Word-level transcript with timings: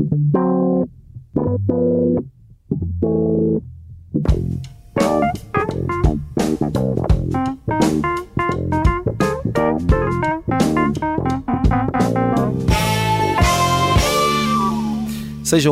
Sejam 0.00 0.16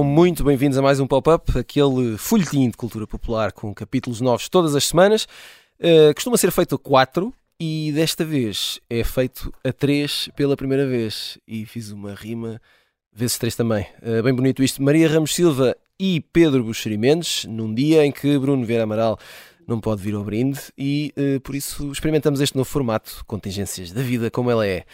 muito 0.04 0.44
bem-vindos 0.44 0.76
a 0.76 0.82
mais 0.82 1.00
um 1.00 1.06
Pop-Up, 1.06 1.58
aquele 1.58 2.18
folhetim 2.18 2.68
de 2.68 2.76
cultura 2.76 3.06
popular 3.06 3.52
com 3.52 3.72
capítulos 3.72 4.20
novos 4.20 4.50
todas 4.50 4.76
as 4.76 4.84
semanas. 4.84 5.26
Uh, 5.80 6.12
costuma 6.14 6.36
ser 6.36 6.50
feito 6.50 6.74
a 6.74 6.78
quatro 6.78 7.32
e 7.58 7.92
desta 7.94 8.26
vez 8.26 8.78
é 8.90 9.02
feito 9.02 9.50
a 9.64 9.72
três 9.72 10.28
pela 10.36 10.54
primeira 10.54 10.86
vez. 10.86 11.38
E 11.48 11.64
fiz 11.64 11.90
uma 11.90 12.14
rima 12.14 12.60
vezes 13.18 13.36
três 13.36 13.56
também. 13.56 13.84
Uh, 14.00 14.22
bem 14.22 14.32
bonito 14.32 14.62
isto. 14.62 14.82
Maria 14.82 15.08
Ramos 15.08 15.34
Silva 15.34 15.76
e 15.98 16.20
Pedro 16.32 16.62
Buxeri 16.62 16.96
Mendes, 16.96 17.44
num 17.46 17.74
dia 17.74 18.06
em 18.06 18.12
que 18.12 18.38
Bruno 18.38 18.64
Vieira 18.64 18.84
Amaral 18.84 19.18
não 19.66 19.80
pode 19.80 20.00
vir 20.00 20.14
ao 20.14 20.22
brinde 20.22 20.60
e 20.78 21.12
uh, 21.18 21.40
por 21.40 21.54
isso 21.54 21.90
experimentamos 21.90 22.40
este 22.40 22.56
novo 22.56 22.70
formato, 22.70 23.24
contingências 23.26 23.92
da 23.92 24.02
vida 24.02 24.30
como 24.30 24.50
ela 24.50 24.66
é. 24.66 24.84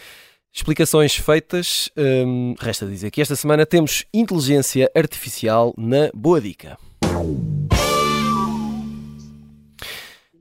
Explicações 0.51 1.15
feitas, 1.15 1.89
hum, 1.97 2.55
resta 2.57 2.85
dizer 2.85 3.11
que 3.11 3.21
esta 3.21 3.35
semana 3.35 3.65
temos 3.65 4.05
inteligência 4.13 4.89
artificial 4.95 5.73
na 5.77 6.09
Boa 6.13 6.39
Dica. 6.39 6.77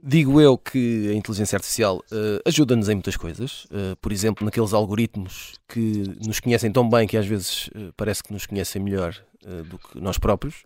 Digo 0.07 0.39
eu 0.39 0.59
que 0.59 1.09
a 1.09 1.15
inteligência 1.15 1.57
artificial 1.57 2.05
uh, 2.13 2.39
ajuda-nos 2.45 2.91
em 2.91 2.95
muitas 2.95 3.17
coisas, 3.17 3.65
uh, 3.65 3.97
por 4.03 4.13
exemplo, 4.13 4.45
naqueles 4.45 4.75
algoritmos 4.75 5.55
que 5.67 6.03
nos 6.27 6.41
conhecem 6.41 6.71
tão 6.71 6.87
bem 6.87 7.07
que 7.07 7.17
às 7.17 7.25
vezes 7.25 7.69
uh, 7.69 7.91
parece 7.97 8.23
que 8.23 8.31
nos 8.31 8.45
conhecem 8.45 8.83
melhor 8.83 9.17
do 9.69 9.79
que 9.79 10.01
nós 10.01 10.17
próprios, 10.17 10.63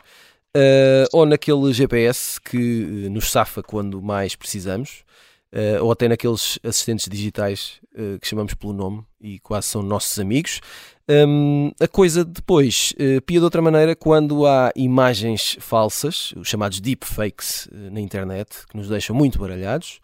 ou 1.13 1.27
naquele 1.27 1.73
GPS 1.73 2.41
que 2.41 3.09
nos 3.11 3.29
safa 3.29 3.61
quando 3.61 4.01
mais 4.01 4.37
precisamos, 4.37 5.03
uh, 5.53 5.83
ou 5.83 5.93
até 5.93 6.09
naqueles 6.09 6.59
assistentes 6.63 7.09
digitais 7.09 7.81
uh, 7.95 8.19
que 8.19 8.27
chamamos 8.27 8.55
pelo 8.55 8.73
nome 8.73 9.05
e 9.21 9.39
quase 9.39 9.69
são 9.69 9.83
nossos 9.83 10.19
amigos. 10.19 10.61
Um, 11.11 11.71
a 11.81 11.89
coisa 11.89 12.23
depois 12.23 12.93
uh, 12.95 13.23
pia 13.23 13.39
de 13.39 13.45
outra 13.45 13.63
maneira 13.63 13.97
quando 13.97 14.47
há 14.47 14.71
imagens 14.77 15.57
falsas, 15.59 16.35
os 16.37 16.47
chamados 16.47 16.81
deepfakes 16.81 17.67
uh, 17.67 17.91
na 17.91 18.01
internet, 18.01 18.67
que 18.69 18.77
nos 18.77 18.89
deixam 18.89 19.17
muito 19.17 19.39
baralhados, 19.39 20.01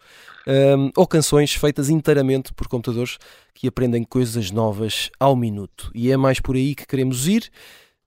um, 0.47 0.89
ou 0.95 1.05
canções 1.05 1.53
feitas 1.53 1.89
inteiramente 1.89 2.51
por 2.53 2.67
computadores 2.67 3.19
que 3.53 3.67
aprendem 3.67 4.03
coisas 4.03 4.49
novas 4.49 5.11
ao 5.19 5.35
minuto. 5.35 5.91
E 5.93 6.11
é 6.11 6.17
mais 6.17 6.39
por 6.39 6.55
aí 6.55 6.73
que 6.73 6.87
queremos 6.87 7.27
ir. 7.27 7.51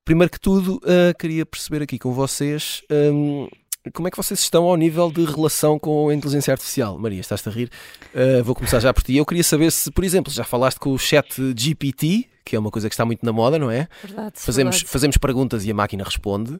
Primeiro 0.05 0.33
que 0.33 0.41
tudo, 0.41 0.77
uh, 0.77 1.17
queria 1.19 1.47
perceber 1.47 1.83
aqui 1.83 1.99
com 1.99 2.13
vocês 2.13 2.83
um, 2.91 3.49
como 3.93 4.09
é 4.09 4.11
que 4.11 4.17
vocês 4.17 4.41
estão 4.41 4.65
ao 4.65 4.77
nível 4.77 5.11
de 5.11 5.25
relação 5.25 5.79
com 5.79 6.09
a 6.09 6.15
inteligência 6.15 6.53
artificial? 6.53 6.99
Maria, 6.99 7.21
estás-te 7.21 7.49
a 7.49 7.53
rir? 7.53 7.71
Uh, 8.15 8.43
vou 8.43 8.55
começar 8.55 8.81
já 8.81 8.93
por 8.93 9.03
ti. 9.03 9.17
Eu 9.17 9.27
queria 9.27 9.45
saber 9.45 9.71
se, 9.71 9.91
por 9.91 10.05
exemplo, 10.05 10.33
já 10.33 10.45
falaste 10.45 10.79
com 10.79 10.93
o 10.93 10.99
chat 10.99 11.35
GPT, 11.57 12.27
que 12.45 12.57
é 12.57 12.59
uma 12.59 12.71
coisa 12.71 12.89
que 12.89 12.95
está 12.95 13.05
muito 13.05 13.25
na 13.25 13.33
moda, 13.33 13.59
não 13.59 13.71
é? 13.71 13.89
Verdade. 14.03 14.35
Fazemos, 14.37 14.77
verdade. 14.77 14.93
fazemos 14.93 15.17
perguntas 15.17 15.65
e 15.65 15.71
a 15.71 15.75
máquina 15.75 16.05
responde. 16.05 16.59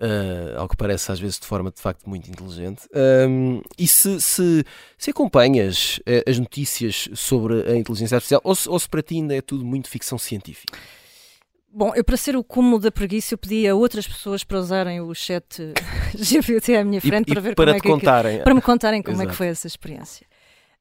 Uh, 0.00 0.56
ao 0.56 0.68
que 0.68 0.76
parece 0.76 1.10
às 1.10 1.18
vezes 1.18 1.40
de 1.40 1.46
forma 1.46 1.72
de 1.72 1.80
facto 1.80 2.08
muito 2.08 2.30
inteligente. 2.30 2.82
Um, 3.28 3.60
e 3.76 3.88
se, 3.88 4.20
se, 4.20 4.64
se 4.96 5.10
acompanhas 5.10 5.98
uh, 6.06 6.30
as 6.30 6.38
notícias 6.38 7.08
sobre 7.14 7.68
a 7.68 7.76
inteligência 7.76 8.14
artificial, 8.14 8.40
ou 8.44 8.54
se, 8.54 8.68
ou 8.68 8.78
se 8.78 8.88
para 8.88 9.02
ti 9.02 9.16
ainda 9.16 9.34
é 9.34 9.40
tudo 9.40 9.64
muito 9.64 9.88
ficção 9.88 10.16
científica? 10.16 10.78
Bom, 11.78 11.92
eu 11.94 12.02
para 12.02 12.16
ser 12.16 12.34
o 12.36 12.42
cúmulo 12.42 12.80
da 12.80 12.90
preguiça, 12.90 13.34
eu 13.34 13.38
pedi 13.38 13.68
a 13.68 13.72
outras 13.72 14.04
pessoas 14.08 14.42
para 14.42 14.58
usarem 14.58 15.00
o 15.00 15.14
chat 15.14 15.72
GPT 16.12 16.74
à 16.76 16.84
minha 16.84 17.00
frente 17.00 17.30
e, 17.30 17.32
para 17.32 17.40
ver 17.40 17.54
para 17.54 17.66
como 17.66 17.76
é 17.76 17.80
que 17.80 17.88
contarem. 17.88 18.42
para 18.42 18.52
me 18.54 18.60
contarem 18.60 19.00
como 19.00 19.14
Exato. 19.14 19.28
é 19.28 19.30
que 19.30 19.36
foi 19.36 19.46
essa 19.46 19.68
experiência. 19.68 20.26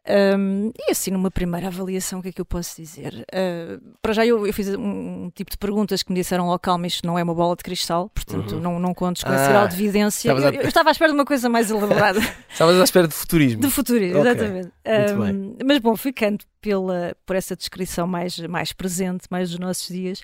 Um, 0.10 0.72
e 0.76 0.90
assim, 0.92 1.12
numa 1.12 1.30
primeira 1.30 1.68
avaliação, 1.68 2.18
o 2.18 2.22
que 2.24 2.30
é 2.30 2.32
que 2.32 2.42
eu 2.42 2.46
posso 2.46 2.82
dizer? 2.82 3.28
Uh, 3.32 3.80
para 4.02 4.14
já, 4.14 4.26
eu, 4.26 4.48
eu 4.48 4.54
fiz 4.54 4.70
um, 4.70 5.26
um, 5.26 5.30
tipo 5.36 5.52
de 5.52 5.58
perguntas 5.58 6.02
que 6.02 6.12
me 6.12 6.18
disseram: 6.20 6.48
oh, 6.48 6.58
calma, 6.58 6.88
isto 6.88 7.06
não 7.06 7.20
é 7.20 7.22
uma 7.24 7.36
bola 7.36 7.56
de 7.56 7.64
cristal, 7.64 8.10
portanto, 8.10 8.56
Uhum. 8.56 8.62
não, 8.62 8.80
não 8.80 8.94
contes 8.94 9.22
com 9.24 9.32
esse 9.34 9.50
grau 9.50 9.66
Ah, 9.66 9.68
de 9.68 9.76
evidência. 9.76 10.30
estavas 10.30 10.46
a- 10.46 10.56
Eu, 10.56 10.62
eu 10.62 10.68
estava 10.68 10.90
à 10.90 10.94
espera 10.94 11.12
de 11.12 11.16
uma 11.20 11.26
coisa 11.26 11.48
mais 11.48 11.70
elaborada. 11.70 12.22
Estavas 12.50 12.80
à 12.80 12.84
espera 12.86 13.08
de 13.08 13.14
futurismo. 13.14 13.62
De 13.62 13.70
futurismo, 13.70 14.20
Ok, 14.22 14.32
exatamente. 14.32 14.72
Um, 15.14 15.58
mas 15.64 15.78
bom, 15.80 15.96
ficando 15.98 16.44
pela, 16.62 17.16
por 17.26 17.36
essa 17.36 17.56
descrição 17.56 18.08
mais, 18.08 18.40
mais 18.40 18.72
presente, 18.74 19.26
mais 19.30 19.50
dos 19.52 19.60
nossos 19.60 19.90
dias, 19.90 20.22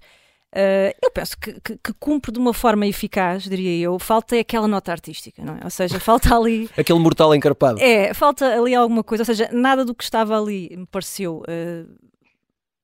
uh, 0.56 0.96
eu 1.04 1.12
penso 1.12 1.38
que, 1.38 1.54
que, 1.60 1.78
que 1.78 1.94
cumpre 2.00 2.32
de 2.32 2.40
uma 2.40 2.54
forma 2.54 2.86
eficaz, 2.88 3.44
diria 3.44 3.86
eu. 3.86 3.98
Falta 4.00 4.36
é 4.36 4.40
aquela 4.40 4.68
nota 4.68 4.92
artística, 4.92 5.44
não 5.44 5.56
é? 5.56 5.60
Ou 5.64 5.70
seja, 5.70 6.00
falta 6.02 6.36
ali. 6.36 6.70
Aquele 6.78 7.00
mortal 7.00 7.34
encarpado. 7.36 7.80
É, 7.82 8.14
falta 8.14 8.46
ali 8.60 8.74
alguma 8.76 9.04
coisa, 9.04 9.22
ou 9.22 9.26
seja, 9.26 9.50
nada 9.52 9.84
do 9.84 9.94
que 9.96 10.04
estava 10.04 10.40
ali 10.40 10.76
me 10.78 10.86
pareceu 10.86 11.44
uh, 11.48 11.90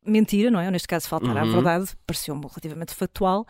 mentira, 0.05 0.49
não 0.49 0.59
é? 0.59 0.65
Ou 0.65 0.71
neste 0.71 0.87
caso, 0.87 1.07
faltar 1.07 1.37
à 1.37 1.43
Uhum. 1.43 1.51
verdade, 1.51 1.89
pareceu-me 2.05 2.41
relativamente 2.41 2.93
factual. 2.93 3.45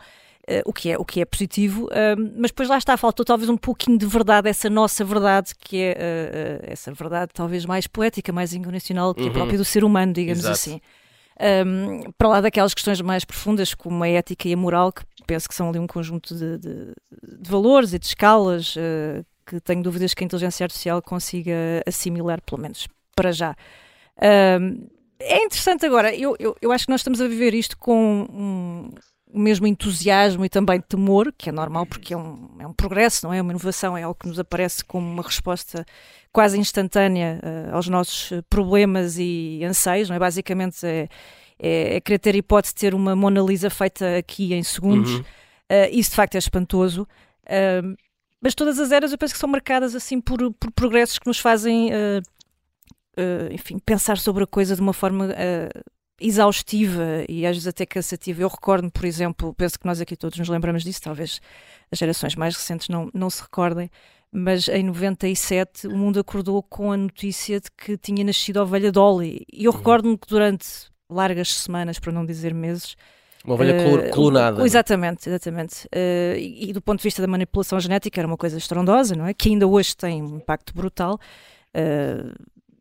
uh, 0.48 0.62
o, 0.64 0.72
que 0.72 0.90
é, 0.90 0.98
o 0.98 1.04
que 1.04 1.20
é 1.20 1.24
positivo, 1.24 1.84
uh, 1.86 2.16
mas 2.36 2.50
depois 2.50 2.68
lá 2.68 2.76
está, 2.78 2.96
faltou 2.96 3.24
talvez 3.24 3.48
um 3.48 3.56
pouquinho 3.56 3.96
de 3.96 4.06
verdade, 4.06 4.48
essa 4.48 4.68
nossa 4.68 5.04
verdade, 5.04 5.52
que 5.56 5.76
é 5.80 6.60
uh, 6.62 6.72
essa 6.72 6.92
verdade 6.92 7.30
talvez 7.32 7.64
mais 7.66 7.86
poética, 7.86 8.32
mais 8.32 8.52
incondicional, 8.52 9.14
que 9.14 9.20
é 9.22 9.24
Uhum. 9.26 9.32
própria 9.32 9.58
do 9.58 9.64
ser 9.64 9.84
humano, 9.84 10.12
digamos 10.12 10.40
Exato. 10.40 10.54
assim. 10.54 10.80
Um, 11.40 12.12
para 12.18 12.28
lá 12.28 12.40
daquelas 12.42 12.74
questões 12.74 13.00
mais 13.00 13.24
profundas, 13.24 13.72
como 13.72 14.04
a 14.04 14.08
ética 14.08 14.46
e 14.46 14.52
a 14.52 14.56
moral, 14.56 14.92
que 14.92 15.02
penso 15.26 15.48
que 15.48 15.54
são 15.54 15.70
ali 15.70 15.78
um 15.78 15.86
conjunto 15.86 16.34
de, 16.34 16.58
de- 16.58 16.92
de 17.40 17.50
valores 17.50 17.94
e 17.94 17.98
de 17.98 18.04
escalas 18.04 18.76
uh, 18.76 19.24
que 19.46 19.58
tenho 19.60 19.82
dúvidas 19.82 20.12
que 20.12 20.22
a 20.22 20.26
inteligência 20.26 20.64
artificial 20.64 21.00
consiga 21.00 21.54
assimilar, 21.86 22.42
pelo 22.42 22.60
menos 22.60 22.86
para 23.16 23.32
já. 23.32 23.56
Um, 24.60 24.86
é 25.18 25.42
interessante 25.44 25.86
agora, 25.86 26.14
eu, 26.14 26.36
eu, 26.38 26.54
eu 26.60 26.72
acho 26.72 26.84
que 26.84 26.90
nós 26.90 27.00
estamos 27.00 27.20
a 27.22 27.28
viver 27.28 27.54
isto 27.54 27.76
com 27.78 28.26
um, 28.30 28.90
o 29.32 29.38
mesmo 29.38 29.66
entusiasmo 29.66 30.44
e 30.44 30.48
também 30.48 30.80
temor, 30.80 31.32
que 31.36 31.48
é 31.48 31.52
normal 31.52 31.86
porque 31.86 32.14
é 32.14 32.16
um, 32.16 32.48
é 32.58 32.66
um 32.66 32.72
progresso, 32.72 33.26
não 33.26 33.32
é? 33.32 33.40
Uma 33.40 33.52
inovação, 33.52 33.96
é 33.96 34.02
algo 34.02 34.18
que 34.18 34.28
nos 34.28 34.38
aparece 34.38 34.84
como 34.84 35.10
uma 35.10 35.22
resposta 35.22 35.84
quase 36.32 36.58
instantânea 36.58 37.40
uh, 37.42 37.74
aos 37.74 37.88
nossos 37.88 38.30
uh, 38.30 38.42
problemas 38.48 39.18
e 39.18 39.60
anseios, 39.64 40.08
não 40.08 40.16
é? 40.16 40.18
Basicamente 40.18 40.84
é, 40.84 41.08
é, 41.58 41.96
é 41.96 42.00
querer 42.00 42.18
ter 42.18 42.34
hipótese 42.34 42.74
de 42.74 42.80
ter 42.80 42.94
uma 42.94 43.14
Mona 43.14 43.40
Lisa 43.40 43.70
feita 43.70 44.18
aqui 44.18 44.54
em 44.54 44.62
segundos. 44.62 45.12
Uhum. 45.12 45.20
Uh, 45.20 45.88
isso 45.92 46.10
de 46.10 46.16
facto 46.16 46.34
é 46.34 46.38
espantoso. 46.38 47.06
Uh, 47.44 47.96
mas 48.40 48.54
todas 48.54 48.78
as 48.78 48.90
eras 48.90 49.12
eu 49.12 49.18
penso 49.18 49.34
que 49.34 49.40
são 49.40 49.48
marcadas 49.48 49.94
assim 49.94 50.20
por, 50.20 50.52
por 50.54 50.72
progressos 50.72 51.18
que 51.18 51.26
nos 51.26 51.38
fazem, 51.38 51.90
enfim, 53.52 53.78
pensar 53.78 54.16
sobre 54.16 54.44
a 54.44 54.46
coisa 54.46 54.74
de 54.74 54.80
uma 54.80 54.94
forma 54.94 55.28
exaustiva 56.20 57.24
e 57.28 57.46
às 57.46 57.56
vezes 57.56 57.66
até 57.68 57.84
cansativa. 57.86 58.42
Eu 58.42 58.48
recordo, 58.48 58.90
por 58.90 59.04
exemplo, 59.04 59.54
penso 59.54 59.78
que 59.78 59.86
nós 59.86 60.00
aqui 60.00 60.16
todos 60.16 60.38
nos 60.38 60.48
lembramos 60.48 60.82
disso, 60.84 61.00
talvez 61.02 61.40
as 61.90 61.98
gerações 61.98 62.34
mais 62.36 62.54
recentes 62.56 62.88
não, 62.88 63.10
não 63.14 63.28
se 63.30 63.42
recordem, 63.42 63.90
mas 64.32 64.68
em 64.68 64.82
97 64.84 65.86
o 65.88 65.96
mundo 65.96 66.20
acordou 66.20 66.62
com 66.62 66.92
a 66.92 66.96
notícia 66.96 67.60
de 67.60 67.68
que 67.76 67.96
tinha 67.96 68.22
nascido 68.24 68.58
a 68.58 68.62
ovelha 68.62 68.92
Dolly. 68.92 69.44
E 69.52 69.64
eu 69.64 69.72
Uhum. 69.72 69.78
recordo-me 69.78 70.16
que 70.18 70.28
durante 70.28 70.66
largas 71.10 71.52
semanas, 71.52 71.98
para 71.98 72.12
não 72.12 72.24
dizer 72.24 72.54
meses, 72.54 72.94
Uma 73.44 73.54
ovelha 73.54 73.82
colo- 73.82 74.10
clonada. 74.12 74.64
Exatamente, 74.64 75.28
exatamente. 75.28 75.88
Eh, 75.90 76.36
e, 76.38 76.70
e 76.70 76.72
do 76.72 76.80
ponto 76.80 76.98
de 76.98 77.04
vista 77.04 77.20
da 77.20 77.26
manipulação 77.26 77.80
genética 77.80 78.20
era 78.20 78.26
uma 78.28 78.36
coisa 78.36 78.56
estrondosa, 78.58 79.16
não 79.16 79.26
é? 79.26 79.34
Que 79.34 79.48
ainda 79.48 79.66
hoje 79.66 79.96
tem 79.96 80.22
um 80.22 80.36
impacto 80.36 80.72
brutal. 80.74 81.18
eh, 81.74 82.22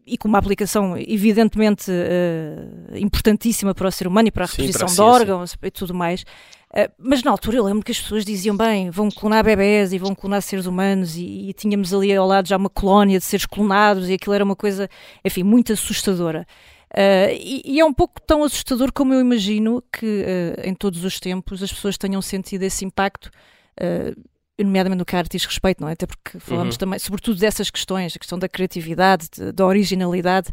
e 0.09 0.17
com 0.17 0.27
uma 0.27 0.37
aplicação 0.37 0.97
evidentemente 0.97 1.91
eh, 1.91 2.99
importantíssima 2.99 3.73
para 3.73 3.87
o 3.87 3.91
ser 3.91 4.07
humano 4.07 4.27
e 4.27 4.31
para 4.31 4.45
a 4.45 4.47
reposição 4.47 4.87
de 4.87 5.01
órgãos 5.01 5.55
e 5.61 5.71
tudo 5.71 5.93
mais. 5.93 6.25
Eh, 6.73 6.89
mas 6.97 7.23
na 7.23 7.31
altura 7.31 7.57
eu 7.57 7.63
lembro 7.63 7.83
que 7.83 7.91
as 7.91 7.99
pessoas 7.99 8.25
diziam 8.25 8.55
bem, 8.55 8.89
vão 8.89 9.09
clonar 9.09 9.43
bebés 9.43 9.93
e 9.93 9.97
vão 9.97 10.15
clonar 10.15 10.41
seres 10.41 10.65
humanos 10.65 11.15
e, 11.15 11.49
e 11.49 11.53
tínhamos 11.53 11.93
ali 11.93 12.15
ao 12.15 12.27
lado 12.27 12.47
já 12.47 12.57
uma 12.57 12.69
colónia 12.69 13.19
de 13.19 13.25
seres 13.25 13.45
clonados 13.45 14.09
e 14.09 14.13
aquilo 14.13 14.33
era 14.33 14.43
uma 14.43 14.55
coisa, 14.55 14.89
enfim, 15.23 15.43
muito 15.43 15.73
assustadora. 15.73 16.45
Uh, 16.91 17.29
e, 17.33 17.61
e 17.65 17.79
é 17.79 17.85
um 17.85 17.93
pouco 17.93 18.19
tão 18.19 18.43
assustador 18.43 18.91
como 18.91 19.13
eu 19.13 19.21
imagino 19.21 19.83
que 19.93 20.25
uh, 20.25 20.67
em 20.67 20.73
todos 20.73 21.03
os 21.03 21.19
tempos 21.19 21.61
as 21.61 21.71
pessoas 21.71 21.99
tenham 21.99 22.19
sentido 22.19 22.63
esse 22.63 22.83
impacto, 22.83 23.29
uh, 23.79 24.19
nomeadamente 24.63 24.99
no 24.99 25.05
que 25.05 25.15
a 25.15 25.19
arte 25.19 25.31
diz 25.37 25.45
respeito, 25.45 25.81
não 25.81 25.89
é? 25.89 25.93
Até 25.93 26.05
porque 26.05 26.39
falamos 26.39 26.75
Uhum. 26.75 26.79
também, 26.79 26.99
sobretudo 26.99 27.39
dessas 27.39 27.69
questões, 27.69 28.15
a 28.15 28.19
questão 28.19 28.37
da 28.39 28.47
criatividade, 28.49 29.27
de- 29.35 29.51
da 29.51 29.65
originalidade. 29.65 30.49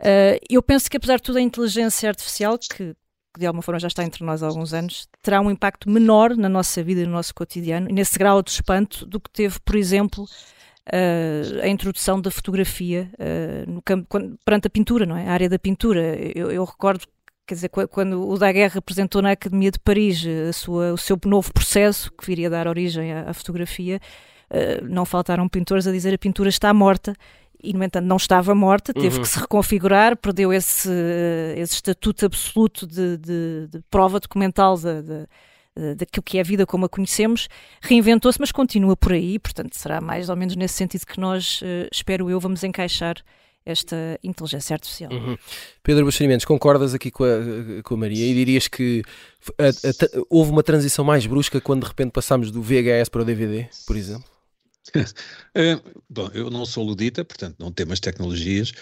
Uh, 0.00 0.38
eu 0.50 0.62
penso 0.62 0.90
que 0.90 0.96
apesar 0.96 1.16
de 1.16 1.22
tudo 1.22 1.38
a 1.38 1.40
inteligência 1.40 2.08
artificial, 2.08 2.58
que 2.58 2.94
que 3.34 3.40
de 3.40 3.46
alguma 3.46 3.60
forma 3.62 3.78
já 3.78 3.88
está 3.88 4.02
entre 4.02 4.24
nós 4.24 4.42
há 4.42 4.46
alguns 4.46 4.72
anos, 4.72 5.06
terá 5.22 5.42
um 5.42 5.50
impacto 5.50 5.90
menor 5.90 6.34
na 6.34 6.48
nossa 6.48 6.82
vida 6.82 7.02
e 7.02 7.04
no 7.04 7.12
nosso 7.12 7.34
cotidiano, 7.34 7.86
e 7.90 7.92
nesse 7.92 8.18
grau 8.18 8.42
de 8.42 8.50
espanto, 8.50 9.04
do 9.04 9.20
que 9.20 9.28
teve, 9.30 9.60
por 9.60 9.76
exemplo, 9.76 10.24
uh, 10.24 11.60
a 11.62 11.68
introdução 11.68 12.18
da 12.20 12.30
fotografia 12.30 13.10
uh, 13.14 13.70
no 13.70 13.82
campo, 13.82 14.06
quando- 14.08 14.38
perante 14.44 14.66
a 14.68 14.70
pintura, 14.70 15.04
não 15.04 15.16
é? 15.16 15.28
A 15.28 15.32
área 15.32 15.48
da 15.50 15.58
pintura. 15.58 16.00
Eu, 16.34 16.50
eu 16.50 16.64
recordo 16.64 17.06
quer 17.46 17.54
dizer, 17.54 17.68
quando 17.68 18.28
o 18.28 18.36
Daguerre 18.36 18.78
apresentou 18.78 19.22
na 19.22 19.30
Academia 19.30 19.70
de 19.70 19.78
Paris 19.78 20.24
sua, 20.52 20.92
o 20.92 20.98
seu 20.98 21.18
novo 21.24 21.52
processo, 21.52 22.10
que 22.12 22.26
viria 22.26 22.48
a 22.48 22.50
dar 22.50 22.66
origem 22.66 23.12
à, 23.12 23.30
à 23.30 23.32
fotografia, 23.32 24.00
uh, 24.50 24.84
não 24.84 25.04
faltaram 25.04 25.48
pintores 25.48 25.86
a 25.86 25.92
dizer 25.92 26.12
a 26.12 26.18
pintura 26.18 26.48
está 26.48 26.74
morta 26.74 27.14
e, 27.62 27.72
no 27.72 27.84
entanto, 27.84 28.04
não 28.04 28.16
estava 28.16 28.54
morta, 28.54 28.92
teve 28.92 29.16
uhum. 29.16 29.22
que 29.22 29.28
se 29.28 29.38
reconfigurar, 29.38 30.16
perdeu 30.16 30.52
esse, 30.52 30.90
esse 31.56 31.74
estatuto 31.74 32.26
absoluto 32.26 32.86
de, 32.86 33.16
de, 33.16 33.68
de 33.70 33.80
prova 33.90 34.20
documental 34.20 34.76
daquilo 35.96 36.22
que 36.22 36.36
é 36.36 36.42
a 36.42 36.44
vida 36.44 36.66
como 36.66 36.84
a 36.84 36.88
conhecemos, 36.88 37.48
reinventou-se, 37.80 38.38
mas 38.38 38.52
continua 38.52 38.94
por 38.94 39.12
aí, 39.12 39.38
portanto, 39.38 39.74
será 39.74 40.00
mais 40.02 40.28
ou 40.28 40.36
menos 40.36 40.54
nesse 40.54 40.74
sentido 40.74 41.06
que 41.06 41.18
nós, 41.18 41.60
espero 41.90 42.30
eu, 42.30 42.38
vamos 42.38 42.62
encaixar 42.62 43.16
esta 43.66 44.18
inteligência 44.22 44.74
artificial. 44.74 45.12
Uhum. 45.12 45.36
Pedro 45.82 46.04
Bacharimentos, 46.04 46.46
concordas 46.46 46.94
aqui 46.94 47.10
com 47.10 47.24
a, 47.24 47.82
com 47.82 47.94
a 47.94 47.96
Maria 47.96 48.24
e 48.24 48.32
dirias 48.32 48.68
que 48.68 49.02
a, 49.58 49.68
a, 49.68 50.24
houve 50.30 50.52
uma 50.52 50.62
transição 50.62 51.04
mais 51.04 51.26
brusca 51.26 51.60
quando 51.60 51.82
de 51.82 51.88
repente 51.88 52.12
passámos 52.12 52.52
do 52.52 52.62
VHS 52.62 53.08
para 53.10 53.22
o 53.22 53.24
DVD, 53.24 53.66
por 53.86 53.96
exemplo? 53.96 54.35
Eh, 55.54 55.80
bom, 56.10 56.28
eu 56.34 56.50
não 56.50 56.66
sou 56.66 56.84
ludita, 56.84 57.24
portanto 57.24 57.56
não 57.58 57.72
tenho 57.72 57.90
as 57.90 57.98
tecnologias, 57.98 58.74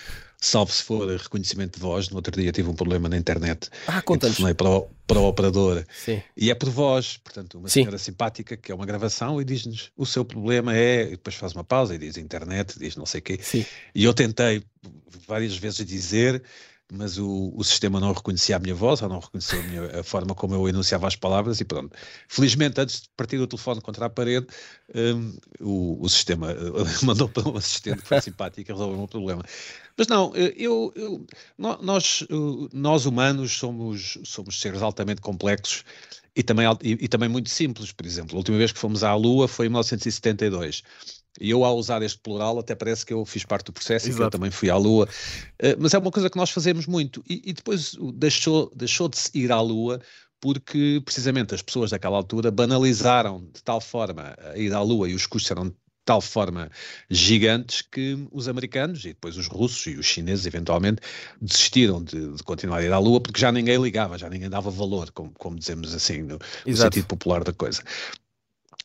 salvo 0.45 0.73
se 0.73 0.83
for 0.83 1.09
reconhecimento 1.09 1.77
de 1.77 1.81
voz. 1.81 2.09
No 2.11 2.17
outro 2.17 2.41
dia 2.41 2.51
tive 2.53 2.69
um 2.69 2.75
problema 2.75 3.09
na 3.09 3.17
internet. 3.17 3.71
Ah, 3.87 4.03
conta-nos. 4.03 4.39
para 4.55 4.69
o, 4.69 4.89
para 5.07 5.21
o 5.21 5.29
operador. 5.29 5.85
Sim. 5.93 6.21
E 6.37 6.51
é 6.51 6.55
por 6.55 6.69
voz, 6.69 7.17
portanto, 7.19 7.59
uma 7.59 7.69
Sim. 7.69 7.83
senhora 7.83 7.99
simpática 7.99 8.57
que 8.57 8.73
é 8.73 8.75
uma 8.75 8.87
gravação 8.87 9.41
e 9.41 9.45
diz-nos 9.45 9.93
o 9.97 10.05
seu 10.05 10.25
problema 10.25 10.77
é, 10.77 11.05
e 11.05 11.11
depois 11.11 11.37
faz 11.37 11.53
uma 11.53 11.65
pausa 11.65 11.95
e 11.95 11.99
diz 11.99 12.17
internet, 12.17 12.79
diz 12.79 12.97
não 12.97 13.07
sei 13.07 13.21
o 13.21 13.23
quê. 13.23 13.39
Sim. 13.41 13.65
E 13.95 14.05
eu 14.05 14.13
tentei 14.13 14.65
várias 15.27 15.57
vezes 15.57 15.87
dizer 15.87 16.43
mas 16.97 17.19
o, 17.19 17.53
o 17.55 17.65
sistema 17.65 18.01
não 18.01 18.13
reconhecia 18.13 18.57
a 18.57 18.59
minha 18.59 18.75
voz, 18.75 19.03
ou 19.03 19.09
não 19.09 19.19
reconhecia 19.19 19.59
a, 19.59 19.63
minha, 19.63 20.01
a, 20.01 20.03
forma 20.03 20.35
como 20.35 20.55
eu 20.55 20.69
enunciava 20.69 21.07
as 21.07 21.17
palavras 21.17 21.61
e 21.61 21.65
pronto. 21.65 21.97
Felizmente, 22.29 22.81
antes 22.81 23.03
de 23.03 23.09
partir 23.17 23.39
o 23.39 23.47
telefone 23.47 23.81
contra 23.81 24.07
a 24.07 24.11
parede, 24.11 24.47
um, 24.95 25.37
o, 25.61 26.05
o, 26.05 26.09
sistema 26.09 26.53
uh, 26.53 26.87
mandou 27.05 27.29
para 27.29 27.49
um 27.49 27.57
assistente 27.57 28.03
que 28.03 28.09
foi 28.09 28.21
simpático 28.21 28.71
e 28.71 28.73
resolveu 28.73 28.95
o 28.97 28.99
meu 28.99 29.09
problema. 29.09 29.43
Mas 29.97 30.07
não, 30.09 30.33
eh, 30.35 30.55
eu, 30.57 30.93
eu, 30.97 31.27
nós, 31.59 32.27
nós 32.73 33.07
humanos 33.07 33.53
somos, 33.53 34.19
somos 34.25 34.61
seres 34.61 34.83
altamente 34.83 35.21
complexos 35.21 35.85
e 36.35 36.43
também, 36.43 36.67
e, 36.83 36.93
e 36.93 37.09
também 37.09 37.29
muito 37.29 37.51
simples. 37.51 37.93
Por 37.93 38.05
exemplo, 38.07 38.37
a 38.37 38.39
última 38.39 38.59
vez 38.59 38.73
que 38.73 38.79
fomos 38.79 39.05
à 39.05 39.15
Lua 39.15 39.47
foi 39.47 39.67
em 39.67 39.69
1972 39.69 40.83
e 41.41 41.51
eu, 41.51 41.65
ao 41.65 41.77
usar 41.77 42.03
este 42.03 42.19
plural, 42.19 42.59
até 42.59 42.75
parece 42.75 43.05
que 43.05 43.13
eu 43.13 43.25
fiz 43.25 43.45
parte 43.45 43.67
do 43.67 43.73
processo 43.73 44.07
Exato. 44.07 44.15
e 44.15 44.17
que 44.17 44.27
eu 44.27 44.31
também 44.31 44.51
fui 44.51 44.71
à 44.71 44.77
Lua. 44.77 45.09
Uh, 45.61 45.77
mas 45.79 45.93
é 45.93 45.99
uma 45.99 46.11
coisa 46.11 46.31
que 46.31 46.37
nós 46.37 46.51
fazemos 46.51 46.87
muito. 46.87 47.25
E, 47.29 47.43
e, 47.45 47.53
depois 47.53 47.97
deixou, 48.15 48.71
deixou 48.75 49.09
de 49.09 49.19
se 49.19 49.31
ir 49.35 49.51
à 49.51 49.61
Lua 49.61 50.01
porque, 50.41 51.01
precisamente, 51.05 51.55
as 51.55 51.63
pessoas 51.63 51.91
daquela 51.91 52.17
altura 52.17 52.51
banalizaram 52.51 53.41
de 53.53 53.63
tal 53.63 53.81
forma 53.81 54.37
a 54.39 54.59
ir 54.59 54.73
à 54.75 54.81
Lua 54.81 55.09
e 55.09 55.15
os 55.15 55.27
custos 55.27 55.51
eram 55.51 55.69
de 55.71 55.75
tal 56.05 56.21
forma 56.21 56.71
gigantes 57.09 57.81
que 57.81 58.29
os 58.31 58.47
americanos 58.47 59.07
e 59.07 59.09
depois 59.09 59.39
os 59.39 59.47
russos 59.47 59.87
e 59.87 59.97
os 59.97 60.05
chineses, 60.05 60.45
eventualmente, 60.45 61.01
desistiram 61.41 62.05
de, 62.05 62.35
de 62.35 62.43
continuar 62.43 62.79
a 62.79 62.85
ir 62.85 62.93
à 62.93 62.99
Lua 62.99 63.21
porque 63.23 63.41
já 63.41 63.51
ninguém 63.51 63.81
ligava, 63.81 64.19
já 64.19 64.29
ninguém 64.29 64.51
dava 64.51 64.71
valor, 64.71 65.11
como, 65.13 65.33
como 65.33 65.59
dizemos 65.59 65.95
assim, 65.95 66.23
no, 66.23 66.39
no 66.67 66.77
sentido 66.77 67.07
popular 67.07 67.43
da 67.43 67.53
coisa. 67.53 67.83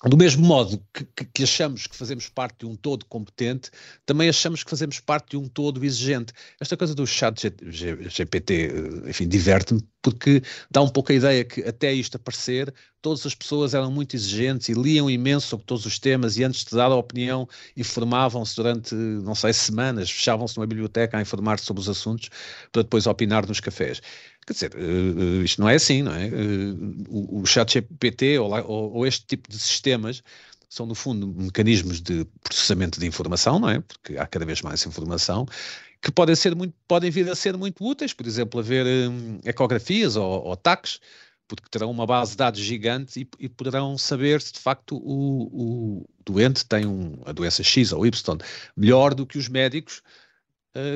Do 0.07 0.15
mesmo 0.15 0.47
modo 0.47 0.81
que, 0.93 1.25
que, 1.25 1.43
achamos 1.43 1.85
que 1.85 1.93
fazemos 1.93 2.29
parte 2.29 2.59
de 2.59 2.65
um 2.65 2.73
todo 2.73 3.05
competente, 3.05 3.69
também 4.05 4.29
achamos 4.29 4.63
que 4.63 4.69
fazemos 4.69 5.01
parte 5.01 5.31
de 5.31 5.37
um 5.37 5.45
todo 5.45 5.83
exigente. 5.83 6.31
Esta 6.57 6.77
coisa 6.77 6.95
do 6.95 7.05
chat 7.05 7.51
GPT, 7.69 8.53
eh, 8.53 9.09
enfim, 9.09 9.27
diverte-me, 9.27 9.83
porque 10.01 10.41
dá 10.71 10.81
um 10.81 10.87
pouco 10.87 11.11
a 11.11 11.15
ideia 11.15 11.43
que 11.43 11.61
até 11.63 11.91
isto 11.91 12.15
aparecer, 12.15 12.73
todas 13.01 13.25
as 13.25 13.35
pessoas 13.35 13.73
eram 13.73 13.91
muito 13.91 14.15
exigentes 14.15 14.69
e 14.69 14.73
liam 14.73 15.09
imenso 15.09 15.47
sobre 15.47 15.65
todos 15.65 15.85
os 15.85 15.99
temas 15.99 16.37
e 16.37 16.45
antes 16.45 16.63
de 16.63 16.77
dar 16.77 16.91
a 16.91 16.95
opinião 16.95 17.45
informavam-se 17.75 18.55
durante, 18.55 18.95
não 18.95 19.35
sei, 19.35 19.51
semanas, 19.51 20.09
fechavam-se 20.09 20.55
numa 20.55 20.67
biblioteca 20.67 21.17
a 21.17 21.21
informar-se 21.21 21.65
sobre 21.65 21.81
os 21.81 21.89
assuntos 21.89 22.29
para 22.71 22.83
depois 22.83 23.05
opinar 23.05 23.45
nos 23.45 23.59
cafés. 23.59 24.01
Quer 24.49 24.53
dizer, 24.53 24.75
uh, 24.75 25.43
isto 25.43 25.61
não 25.61 25.69
é 25.69 25.75
assim, 25.75 26.01
não 26.01 26.11
é? 26.11 26.25
Uh, 26.25 27.05
o, 27.07 27.41
o 27.41 27.45
chat 27.45 27.71
GPT 27.71 28.39
ou, 28.39 28.51
ou, 28.51 28.93
ou, 28.93 29.05
este 29.05 29.23
tipo 29.27 29.47
de 29.47 29.59
sistemas 29.59 30.23
são, 30.67 30.87
no 30.87 30.95
fundo, 30.95 31.27
mecanismos 31.27 32.01
de 32.01 32.25
processamento 32.41 32.99
de 32.99 33.05
informação, 33.05 33.59
não 33.59 33.69
é? 33.69 33.79
Porque 33.79 34.17
há 34.17 34.25
cada 34.25 34.47
vez 34.47 34.63
mais 34.63 34.83
informação 34.87 35.45
que 36.01 36.11
podem, 36.11 36.35
ser 36.35 36.55
muito, 36.55 36.73
podem 36.87 37.11
vir 37.11 37.29
a 37.29 37.35
ser 37.35 37.55
muito 37.55 37.85
úteis, 37.85 38.11
por 38.11 38.25
exemplo, 38.25 38.59
haver 38.59 38.87
um, 39.07 39.39
ecografias 39.45 40.15
ou, 40.15 40.45
ou 40.45 40.57
porque 41.47 41.69
terão 41.69 41.91
uma 41.91 42.07
base 42.07 42.31
de 42.31 42.37
dados 42.37 42.59
gigante 42.59 43.21
e, 43.21 43.29
e 43.37 43.47
poderão 43.47 43.99
saber 43.99 44.41
se 44.41 44.53
de 44.53 44.59
facto 44.59 44.97
o, 44.97 46.01
o 46.01 46.09
doente 46.25 46.65
tem 46.65 46.87
um, 46.87 47.21
a 47.23 47.31
doença 47.31 47.61
X 47.61 47.91
ou 47.91 48.03
Y 48.03 48.37
melhor 48.75 49.13
do 49.13 49.27
que 49.27 49.37
os 49.37 49.47
médicos 49.47 50.01
eh, 50.01 50.28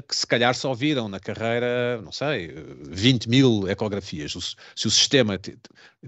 que 0.07 0.15
se 0.15 0.25
calhar 0.27 0.53
só 0.55 0.73
viram 0.73 1.09
na 1.09 1.19
carreira, 1.19 1.99
não 2.03 2.11
sei, 2.11 2.53
20 2.89 3.27
mil 3.27 3.67
ecografias. 3.67 4.33
Se 4.75 4.87
o 4.87 4.91
sistema 4.91 5.39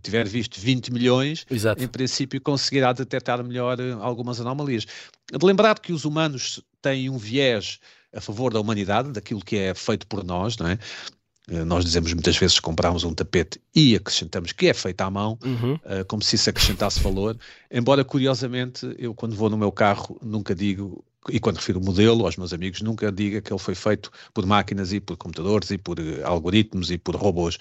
tiver 0.01 0.27
visto 0.27 0.59
20 0.59 0.93
milhões, 0.93 1.45
Exato. 1.49 1.83
em 1.83 1.87
princípio 1.87 2.39
conseguirá 2.39 2.93
detectar 2.93 3.43
melhor 3.43 3.79
eh, 3.79 3.91
algumas 3.99 4.39
anomalias. 4.39 4.85
De 5.31 5.45
lembrar 5.45 5.79
que 5.79 5.91
os 5.91 6.05
humanos 6.05 6.61
têm 6.81 7.09
um 7.09 7.17
viés 7.17 7.79
a 8.15 8.21
favor 8.21 8.53
da 8.53 8.59
humanidade, 8.59 9.11
daquilo 9.11 9.43
que 9.43 9.57
é 9.57 9.73
feito 9.73 10.07
por 10.07 10.23
nós, 10.23 10.57
não 10.57 10.69
é? 10.69 10.79
Eh, 11.49 11.63
nós 11.63 11.85
dizemos 11.85 12.13
muitas 12.13 12.37
vezes 12.37 12.55
que 12.57 12.61
compramos 12.61 13.03
um 13.03 13.13
tapete 13.13 13.61
e 13.73 13.95
acrescentamos 13.95 14.51
que 14.51 14.67
é 14.67 14.73
feito 14.73 15.01
à 15.01 15.09
mão, 15.09 15.37
uhum. 15.43 15.73
uh, 15.75 16.05
como 16.07 16.21
se 16.21 16.35
isso 16.35 16.49
acrescentasse 16.49 16.99
valor. 16.99 17.37
Embora, 17.69 18.03
curiosamente, 18.03 18.95
eu 18.97 19.13
quando 19.13 19.35
vou 19.35 19.49
no 19.49 19.57
meu 19.57 19.71
carro 19.71 20.17
nunca 20.21 20.55
digo 20.55 21.03
e 21.29 21.39
quando 21.39 21.57
refiro 21.57 21.79
o 21.79 21.83
modelo 21.83 22.25
aos 22.25 22.37
meus 22.37 22.53
amigos, 22.53 22.81
nunca 22.81 23.11
diga 23.11 23.41
que 23.41 23.51
ele 23.51 23.59
foi 23.59 23.73
feito 23.73 24.11
por 24.33 24.45
máquinas 24.45 24.93
e 24.93 24.99
por 24.99 25.17
computadores 25.17 25.71
e 25.71 25.77
por 25.77 25.99
uh, 25.99 26.25
algoritmos 26.25 26.91
e 26.91 26.97
por 26.97 27.15
robôs, 27.15 27.57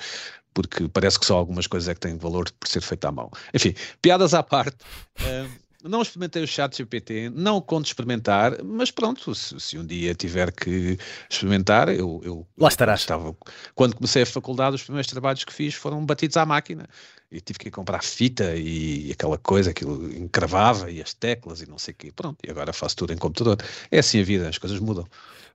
porque 0.53 0.89
parece 0.89 1.19
que 1.19 1.27
só 1.27 1.37
algumas 1.37 1.67
coisas 1.67 1.89
é 1.89 1.95
que 1.95 2.01
têm 2.01 2.17
valor 2.17 2.51
por 2.59 2.69
ser 2.69 2.81
feito 2.81 3.05
à 3.05 3.13
mão. 3.13 3.31
Enfim, 3.53 3.75
piadas 4.01 4.35
à 4.35 4.43
parte. 4.43 4.77
Uh, 5.21 5.64
não 5.85 6.01
experimentei 6.01 6.43
o 6.43 6.47
chat 6.47 6.77
GPT, 6.77 7.31
não 7.31 7.61
conto 7.61 7.87
experimentar, 7.87 8.63
mas 8.65 8.91
pronto, 8.91 9.35
se, 9.35 9.61
se 9.61 9.79
um 9.79 9.85
dia 9.85 10.15
tiver 10.15 10.51
que 10.51 10.99
experimentar, 11.31 11.89
eu, 11.89 12.21
eu 12.25 12.47
lá 12.57 12.69
estarás. 12.69 13.01
Estava, 13.01 13.37
quando 13.75 13.95
comecei 13.95 14.23
a 14.23 14.27
faculdade, 14.27 14.77
os 14.77 14.83
primeiros 14.83 15.11
trabalhos 15.11 15.45
que 15.45 15.53
fiz 15.53 15.75
foram 15.75 16.05
batidos 16.05 16.37
à 16.37 16.47
máquina 16.47 16.89
e 17.31 17.41
tive 17.41 17.59
que 17.59 17.71
comprar 17.71 18.03
fita 18.03 18.55
e, 18.57 19.13
aquela 19.13 19.37
coisa, 19.37 19.71
aquilo 19.71 20.11
encravava 20.17 20.91
e 20.91 21.03
as 21.03 21.13
teclas 21.13 21.61
e 21.61 21.69
não 21.69 21.79
sei 21.79 21.93
o 21.93 21.97
quê. 21.97 22.13
Pronto, 22.15 22.39
e 22.47 22.51
agora 22.51 22.73
faço 22.73 22.97
tudo 22.97 23.13
em 23.13 23.17
computador. 23.17 23.59
É 23.91 23.99
assim 23.99 24.21
a 24.21 24.25
vida, 24.25 24.49
as 24.49 24.59
coisas 24.59 24.79
mudam. 24.79 25.07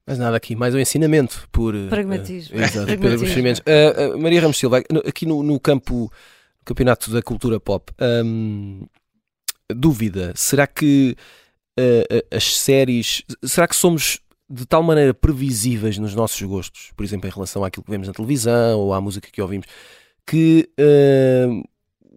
Mas 0.05 0.17
nada 0.17 0.38
aqui, 0.38 0.55
mais 0.55 0.74
um 0.74 0.79
ensinamento 0.79 1.48
por 1.51 1.75
eh, 1.75 1.88
pragmatismo. 1.88 2.57
Uh, 2.57 2.62
exato, 2.62 2.86
Pragmatismo. 2.86 3.41
Uh, 3.41 4.15
uh, 4.15 4.21
Maria 4.21 4.41
Ramos 4.41 4.57
Silva, 4.57 4.81
aqui 5.05 5.25
no, 5.25 5.43
no 5.43 5.59
campo 5.59 6.12
campeonato 6.65 7.12
da 7.12 7.21
cultura 7.21 7.59
pop, 7.59 7.91
um, 8.00 8.86
dúvida, 9.73 10.33
será 10.35 10.67
que 10.67 11.15
as 12.31 12.57
séries, 12.57 13.23
será 13.45 13.65
que 13.65 13.75
somos 13.75 14.19
de 14.49 14.65
tal 14.65 14.81
maneira 14.81 15.13
previsíveis 15.13 15.97
nos 15.97 16.15
nossos 16.15 16.41
gostos, 16.41 16.91
por 16.95 17.05
exemplo, 17.05 17.29
em 17.29 17.31
relação 17.31 17.63
àquilo 17.63 17.83
que 17.83 17.91
vemos 17.91 18.07
na 18.07 18.13
televisão 18.13 18.79
ou 18.79 18.93
à 18.93 18.99
música 18.99 19.29
que 19.31 19.41
ouvimos, 19.41 19.67
que 20.25 20.67
uh, 20.79 21.63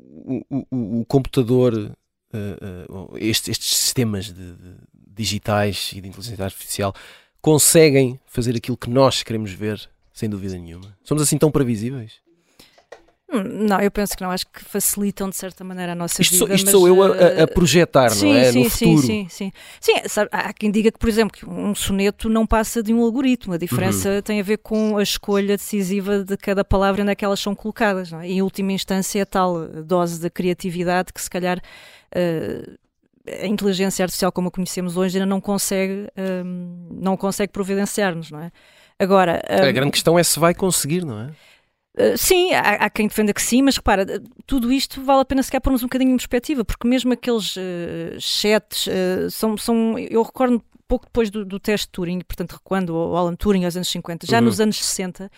o, 0.01 0.67
o, 0.71 1.01
o, 1.01 1.05
computador, 1.05 1.75
uh, 1.75 3.13
uh, 3.13 3.19
estes, 3.19 3.49
estes, 3.49 3.77
sistemas 3.77 4.27
de, 4.27 4.33
de, 4.33 4.75
digitais 4.95 5.93
e 5.95 6.01
de 6.01 6.09
inteligência 6.09 6.45
artificial 6.45 6.95
conseguem 7.41 8.19
fazer 8.27 8.57
aquilo 8.57 8.77
que 8.77 8.89
nós 8.89 9.23
queremos 9.23 9.53
ver, 9.53 9.89
sem 10.13 10.29
dúvida 10.29 10.57
nenhuma. 10.57 10.97
Somos 11.05 11.23
assim 11.23 11.37
tão 11.37 11.51
previsíveis? 11.51 12.15
Não, 13.33 13.81
eu 13.81 13.91
penso 13.91 14.17
que 14.17 14.23
não, 14.23 14.31
acho 14.31 14.47
que 14.47 14.63
facilitam 14.63 15.31
de 15.31 15.37
certa 15.37 15.65
maneira 15.65 15.93
a 15.93 15.95
nossa 15.95 16.21
isto 16.21 16.33
vida. 16.33 16.47
Sou, 16.47 16.55
isto 16.55 16.65
mas, 16.67 16.73
sou 16.73 16.87
eu 16.87 17.03
a, 17.03 17.07
a, 17.07 17.11
eh, 17.41 17.47
projetar, 17.47 18.11
sim, 18.11 18.33
não 18.33 18.39
é? 18.39 18.53
Sim, 18.53 18.65
no 18.65 18.71
futuro. 18.71 18.99
Sim, 18.99 19.27
sim, 19.29 19.29
sim. 19.31 19.53
Sim, 19.81 20.09
sabe, 20.09 20.29
há 20.31 20.53
quem 20.53 20.71
diga 20.71 20.93
que, 20.93 20.99
por 20.99 21.09
exemplo, 21.09 21.39
que 21.39 21.49
um 21.49 21.75
soneto 21.75 22.29
não 22.29 22.47
passa 22.47 22.83
de 22.83 22.93
um 22.93 23.03
algoritmo. 23.03 23.55
A 23.55 23.57
diferença 23.57 24.11
uhum. 24.11 24.23
tem 24.23 24.41
a 24.41 24.43
ver 24.43 24.59
com 24.59 24.99
a 24.99 25.03
escolha 25.03 25.57
decisiva 25.57 26.23
de 26.23 26.37
cada 26.37 26.65
palavra 26.65 27.03
onde 27.03 27.13
é 27.13 27.15
que 27.15 27.25
elas 27.25 27.41
são 27.41 27.55
colocadas. 27.55 28.13
É? 28.13 28.27
Em 28.27 28.43
última 28.43 28.73
instância, 28.73 29.21
é 29.21 29.25
tal 29.25 29.67
dose 29.67 30.21
de 30.21 30.29
criatividade 30.29 31.13
que, 31.13 31.21
se 31.21 31.31
calhar, 31.31 31.59
uh, 31.59 32.79
a 33.27 33.47
inteligência 33.47 34.05
artificial 34.05 34.33
como 34.33 34.49
a 34.49 34.51
conhecemos 34.51 34.97
hoje 34.97 35.17
ainda 35.17 35.27
não 35.27 35.41
consegue, 35.41 36.09
uh, 36.17 36.45
não 36.91 37.17
consegue 37.17 37.53
providenciar-nos, 37.53 38.31
não 38.31 38.41
é? 38.41 38.53
Agora... 38.99 39.43
Uh, 39.49 39.69
a 39.69 39.73
grande 39.73 39.93
questão 39.93 40.19
é 40.19 40.23
se 40.23 40.39
vai 40.39 40.55
conseguir, 40.55 41.05
não 41.05 41.21
é? 41.21 41.31
Uh, 41.95 42.17
sim, 42.17 42.55
há, 42.55 42.87
há, 42.87 42.91
quem 42.91 43.07
defenda 43.07 43.35
que 43.35 43.43
sim, 43.43 43.61
mas 43.61 43.77
repara, 43.77 44.07
tudo 44.47 44.73
isto 44.73 45.03
vale 45.03 45.21
a 45.21 45.25
pena 45.25 45.43
sequer 45.43 45.61
pôr-nos 45.61 45.83
um 45.83 45.87
bocadinho 45.87 46.13
em 46.13 46.17
perspectiva, 46.17 46.65
porque 46.65 46.89
mesmo 46.89 47.13
aqueles 47.13 47.55
uh, 47.57 48.19
chats 48.19 48.87
uh, 48.87 49.31
são, 49.31 49.57
são. 49.59 49.99
Eu 49.99 50.23
recordo 50.23 50.63
pouco 50.89 51.07
depois 51.07 51.31
do, 51.31 51.45
do 51.45 51.61
teste 51.61 51.87
de 51.87 51.93
Turing, 51.93 52.21
portanto, 52.21 52.53
recuando 52.53 52.95
o 52.95 53.17
Alan 53.17 53.35
Turing 53.35 53.65
aos 53.65 53.77
anos 53.77 53.89
50, 53.89 54.27
já 54.27 54.39
uhum. 54.39 54.45
nos 54.45 54.61
anos 54.61 54.83
60, 54.83 55.31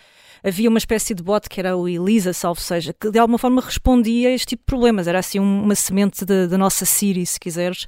havia 0.43 0.69
uma 0.69 0.77
espécie 0.77 1.13
de 1.13 1.23
bot 1.23 1.47
que 1.49 1.59
era 1.59 1.75
o 1.75 1.87
Elisa, 1.87 2.33
salvo 2.33 2.59
seja, 2.59 2.93
que 2.93 3.09
de 3.09 3.19
alguma 3.19 3.37
forma 3.37 3.61
respondia 3.61 4.29
a 4.29 4.31
este 4.31 4.47
tipo 4.47 4.61
de 4.61 4.65
problemas. 4.65 5.07
Era 5.07 5.19
assim 5.19 5.39
uma 5.39 5.75
semente 5.75 6.25
da 6.25 6.57
nossa 6.57 6.85
Siri, 6.85 7.25
se 7.25 7.39
quiseres. 7.39 7.85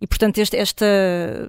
E, 0.00 0.06
portanto, 0.06 0.38
este, 0.38 0.56
esta, 0.56 0.86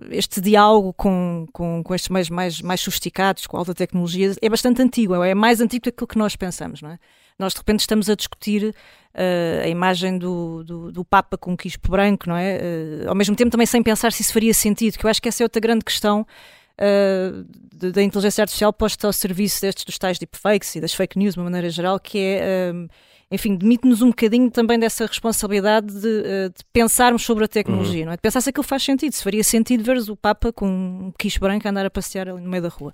este 0.10 0.41
diálogo 0.41 0.91
com, 0.93 1.48
com, 1.53 1.81
com 1.81 1.96
estes 1.96 2.10
meios 2.10 2.29
mais, 2.29 2.62
mais 2.62 2.81
sofisticados, 2.81 3.48
com 3.48 3.55
alta 3.55 3.74
tecnologia, 3.74 4.36
é 4.41 4.50
bastante 4.50 4.81
antigo, 4.81 5.24
é 5.24 5.34
mais 5.34 5.62
antigo 5.62 5.86
do 5.86 6.05
que 6.05 6.17
nós 6.17 6.36
pensamos, 6.36 6.81
não 6.81 6.91
é? 6.91 7.00
Nós, 7.39 7.53
de 7.53 7.60
repente, 7.60 7.79
estamos 7.79 8.10
a 8.10 8.15
discutir 8.15 8.75
uh, 9.15 9.63
a 9.63 9.67
imagem 9.67 10.17
do, 10.17 10.63
do, 10.63 10.91
do, 10.91 11.05
Papa 11.05 11.38
com 11.38 11.53
um 11.53 11.55
quispo 11.55 11.89
branco, 11.89 12.27
não 12.27 12.36
é? 12.36 12.58
Uh, 12.58 13.10
ao 13.10 13.15
mesmo 13.15 13.36
tempo, 13.36 13.50
também 13.50 13.65
sem 13.65 13.81
pensar 13.81 14.12
se 14.12 14.22
isso 14.22 14.34
faria 14.34 14.53
sentido, 14.53 14.98
que 14.98 15.05
eu 15.05 15.10
acho 15.10 15.22
que 15.22 15.29
essa 15.29 15.41
é 15.41 15.46
outra 15.46 15.60
grande 15.60 15.84
questão 15.86 16.27
uh, 16.81 17.91
da 17.91 18.01
inteligência 18.01 18.41
artificial 18.41 18.73
posta 18.73 19.07
ao 19.07 19.13
serviço 19.13 19.61
destes 19.61 19.85
dos 19.85 19.97
tais 19.97 20.17
deepfakes 20.19 20.75
e 20.75 20.81
das 20.81 20.93
fake 20.93 21.17
news 21.17 21.35
de 21.35 21.39
uma 21.39 21.45
maneira 21.45 21.69
geral, 21.69 22.00
que 22.00 22.17
é 22.17 22.71
enfim, 23.31 23.55
demite-nos 23.55 24.01
um 24.01 24.09
bocadinho 24.09 24.51
também 24.51 24.77
dessa 24.77 25.05
responsabilidade 25.05 25.88
de, 25.88 26.23
eh, 26.25 26.50
de 26.50 26.65
pensarmos 26.73 27.23
sobre 27.23 27.45
a 27.45 27.47
tecnologia, 27.47 28.01
uhum. 28.01 28.07
não 28.07 28.11
é? 28.11 28.17
De 28.17 28.21
pensar 28.21 28.41
se 28.41 28.50
aquilo 28.50 28.63
faz 28.63 28.83
sentido, 28.83 29.13
se 29.13 29.23
faria 29.23 29.41
sentido 29.41 29.85
ver 29.85 29.97
o 29.97 30.17
Papa 30.17 30.51
com 30.51 30.67
um 30.67 31.13
quiche 31.17 31.39
branco 31.39 31.65
andar 31.65 31.85
a 31.85 31.89
passear 31.89 32.27
ali 32.27 32.41
no 32.41 32.50
meio 32.50 32.61
da 32.61 32.67
rua. 32.67 32.93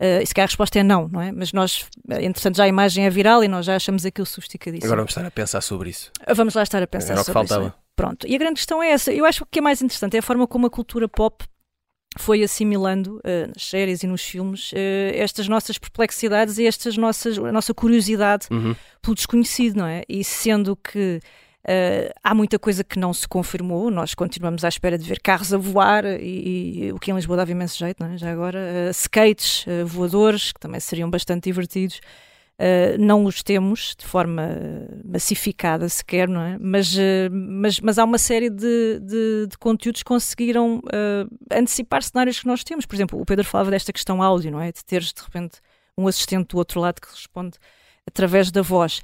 Uh, 0.00 0.20
e 0.20 0.26
se 0.26 0.34
calhar 0.34 0.48
a 0.48 0.50
resposta 0.50 0.80
é 0.80 0.82
não, 0.82 1.06
não 1.06 1.20
é? 1.20 1.30
Mas 1.30 1.52
nós, 1.52 1.86
entretanto, 2.10 2.56
já 2.56 2.64
a 2.64 2.68
imagem 2.68 3.06
é 3.06 3.10
viral 3.10 3.44
e 3.44 3.48
nós 3.48 3.64
já 3.64 3.76
achamos 3.76 4.04
aquilo 4.04 4.26
sofisticadíssimo. 4.26 4.86
Agora 4.86 5.02
vamos 5.02 5.12
estar 5.12 5.24
a 5.24 5.30
pensar 5.30 5.60
sobre 5.60 5.90
isso. 5.90 6.10
Vamos 6.34 6.54
lá 6.54 6.64
estar 6.64 6.82
a 6.82 6.86
pensar 6.88 7.12
Era 7.12 7.22
sobre 7.22 7.38
o 7.38 7.42
que 7.42 7.48
faltava. 7.48 7.68
isso. 7.68 7.76
É? 7.78 7.86
Pronto. 7.94 8.26
E 8.26 8.34
a 8.34 8.38
grande 8.38 8.54
questão 8.54 8.82
é 8.82 8.90
essa. 8.90 9.12
Eu 9.12 9.24
acho 9.24 9.38
que 9.38 9.44
o 9.44 9.46
que 9.52 9.60
é 9.60 9.62
mais 9.62 9.80
interessante 9.80 10.16
é 10.16 10.18
a 10.18 10.22
forma 10.22 10.48
como 10.48 10.66
a 10.66 10.70
cultura 10.70 11.08
pop 11.08 11.44
foi 12.18 12.42
assimilando 12.42 13.16
uh, 13.18 13.48
nas 13.54 13.62
séries 13.64 14.02
e 14.02 14.06
nos 14.06 14.22
filmes 14.22 14.72
uh, 14.72 14.76
estas 15.14 15.48
nossas 15.48 15.78
perplexidades 15.78 16.58
e 16.58 16.66
estas 16.66 16.96
nossas, 16.96 17.38
a 17.38 17.52
nossa 17.52 17.74
curiosidade 17.74 18.46
uhum. 18.50 18.74
pelo 19.02 19.14
desconhecido, 19.14 19.76
não 19.76 19.86
é? 19.86 20.02
E 20.08 20.24
sendo 20.24 20.76
que 20.76 21.20
uh, 21.64 22.12
há 22.22 22.34
muita 22.34 22.58
coisa 22.58 22.82
que 22.82 22.98
não 22.98 23.12
se 23.12 23.28
confirmou, 23.28 23.90
nós 23.90 24.14
continuamos 24.14 24.64
à 24.64 24.68
espera 24.68 24.98
de 24.98 25.06
ver 25.08 25.20
carros 25.20 25.52
a 25.52 25.58
voar 25.58 26.04
e, 26.04 26.86
e 26.86 26.92
o 26.92 26.98
que 26.98 27.10
em 27.10 27.14
Lisboa 27.14 27.36
dava 27.36 27.50
imenso 27.50 27.78
jeito, 27.78 28.02
não 28.02 28.12
é? 28.12 28.18
Já 28.18 28.32
agora, 28.32 28.90
skates 28.92 29.64
voadores, 29.84 30.52
que 30.52 30.60
também 30.60 30.80
seriam 30.80 31.10
bastante 31.10 31.44
divertidos. 31.44 32.00
Uh, 32.58 32.96
não 32.98 33.26
os 33.26 33.42
temos 33.42 33.94
de 33.98 34.06
forma 34.06 34.48
massificada 35.04 35.90
sequer, 35.90 36.26
não 36.26 36.40
é? 36.40 36.56
Mas, 36.58 36.94
uh, 36.96 37.30
mas, 37.30 37.78
mas 37.80 37.98
há 37.98 38.04
uma 38.04 38.16
série 38.16 38.48
de, 38.48 38.98
de, 38.98 39.46
de 39.50 39.58
conteúdos 39.58 40.02
que 40.02 40.08
conseguiram 40.08 40.78
uh, 40.78 41.36
antecipar 41.52 42.02
cenários 42.02 42.40
que 42.40 42.46
nós 42.46 42.64
temos. 42.64 42.86
Por 42.86 42.94
exemplo, 42.94 43.20
o 43.20 43.26
Pedro 43.26 43.44
falava 43.44 43.70
desta 43.70 43.92
questão 43.92 44.22
áudio, 44.22 44.50
não 44.50 44.60
é? 44.60 44.72
De 44.72 44.82
teres 44.82 45.12
de 45.12 45.20
repente 45.20 45.58
um 45.98 46.08
assistente 46.08 46.48
do 46.48 46.56
outro 46.56 46.80
lado 46.80 46.98
que 46.98 47.08
responde 47.10 47.58
através 48.06 48.50
da 48.50 48.62
voz. 48.62 49.02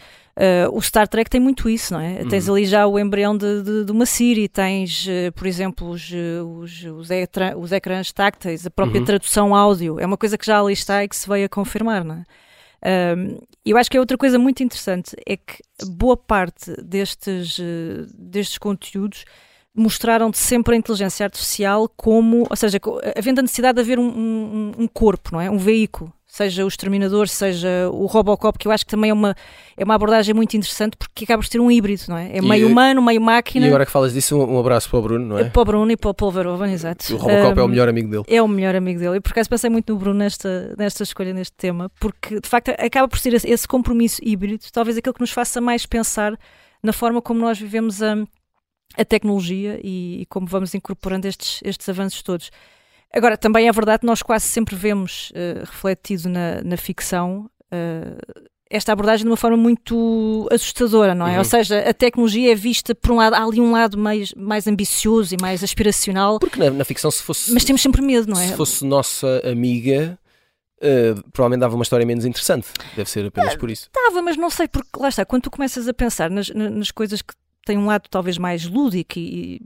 o 0.72 0.80
Star 0.80 1.08
Trek 1.08 1.28
tem 1.28 1.40
muito 1.40 1.68
isso, 1.68 1.92
não 1.92 2.00
é? 2.00 2.22
Uhum. 2.22 2.28
Tens 2.28 2.48
ali 2.48 2.64
já 2.64 2.86
o 2.86 2.98
embrião 2.98 3.36
de, 3.36 3.62
de, 3.62 3.84
de 3.84 3.92
uma 3.92 4.06
Siri, 4.06 4.46
tens, 4.48 5.06
por 5.34 5.46
exemplo, 5.46 5.88
os, 5.90 6.08
os, 6.46 6.84
os, 6.84 7.10
ecrã, 7.10 7.56
os 7.56 7.72
ecrãs 7.72 8.12
tácteis, 8.12 8.64
a 8.64 8.70
própria 8.70 9.00
uhum. 9.00 9.04
tradução 9.04 9.54
áudio. 9.54 9.98
É 9.98 10.06
uma 10.06 10.16
coisa 10.16 10.38
que 10.38 10.46
já 10.46 10.60
ali 10.60 10.72
está 10.72 11.02
e 11.02 11.08
que 11.08 11.16
se 11.16 11.28
veio 11.28 11.46
a 11.46 11.48
confirmar, 11.48 12.04
não 12.04 12.14
é? 12.14 12.24
Eu 13.64 13.76
acho 13.76 13.90
que 13.90 13.96
é 13.96 14.00
outra 14.00 14.18
coisa 14.18 14.38
muito 14.38 14.62
interessante 14.62 15.14
é 15.26 15.36
que 15.36 15.62
boa 15.86 16.16
parte 16.16 16.72
destes, 16.82 17.58
uh, 17.58 18.06
destes 18.12 18.58
conteúdos 18.58 19.24
mostraram-te 19.74 20.38
sempre 20.38 20.74
a 20.74 20.78
inteligência 20.78 21.24
artificial 21.24 21.88
como, 21.96 22.46
ou 22.48 22.56
seja, 22.56 22.78
havendo 23.16 23.38
a 23.38 23.42
necessidade 23.42 23.76
de 23.76 23.80
haver 23.80 23.98
um, 23.98 24.06
um, 24.06 24.72
um 24.78 24.88
corpo, 24.88 25.30
não 25.32 25.40
é? 25.40 25.50
Um 25.50 25.58
veículo 25.58 26.12
seja 26.32 26.64
o 26.64 26.68
Exterminador, 26.68 27.28
seja 27.28 27.90
o 27.92 28.06
Robocop, 28.06 28.58
que 28.58 28.66
eu 28.66 28.72
acho 28.72 28.86
que 28.86 28.90
também 28.90 29.10
é 29.10 29.12
uma, 29.12 29.36
é 29.76 29.84
uma 29.84 29.94
abordagem 29.94 30.34
muito 30.34 30.56
interessante 30.56 30.96
porque 30.96 31.24
acaba 31.24 31.42
por 31.42 31.46
ser 31.46 31.60
um 31.60 31.70
híbrido, 31.70 32.04
não 32.08 32.16
é? 32.16 32.38
É 32.38 32.40
meio 32.40 32.66
e, 32.66 32.72
humano, 32.72 33.02
meio 33.02 33.20
máquina. 33.20 33.66
E 33.66 33.68
agora 33.68 33.84
que 33.84 33.92
falas 33.92 34.14
disso, 34.14 34.38
um, 34.38 34.58
abraço 34.58 34.88
para 34.88 34.98
o 34.98 35.02
Bruno, 35.02 35.26
não 35.26 35.38
é? 35.38 35.44
Para 35.44 35.60
o 35.60 35.64
Bruno 35.66 35.92
e 35.92 35.96
para 35.96 36.08
o 36.08 36.14
Paul 36.14 36.32
Verhoeven, 36.32 36.72
exato. 36.72 37.14
O 37.14 37.18
Robocop 37.18 37.58
um, 37.58 37.60
é 37.60 37.64
o 37.64 37.68
melhor 37.68 37.86
amigo 37.86 38.08
dele. 38.08 38.24
É 38.26 38.40
o 38.40 38.48
melhor 38.48 38.74
amigo 38.74 38.98
dele. 38.98 39.16
E 39.16 39.20
por 39.20 39.32
acaso 39.32 39.50
pensei 39.50 39.68
muito 39.68 39.92
no 39.92 39.98
Bruno 39.98 40.20
nesta, 40.20 40.74
nesta 40.78 41.02
escolha, 41.02 41.34
neste 41.34 41.54
tema, 41.54 41.90
porque 42.00 42.40
de 42.40 42.48
facto 42.48 42.70
acaba 42.70 43.06
por 43.06 43.18
ser 43.18 43.34
esse, 43.34 43.50
esse 43.50 43.68
compromisso 43.68 44.18
híbrido, 44.24 44.64
talvez 44.72 44.96
aquilo 44.96 45.12
que 45.12 45.20
nos 45.20 45.32
faça 45.32 45.60
mais 45.60 45.84
pensar 45.84 46.34
na 46.82 46.94
forma 46.94 47.20
como 47.20 47.40
nós 47.40 47.58
vivemos 47.58 48.02
a, 48.02 48.16
a 48.96 49.04
tecnologia 49.04 49.80
e, 49.82 50.22
e 50.22 50.26
como 50.26 50.46
vamos 50.46 50.74
incorporando 50.74 51.26
estes, 51.26 51.60
estes 51.64 51.88
avanços 51.88 52.22
todos. 52.22 52.50
Agora, 53.12 53.36
também 53.36 53.68
é 53.68 53.72
verdade 53.72 54.00
que 54.00 54.06
nós 54.06 54.22
quase 54.22 54.46
sempre 54.46 54.74
vemos 54.74 55.30
uh, 55.30 55.60
refletido 55.60 56.28
na, 56.28 56.62
na 56.62 56.76
ficção 56.76 57.50
uh, 57.66 58.42
esta 58.70 58.90
abordagem 58.90 59.26
de 59.26 59.30
uma 59.30 59.36
forma 59.36 59.56
muito 59.56 60.48
assustadora, 60.50 61.14
não 61.14 61.26
é? 61.26 61.32
Uhum. 61.32 61.38
Ou 61.38 61.44
seja, 61.44 61.78
a 61.80 61.92
tecnologia 61.92 62.52
é 62.52 62.54
vista 62.54 62.94
por 62.94 63.12
um 63.12 63.16
lado, 63.16 63.34
há 63.34 63.44
ali 63.44 63.60
um 63.60 63.70
lado 63.70 63.98
mais, 63.98 64.32
mais 64.34 64.66
ambicioso 64.66 65.34
e 65.34 65.38
mais 65.38 65.62
aspiracional. 65.62 66.38
Porque 66.38 66.58
na, 66.58 66.70
na 66.70 66.84
ficção, 66.84 67.10
se 67.10 67.22
fosse. 67.22 67.52
Mas 67.52 67.64
temos 67.64 67.82
sempre 67.82 68.00
medo, 68.00 68.32
não 68.32 68.40
é? 68.40 68.48
Se 68.48 68.56
fosse 68.56 68.84
nossa 68.84 69.42
amiga. 69.44 70.18
Uh, 70.78 71.22
provavelmente 71.30 71.60
dava 71.60 71.76
uma 71.76 71.84
história 71.84 72.04
menos 72.04 72.24
interessante. 72.24 72.66
Deve 72.96 73.08
ser 73.08 73.26
apenas 73.26 73.54
por 73.54 73.70
isso. 73.70 73.88
Dava, 73.94 74.20
mas 74.20 74.36
não 74.36 74.50
sei, 74.50 74.66
porque 74.66 74.88
lá 74.98 75.08
está, 75.08 75.24
quando 75.24 75.42
tu 75.42 75.50
começas 75.50 75.86
a 75.86 75.94
pensar 75.94 76.28
nas, 76.28 76.48
nas 76.48 76.90
coisas 76.90 77.22
que 77.22 77.34
têm 77.64 77.78
um 77.78 77.86
lado 77.86 78.08
talvez 78.08 78.38
mais 78.38 78.66
lúdico 78.66 79.18
e, 79.18 79.60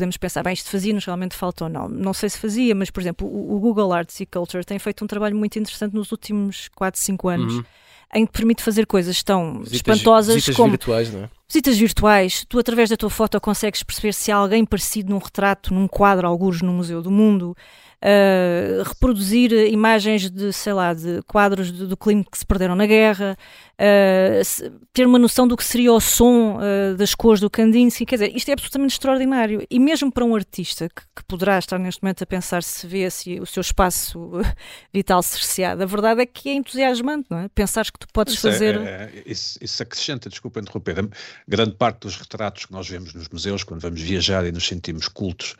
podemos 0.00 0.16
pensar, 0.16 0.42
bem, 0.42 0.54
isto 0.54 0.70
fazia-nos 0.70 1.04
realmente 1.04 1.36
falta 1.36 1.64
ou 1.64 1.70
não. 1.70 1.88
Não 1.88 2.14
sei 2.14 2.30
se 2.30 2.38
fazia, 2.38 2.74
mas, 2.74 2.90
por 2.90 3.00
exemplo, 3.00 3.28
o, 3.28 3.56
o, 3.56 3.60
Google 3.60 3.92
Arts 3.92 4.18
e 4.20 4.26
Culture 4.26 4.64
tem 4.64 4.78
feito 4.78 5.04
um 5.04 5.06
trabalho 5.06 5.36
muito 5.36 5.58
interessante 5.58 5.94
nos 5.94 6.10
últimos 6.10 6.68
4, 6.74 6.98
5 6.98 7.28
anos. 7.28 7.54
Uhum. 7.54 7.64
Em 8.12 8.26
que 8.26 8.32
permite 8.32 8.60
fazer 8.60 8.86
coisas 8.86 9.22
tão 9.22 9.60
visitas, 9.60 9.74
espantosas 9.74 10.34
visitas 10.34 10.56
como 10.56 10.70
virtuais, 10.70 11.12
não 11.12 11.24
é? 11.24 11.30
visitas 11.46 11.78
virtuais. 11.78 12.44
Tu, 12.48 12.58
através 12.58 12.90
da 12.90 12.96
tua 12.96 13.10
foto, 13.10 13.40
consegues 13.40 13.84
perceber 13.84 14.12
se 14.14 14.32
há 14.32 14.36
alguém 14.36 14.64
parecido 14.64 15.10
num 15.10 15.18
retrato, 15.18 15.72
num 15.72 15.86
quadro, 15.86 16.26
alguns 16.26 16.60
no 16.60 16.72
Museu 16.72 17.02
do 17.02 17.10
Mundo 17.10 17.56
uh, 18.02 18.82
reproduzir 18.82 19.52
imagens 19.52 20.30
de, 20.30 20.52
sei 20.52 20.72
lá, 20.72 20.94
de 20.94 21.22
quadros 21.26 21.70
do, 21.70 21.88
do 21.88 21.96
clima 21.96 22.24
que 22.30 22.38
se 22.38 22.46
perderam 22.46 22.74
na 22.74 22.86
guerra, 22.86 23.36
uh, 23.74 24.44
se, 24.44 24.70
ter 24.92 25.06
uma 25.06 25.18
noção 25.18 25.46
do 25.46 25.56
que 25.56 25.64
seria 25.64 25.92
o 25.92 26.00
som 26.00 26.58
uh, 26.58 26.96
das 26.96 27.14
cores 27.14 27.40
do 27.40 27.50
Kandinsky, 27.50 28.06
quer 28.06 28.16
dizer, 28.16 28.36
isto 28.36 28.48
é 28.48 28.52
absolutamente 28.52 28.92
extraordinário. 28.92 29.66
E 29.70 29.78
mesmo 29.78 30.10
para 30.10 30.24
um 30.24 30.34
artista 30.34 30.88
que, 30.88 31.02
que 31.16 31.24
poderá 31.24 31.58
estar 31.58 31.78
neste 31.78 32.02
momento 32.02 32.22
a 32.22 32.26
pensar 32.26 32.62
se 32.62 32.86
vê 32.86 33.08
se 33.10 33.40
o 33.40 33.46
seu 33.46 33.60
espaço 33.60 34.32
vital 34.92 35.22
cerceado, 35.22 35.82
a 35.82 35.86
verdade 35.86 36.22
é 36.22 36.26
que 36.26 36.48
é 36.48 36.54
entusiasmante, 36.54 37.26
não 37.30 37.38
é? 37.38 37.48
Pensares 37.48 37.90
que 37.90 37.98
tu 37.98 38.06
podes 38.12 38.34
isso 38.34 38.48
é, 38.48 38.52
fazer. 38.52 38.80
É, 38.80 38.86
é, 38.86 39.22
isso, 39.26 39.58
isso 39.60 39.82
acrescenta, 39.82 40.28
desculpa 40.28 40.60
interromper, 40.60 41.08
grande 41.46 41.74
parte 41.74 42.00
dos 42.00 42.16
retratos 42.16 42.66
que 42.66 42.72
nós 42.72 42.88
vemos 42.88 43.14
nos 43.14 43.28
museus, 43.28 43.62
quando 43.62 43.80
vamos 43.80 44.00
viajar 44.00 44.46
e 44.46 44.52
nos 44.52 44.66
sentimos 44.66 45.08
cultos 45.08 45.54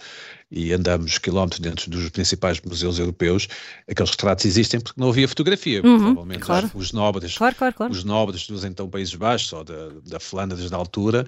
e 0.51 0.73
andamos 0.73 1.19
quilómetros 1.19 1.61
dentro 1.61 1.89
dos 1.89 2.09
principais 2.11 2.61
museus 2.61 2.99
europeus, 2.99 3.49
aqueles 3.89 4.11
retratos 4.11 4.45
existem 4.45 4.81
porque 4.81 5.01
não 5.01 5.11
havia 5.11 5.29
fotografia. 5.29 5.81
Uhum, 5.85 5.99
provavelmente 5.99 6.41
claro. 6.41 6.71
os 6.75 6.93
nobres, 6.93 7.39
claro, 7.39 7.55
claro, 7.55 7.75
os 7.89 8.03
nobres 8.03 8.47
dos 8.47 8.65
então 8.65 8.89
Países 8.89 9.15
Baixos 9.15 9.53
ou 9.53 9.63
da, 9.63 9.89
da 10.05 10.19
Flandres 10.19 10.69
da 10.69 10.77
altura, 10.77 11.27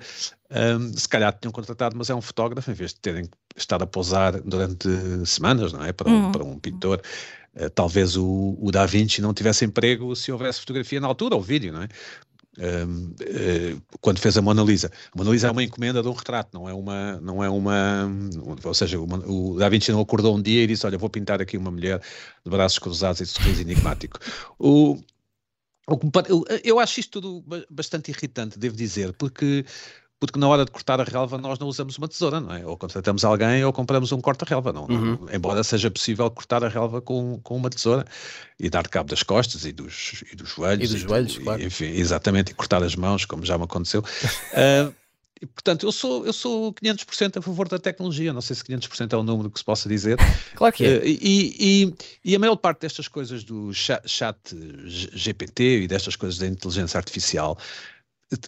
um, 0.51 0.93
se 0.93 1.09
calhar 1.09 1.33
tinham 1.41 1.53
contratado, 1.53 1.97
mas 1.97 2.11
é 2.11 2.15
um 2.15 2.21
fotógrafo, 2.21 2.71
em 2.71 2.75
vez 2.75 2.93
de 2.93 3.01
terem 3.01 3.29
estado 3.57 3.85
a 3.85 3.87
pousar 3.87 4.41
durante 4.41 4.89
semanas, 5.25 5.73
não 5.73 5.85
é? 5.85 5.93
Para 5.93 6.11
um, 6.11 6.25
uhum. 6.25 6.33
para 6.33 6.45
um 6.45 6.59
pintor. 6.59 7.01
Uh, 7.55 7.69
talvez 7.71 8.17
o, 8.17 8.57
o 8.61 8.71
Da 8.71 8.87
Vinci 8.87 9.21
não 9.21 9.35
tivesse 9.35 9.65
emprego 9.65 10.17
se 10.17 10.33
houvesse 10.33 10.61
fotografia 10.61 11.01
na 11.01 11.07
altura, 11.07 11.35
ou 11.35 11.43
vídeo, 11.43 11.73
não 11.73 11.83
é? 11.83 11.89
Eh, 12.59 13.77
quando 14.01 14.19
fez 14.19 14.37
a 14.37 14.43
Mona 14.43 14.63
Lisa. 14.63 14.91
A 15.13 15.19
Mona 15.19 15.31
Lisa 15.31 15.49
é 15.49 15.51
uma 15.51 15.63
encomenda 15.63 16.03
de 16.03 16.09
um 16.09 16.13
retrato, 16.13 16.51
não 16.53 16.69
é 16.69 16.75
uma, 16.75 17.21
não 17.21 17.43
é 17.43 17.49
uma, 17.49 18.11
ou 18.65 18.75
seja, 18.75 19.01
o, 19.01 19.57
Da 19.59 19.69
Vinci 19.69 19.91
não 19.91 20.01
acordou 20.01 20.37
um 20.37 20.43
dia 20.43 20.63
e 20.63 20.67
disse, 20.67 20.87
olha, 20.87 20.99
vou 20.99 21.09
pintar 21.09 21.41
aqui 21.41 21.57
uma 21.57 21.71
mulher 21.71 22.01
de 22.45 22.51
braços 22.51 22.79
cruzados 22.79 23.21
e 23.21 23.25
de 23.25 23.31
sorriso 23.31 23.63
enigmático. 23.63 24.19
O, 24.59 24.99
eu 26.63 26.79
acho 26.79 27.01
isto 27.01 27.21
tudo 27.21 27.45
bastante 27.71 28.11
irritante, 28.11 28.59
devo 28.59 28.77
dizer, 28.77 29.13
porque 29.15 29.65
porque 30.23 30.39
na 30.39 30.47
hora 30.47 30.65
de 30.65 30.71
cortar 30.71 31.01
a 31.01 31.05
relva 31.05 31.37
nós 31.37 31.59
não 31.59 31.67
usamos 31.67 31.99
uma 31.99 32.07
tesoura, 32.07 32.39
não 32.39 32.55
é? 32.55 32.65
Ou 32.65 32.77
contratamos 32.77 33.25
alguém 33.25 33.65
ou 33.65 33.73
compramos 33.73 34.13
um 34.13 34.21
corta-relva, 34.21 34.73
não, 34.73 34.83
uhum. 34.85 35.19
não, 35.21 35.35
embora 35.35 35.65
seja 35.65 35.91
possível 35.91 36.31
cortar 36.31 36.63
a 36.63 36.69
relva 36.69 37.01
com, 37.01 37.41
com 37.43 37.57
uma 37.57 37.69
tesoura 37.69 38.05
e 38.57 38.71
dar 38.71 38.87
cabo 38.87 39.11
das 39.11 39.25
costas 39.25 39.65
e 39.65 39.73
dos, 39.73 40.23
e 40.33 40.37
dos 40.37 40.51
joelhos. 40.51 40.91
E 40.91 40.93
dos 40.95 41.03
joelhos, 41.03 41.39
claro. 41.39 41.61
Enfim, 41.61 41.87
exatamente, 41.87 42.53
e 42.53 42.55
cortar 42.55 42.85
as 42.85 42.95
mãos, 42.95 43.25
como 43.25 43.45
já 43.45 43.59
me 43.59 43.65
aconteceu. 43.65 44.01
uh, 44.01 44.95
E, 45.43 45.47
portanto, 45.47 45.85
eu 45.85 45.91
sou, 45.91 46.25
eu 46.25 46.33
sou 46.33 46.73
500% 46.73 47.39
a 47.39 47.43
favor 47.43 47.67
da 47.67 47.77
tecnologia. 47.77 48.33
Não 48.33 48.41
sei 48.41 48.55
se 48.55 48.63
500% 48.63 49.13
é 49.13 49.17
o 49.17 49.25
número 49.25 49.51
que 49.51 49.59
se 49.59 49.65
possa 49.65 49.89
dizer. 49.89 50.17
Claro 50.55 50.73
que 50.73 50.85
é. 50.85 50.99
Uh, 50.99 51.05
e, 51.05 51.57
e, 51.59 51.95
e, 52.25 52.37
a 52.37 52.39
maior 52.39 52.55
parte 52.55 52.83
destas 52.83 53.09
coisas 53.09 53.43
do 53.43 53.75
chat, 53.75 54.09
chat 54.09 54.39
GPT 54.87 55.81
e 55.81 55.89
destas 55.89 56.15
coisas 56.15 56.39
da 56.39 56.47
inteligência 56.47 56.97
artificial 56.97 57.59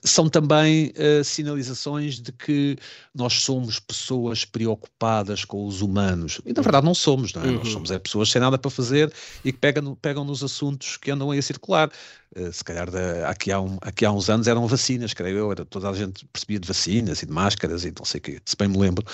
são 0.02 0.28
também 0.28 0.92
uh, 0.96 1.24
sinalizações 1.24 2.20
de 2.20 2.32
que 2.32 2.76
nós 3.14 3.34
somos 3.34 3.78
pessoas 3.78 4.44
preocupadas 4.44 5.44
com 5.44 5.66
os 5.66 5.82
humanos. 5.82 6.40
E 6.44 6.52
na 6.52 6.62
verdade 6.62 6.84
não 6.84 6.94
somos, 6.94 7.32
não 7.32 7.42
é? 7.42 7.46
Uhum. 7.46 7.54
Nós 7.54 7.68
somos 7.68 7.90
é, 7.90 7.98
pessoas 7.98 8.30
sem 8.30 8.40
nada 8.40 8.58
para 8.58 8.70
fazer 8.70 9.12
e 9.44 9.52
que 9.52 9.58
pegam, 9.58 9.94
pegam 9.94 10.24
nos 10.24 10.42
assuntos 10.42 10.96
que 10.96 11.10
andam 11.10 11.30
aí 11.30 11.38
a 11.38 11.42
circular. 11.42 11.90
Uh, 12.36 12.52
se 12.52 12.64
calhar 12.64 12.90
da, 12.90 13.28
aqui, 13.28 13.52
há 13.52 13.60
um, 13.60 13.78
aqui 13.80 14.04
há 14.04 14.12
uns 14.12 14.28
anos 14.28 14.48
eram 14.48 14.66
vacinas, 14.66 15.14
creio 15.14 15.38
eu, 15.38 15.52
era, 15.52 15.64
toda 15.64 15.88
a 15.88 15.92
gente 15.94 16.26
percebia 16.26 16.58
de 16.58 16.66
vacinas 16.66 17.22
e 17.22 17.26
de 17.26 17.32
máscaras 17.32 17.84
e 17.84 17.92
não 17.96 18.04
sei 18.04 18.18
o 18.18 18.22
quê, 18.22 18.40
se 18.44 18.56
bem 18.56 18.68
me 18.68 18.78
lembro. 18.78 19.04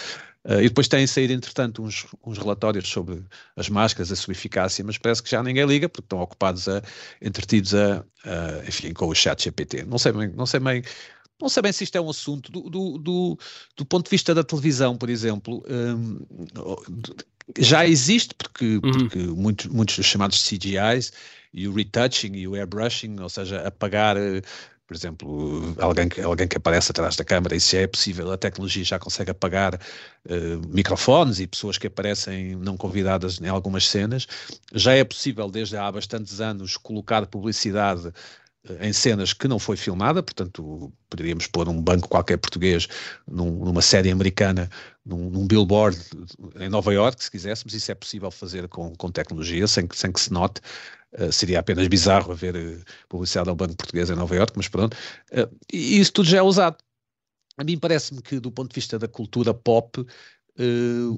Uh, 0.44 0.60
e 0.60 0.68
depois 0.68 0.88
têm 0.88 1.06
saído, 1.06 1.34
entretanto, 1.34 1.82
uns, 1.82 2.06
uns 2.24 2.38
relatórios 2.38 2.88
sobre 2.88 3.22
as 3.56 3.68
máscaras, 3.68 4.10
a 4.10 4.16
sua 4.16 4.32
eficácia, 4.32 4.82
mas 4.84 4.96
parece 4.96 5.22
que 5.22 5.30
já 5.30 5.42
ninguém 5.42 5.66
liga, 5.66 5.88
porque 5.88 6.06
estão 6.06 6.20
ocupados, 6.20 6.66
a, 6.66 6.82
entretidos 7.20 7.74
a, 7.74 8.04
a 8.24 8.66
enfim, 8.66 8.92
com 8.94 9.06
o 9.06 9.14
chat 9.14 9.42
GPT. 9.44 9.84
Não 9.84 9.98
sei 9.98 10.12
bem, 10.12 10.28
não 10.28 10.46
sei 10.46 10.60
bem, 10.60 10.82
não 11.40 11.48
sei 11.48 11.62
bem 11.62 11.72
se 11.72 11.84
isto 11.84 11.96
é 11.96 12.00
um 12.00 12.08
assunto 12.08 12.50
do, 12.50 12.70
do, 12.70 12.98
do, 12.98 13.38
do 13.76 13.84
ponto 13.84 14.04
de 14.04 14.10
vista 14.10 14.34
da 14.34 14.42
televisão, 14.42 14.96
por 14.96 15.10
exemplo. 15.10 15.62
Um, 15.68 16.24
já 17.58 17.86
existe, 17.86 18.34
porque, 18.34 18.76
uhum. 18.76 18.80
porque 18.80 19.18
muitos, 19.18 19.66
muitos 19.66 19.96
dos 19.96 20.06
chamados 20.06 20.46
CGIs 20.46 21.12
e 21.52 21.66
o 21.66 21.74
retouching 21.74 22.34
e 22.34 22.46
o 22.46 22.54
airbrushing, 22.54 23.18
ou 23.20 23.28
seja, 23.28 23.66
apagar 23.66 24.16
eh, 24.16 24.40
por 24.90 24.96
exemplo, 24.96 25.76
alguém 25.78 26.08
que, 26.08 26.20
alguém 26.20 26.48
que 26.48 26.56
aparece 26.56 26.90
atrás 26.90 27.14
da 27.14 27.22
câmara, 27.24 27.54
isso 27.54 27.70
já 27.70 27.82
é 27.82 27.86
possível, 27.86 28.32
a 28.32 28.36
tecnologia 28.36 28.82
já 28.82 28.98
consegue 28.98 29.30
apagar 29.30 29.76
uh, 29.76 30.68
microfones 30.68 31.38
e 31.38 31.46
pessoas 31.46 31.78
que 31.78 31.86
aparecem 31.86 32.56
não 32.56 32.76
convidadas 32.76 33.40
em 33.40 33.46
algumas 33.46 33.86
cenas. 33.86 34.26
Já 34.74 34.92
é 34.94 35.04
possível, 35.04 35.48
desde 35.48 35.76
há 35.76 35.92
bastantes 35.92 36.40
anos, 36.40 36.76
colocar 36.76 37.24
publicidade 37.26 38.12
em 38.80 38.92
cenas 38.92 39.32
que 39.32 39.48
não 39.48 39.58
foi 39.58 39.76
filmada, 39.76 40.22
portanto, 40.22 40.92
poderíamos 41.08 41.46
pôr 41.46 41.68
um 41.68 41.80
banco 41.80 42.08
qualquer 42.08 42.36
português 42.36 42.86
num, 43.26 43.50
numa 43.64 43.80
série 43.80 44.10
americana, 44.10 44.68
num, 45.04 45.30
num, 45.30 45.46
billboard 45.46 45.98
em 46.56 46.68
Nova 46.68 46.92
York, 46.92 47.24
se 47.24 47.30
quiséssemos, 47.30 47.72
isso 47.72 47.90
é 47.90 47.94
possível 47.94 48.30
fazer 48.30 48.68
com, 48.68 48.94
com 48.96 49.10
tecnologia, 49.10 49.66
sem 49.66 49.86
que, 49.86 49.96
sem 49.96 50.12
que 50.12 50.20
se 50.20 50.32
note. 50.32 50.60
Uh, 51.18 51.32
seria 51.32 51.58
apenas 51.58 51.88
bizarro 51.88 52.30
haver 52.30 52.54
uh, 52.54 52.84
publicidade 53.08 53.48
ao 53.48 53.56
Banco 53.56 53.76
Português 53.76 54.10
em 54.10 54.14
Nova 54.14 54.34
Iorque, 54.36 54.52
mas 54.56 54.68
pronto. 54.68 54.96
Uh, 55.32 55.52
e 55.72 55.98
isso 55.98 56.12
tudo 56.12 56.28
já 56.28 56.38
é 56.38 56.42
usado. 56.42 56.76
A 57.56 57.64
mim 57.64 57.78
parece-me 57.78 58.22
que, 58.22 58.38
do 58.38 58.52
ponto 58.52 58.70
de 58.70 58.74
vista 58.74 58.98
da 58.98 59.08
cultura 59.08 59.52
pop, 59.52 60.06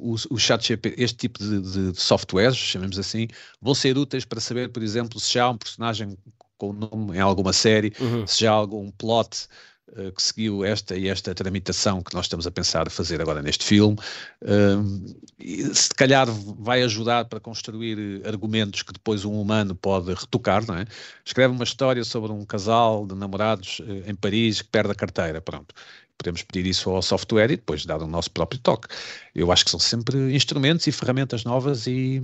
o, 0.01 0.15
o 0.31 0.39
chat 0.39 0.79
este 0.97 1.17
tipo 1.17 1.39
de, 1.41 1.91
de, 1.93 2.01
softwares, 2.01 2.57
chamemos 2.57 2.97
assim, 2.99 3.27
vão 3.61 3.75
ser 3.75 3.99
úteis 3.99 4.25
para 4.25 4.41
saber, 4.41 4.71
por 4.71 4.83
exemplo, 4.83 5.19
se 5.19 5.33
já 5.33 5.45
há 5.45 5.51
um 5.51 5.59
personagem 5.59 6.17
com 6.63 6.71
o 6.71 6.73
nome 6.73 7.17
em 7.17 7.21
alguma 7.21 7.53
série, 7.53 7.93
uhum. 7.99 8.25
se 8.25 8.43
já 8.43 8.53
há 8.53 8.55
algum 8.55 8.89
plot 8.93 9.49
eh, 9.97 10.13
que 10.13 10.23
seguiu 10.23 10.65
esta 10.65 10.97
e 10.97 11.09
esta 11.09 11.35
tramitação 11.35 12.01
que 12.01 12.15
nós 12.15 12.27
estamos 12.27 12.47
a 12.47 12.53
pensar 12.53 12.89
fazer 12.89 13.21
agora 13.21 13.43
neste 13.43 13.65
filme, 13.65 13.99
uh, 14.43 15.75
se 15.75 15.93
calhar 15.97 16.29
vai 16.31 16.85
ajudar 16.85 17.25
para 17.25 17.41
construir 17.41 18.23
argumentos 18.25 18.83
que 18.83 18.93
depois 18.93 19.25
um 19.25 19.41
humano 19.41 19.75
pode 19.75 20.15
retocar, 20.15 20.65
não 20.65 20.77
é? 20.77 20.85
Escreve 21.25 21.53
uma 21.53 21.65
história 21.65 22.05
sobre 22.05 22.31
um 22.31 22.45
casal 22.45 23.05
de 23.05 23.17
namorados 23.17 23.81
uh, 23.81 24.09
em 24.09 24.15
Paris 24.15 24.63
que 24.63 24.69
perde 24.69 24.93
a 24.93 24.95
carteira, 24.95 25.41
pronto 25.41 25.75
podemos 26.23 26.43
pedir 26.43 26.67
isso 26.67 26.89
ao 26.91 27.03
software 27.03 27.51
e 27.51 27.57
depois 27.57 27.85
dar 27.85 28.01
o 28.01 28.07
nosso 28.07 28.31
próprio 28.31 28.61
toque. 28.61 28.89
Eu 29.35 29.51
acho 29.51 29.65
que 29.65 29.71
são 29.71 29.81
sempre 29.81 30.35
instrumentos 30.35 30.87
e 30.87 30.93
ferramentas 30.93 31.45
novas 31.45 31.87
e 31.87 32.23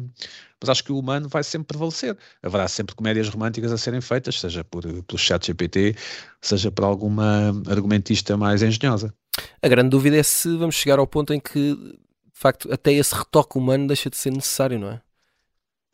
mas 0.60 0.70
acho 0.70 0.84
que 0.84 0.92
o 0.92 0.98
humano 0.98 1.28
vai 1.28 1.44
sempre 1.44 1.68
prevalecer. 1.68 2.16
Haverá 2.42 2.66
sempre 2.66 2.94
comédias 2.94 3.28
românticas 3.28 3.70
a 3.70 3.78
serem 3.78 4.00
feitas, 4.00 4.40
seja 4.40 4.64
por, 4.64 4.82
pelo 4.82 5.18
chat 5.18 5.46
GPT, 5.46 5.94
seja 6.40 6.70
por 6.70 6.84
alguma 6.84 7.52
argumentista 7.68 8.36
mais 8.36 8.62
engenhosa. 8.62 9.14
A 9.62 9.68
grande 9.68 9.90
dúvida 9.90 10.16
é 10.16 10.22
se 10.22 10.56
vamos 10.56 10.74
chegar 10.74 10.98
ao 10.98 11.06
ponto 11.06 11.32
em 11.32 11.38
que, 11.38 11.74
de 11.74 12.00
facto, 12.32 12.72
até 12.72 12.92
esse 12.92 13.14
retoque 13.14 13.56
humano 13.56 13.86
deixa 13.86 14.10
de 14.10 14.16
ser 14.16 14.32
necessário, 14.32 14.80
não 14.80 14.90
é? 14.90 15.00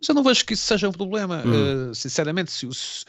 Mas 0.00 0.08
eu 0.08 0.14
não 0.14 0.24
vejo 0.24 0.44
que 0.44 0.54
isso 0.54 0.66
seja 0.66 0.88
um 0.88 0.92
problema. 0.92 1.42
Hum. 1.44 1.90
Uh, 1.90 1.94
sinceramente, 1.94 2.50
se, 2.50 2.66
se, 2.72 3.04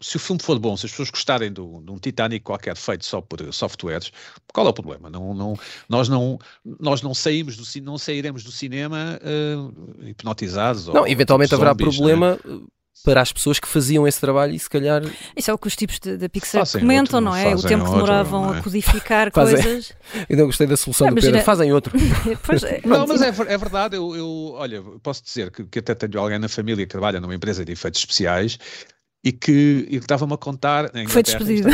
se 0.00 0.16
o 0.16 0.20
filme 0.20 0.40
for 0.40 0.58
bom, 0.58 0.76
se 0.76 0.86
as 0.86 0.92
pessoas 0.92 1.10
gostarem 1.10 1.52
do, 1.52 1.82
de 1.82 1.90
um 1.90 1.98
Titanic 1.98 2.44
qualquer 2.44 2.76
feito 2.76 3.04
só 3.04 3.20
por 3.20 3.52
softwares, 3.52 4.12
qual 4.52 4.66
é 4.66 4.70
o 4.70 4.72
problema? 4.72 5.10
Não, 5.10 5.34
não, 5.34 5.58
nós, 5.88 6.08
não, 6.08 6.38
nós 6.78 7.02
não 7.02 7.12
saímos 7.12 7.56
do 7.56 7.82
não 7.82 7.98
sairemos 7.98 8.44
do 8.44 8.52
cinema 8.52 9.18
uh, 9.20 10.08
hipnotizados. 10.08 10.86
Não, 10.86 11.00
ou, 11.00 11.08
eventualmente 11.08 11.54
haverá 11.54 11.72
zombies, 11.72 11.96
problema. 11.96 12.38
Né? 12.44 12.60
para 13.04 13.22
as 13.22 13.32
pessoas 13.32 13.60
que 13.60 13.68
faziam 13.68 14.08
esse 14.08 14.20
trabalho 14.20 14.52
e 14.52 14.58
se 14.58 14.68
calhar. 14.68 15.02
Isso 15.36 15.50
é 15.50 15.54
o 15.54 15.58
que 15.58 15.68
os 15.68 15.76
tipos 15.76 16.00
da 16.00 16.28
Pixar 16.28 16.66
fazem 16.66 16.80
comentam, 16.80 17.20
outro, 17.20 17.30
não 17.30 17.36
é? 17.36 17.54
O 17.54 17.62
tempo 17.62 17.84
que 17.84 17.90
demoravam 17.90 18.40
outro, 18.40 18.56
é? 18.56 18.58
a 18.58 18.62
codificar 18.62 19.30
coisas. 19.32 19.92
Ainda 20.28 20.44
gostei 20.44 20.66
da 20.66 20.76
solução 20.76 21.06
não, 21.06 21.14
do 21.14 21.20
Pedro. 21.20 21.40
Fazem 21.42 21.72
outro. 21.72 21.96
é, 22.66 22.86
não, 22.86 23.06
mas 23.06 23.22
é, 23.22 23.28
é 23.28 23.56
verdade. 23.56 23.96
Eu, 23.96 24.16
eu, 24.16 24.52
olha, 24.54 24.82
posso 25.00 25.22
dizer 25.22 25.50
que, 25.50 25.64
que 25.64 25.78
até 25.78 25.94
tenho 25.94 26.20
alguém 26.20 26.38
na 26.38 26.48
família 26.48 26.84
que 26.84 26.90
trabalha 26.90 27.20
numa 27.20 27.34
empresa 27.34 27.64
de 27.64 27.72
efeitos 27.72 28.00
especiais 28.00 28.58
e 29.22 29.32
que 29.32 29.88
estava-me 29.90 30.34
a 30.34 30.36
contar. 30.36 30.90
Foi 31.08 31.22
despedido. 31.22 31.68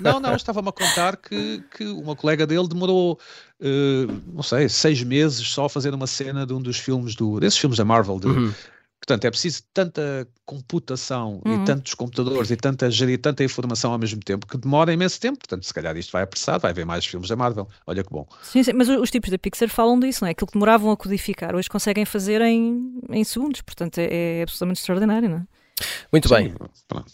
não, 0.00 0.20
não, 0.20 0.34
estava-me 0.34 0.68
a 0.68 0.72
contar 0.72 1.16
que, 1.16 1.62
que 1.76 1.84
uma 1.84 2.14
colega 2.14 2.46
dele 2.46 2.68
demorou, 2.68 3.18
uh, 3.60 4.12
não 4.32 4.42
sei, 4.42 4.68
seis 4.68 5.02
meses 5.02 5.48
só 5.48 5.64
a 5.64 5.68
fazer 5.68 5.94
uma 5.94 6.06
cena 6.06 6.46
de 6.46 6.52
um 6.52 6.60
dos 6.60 6.78
filmes, 6.78 7.14
do, 7.14 7.40
desses 7.40 7.58
filmes 7.58 7.78
da 7.78 7.84
Marvel. 7.84 8.20
De, 8.20 8.26
uhum. 8.26 8.52
Portanto, 9.00 9.24
é 9.24 9.30
preciso 9.30 9.62
tanta 9.72 10.28
computação 10.44 11.40
uhum. 11.46 11.62
e 11.62 11.64
tantos 11.64 11.94
computadores 11.94 12.50
e 12.50 12.56
tanta 12.56 12.90
gerir 12.90 13.18
tanta 13.18 13.42
informação 13.42 13.92
ao 13.92 13.98
mesmo 13.98 14.20
tempo 14.20 14.46
que 14.46 14.58
demora 14.58 14.92
imenso 14.92 15.18
tempo. 15.18 15.38
Portanto, 15.38 15.64
se 15.64 15.72
calhar 15.72 15.96
isto 15.96 16.10
vai 16.12 16.22
apressar, 16.22 16.60
vai 16.60 16.72
haver 16.72 16.84
mais 16.84 17.06
filmes 17.06 17.28
da 17.28 17.36
Marvel. 17.36 17.66
Olha 17.86 18.04
que 18.04 18.10
bom. 18.10 18.26
Sim, 18.42 18.62
sim, 18.62 18.72
mas 18.74 18.88
os 18.88 19.10
tipos 19.10 19.30
da 19.30 19.38
Pixar 19.38 19.70
falam 19.70 19.98
disso, 19.98 20.22
não 20.22 20.28
é? 20.28 20.32
Aquilo 20.32 20.48
que 20.48 20.52
demoravam 20.52 20.90
a 20.90 20.96
codificar, 20.96 21.54
hoje 21.54 21.70
conseguem 21.70 22.04
fazer 22.04 22.42
em, 22.42 23.00
em 23.08 23.24
segundos. 23.24 23.62
Portanto, 23.62 23.98
é, 23.98 24.40
é 24.40 24.42
absolutamente 24.42 24.80
extraordinário, 24.80 25.30
não 25.30 25.38
é? 25.38 25.57
Muito 26.12 26.28
Sim, 26.28 26.34
bem. 26.34 26.54
Pronto. 26.86 27.12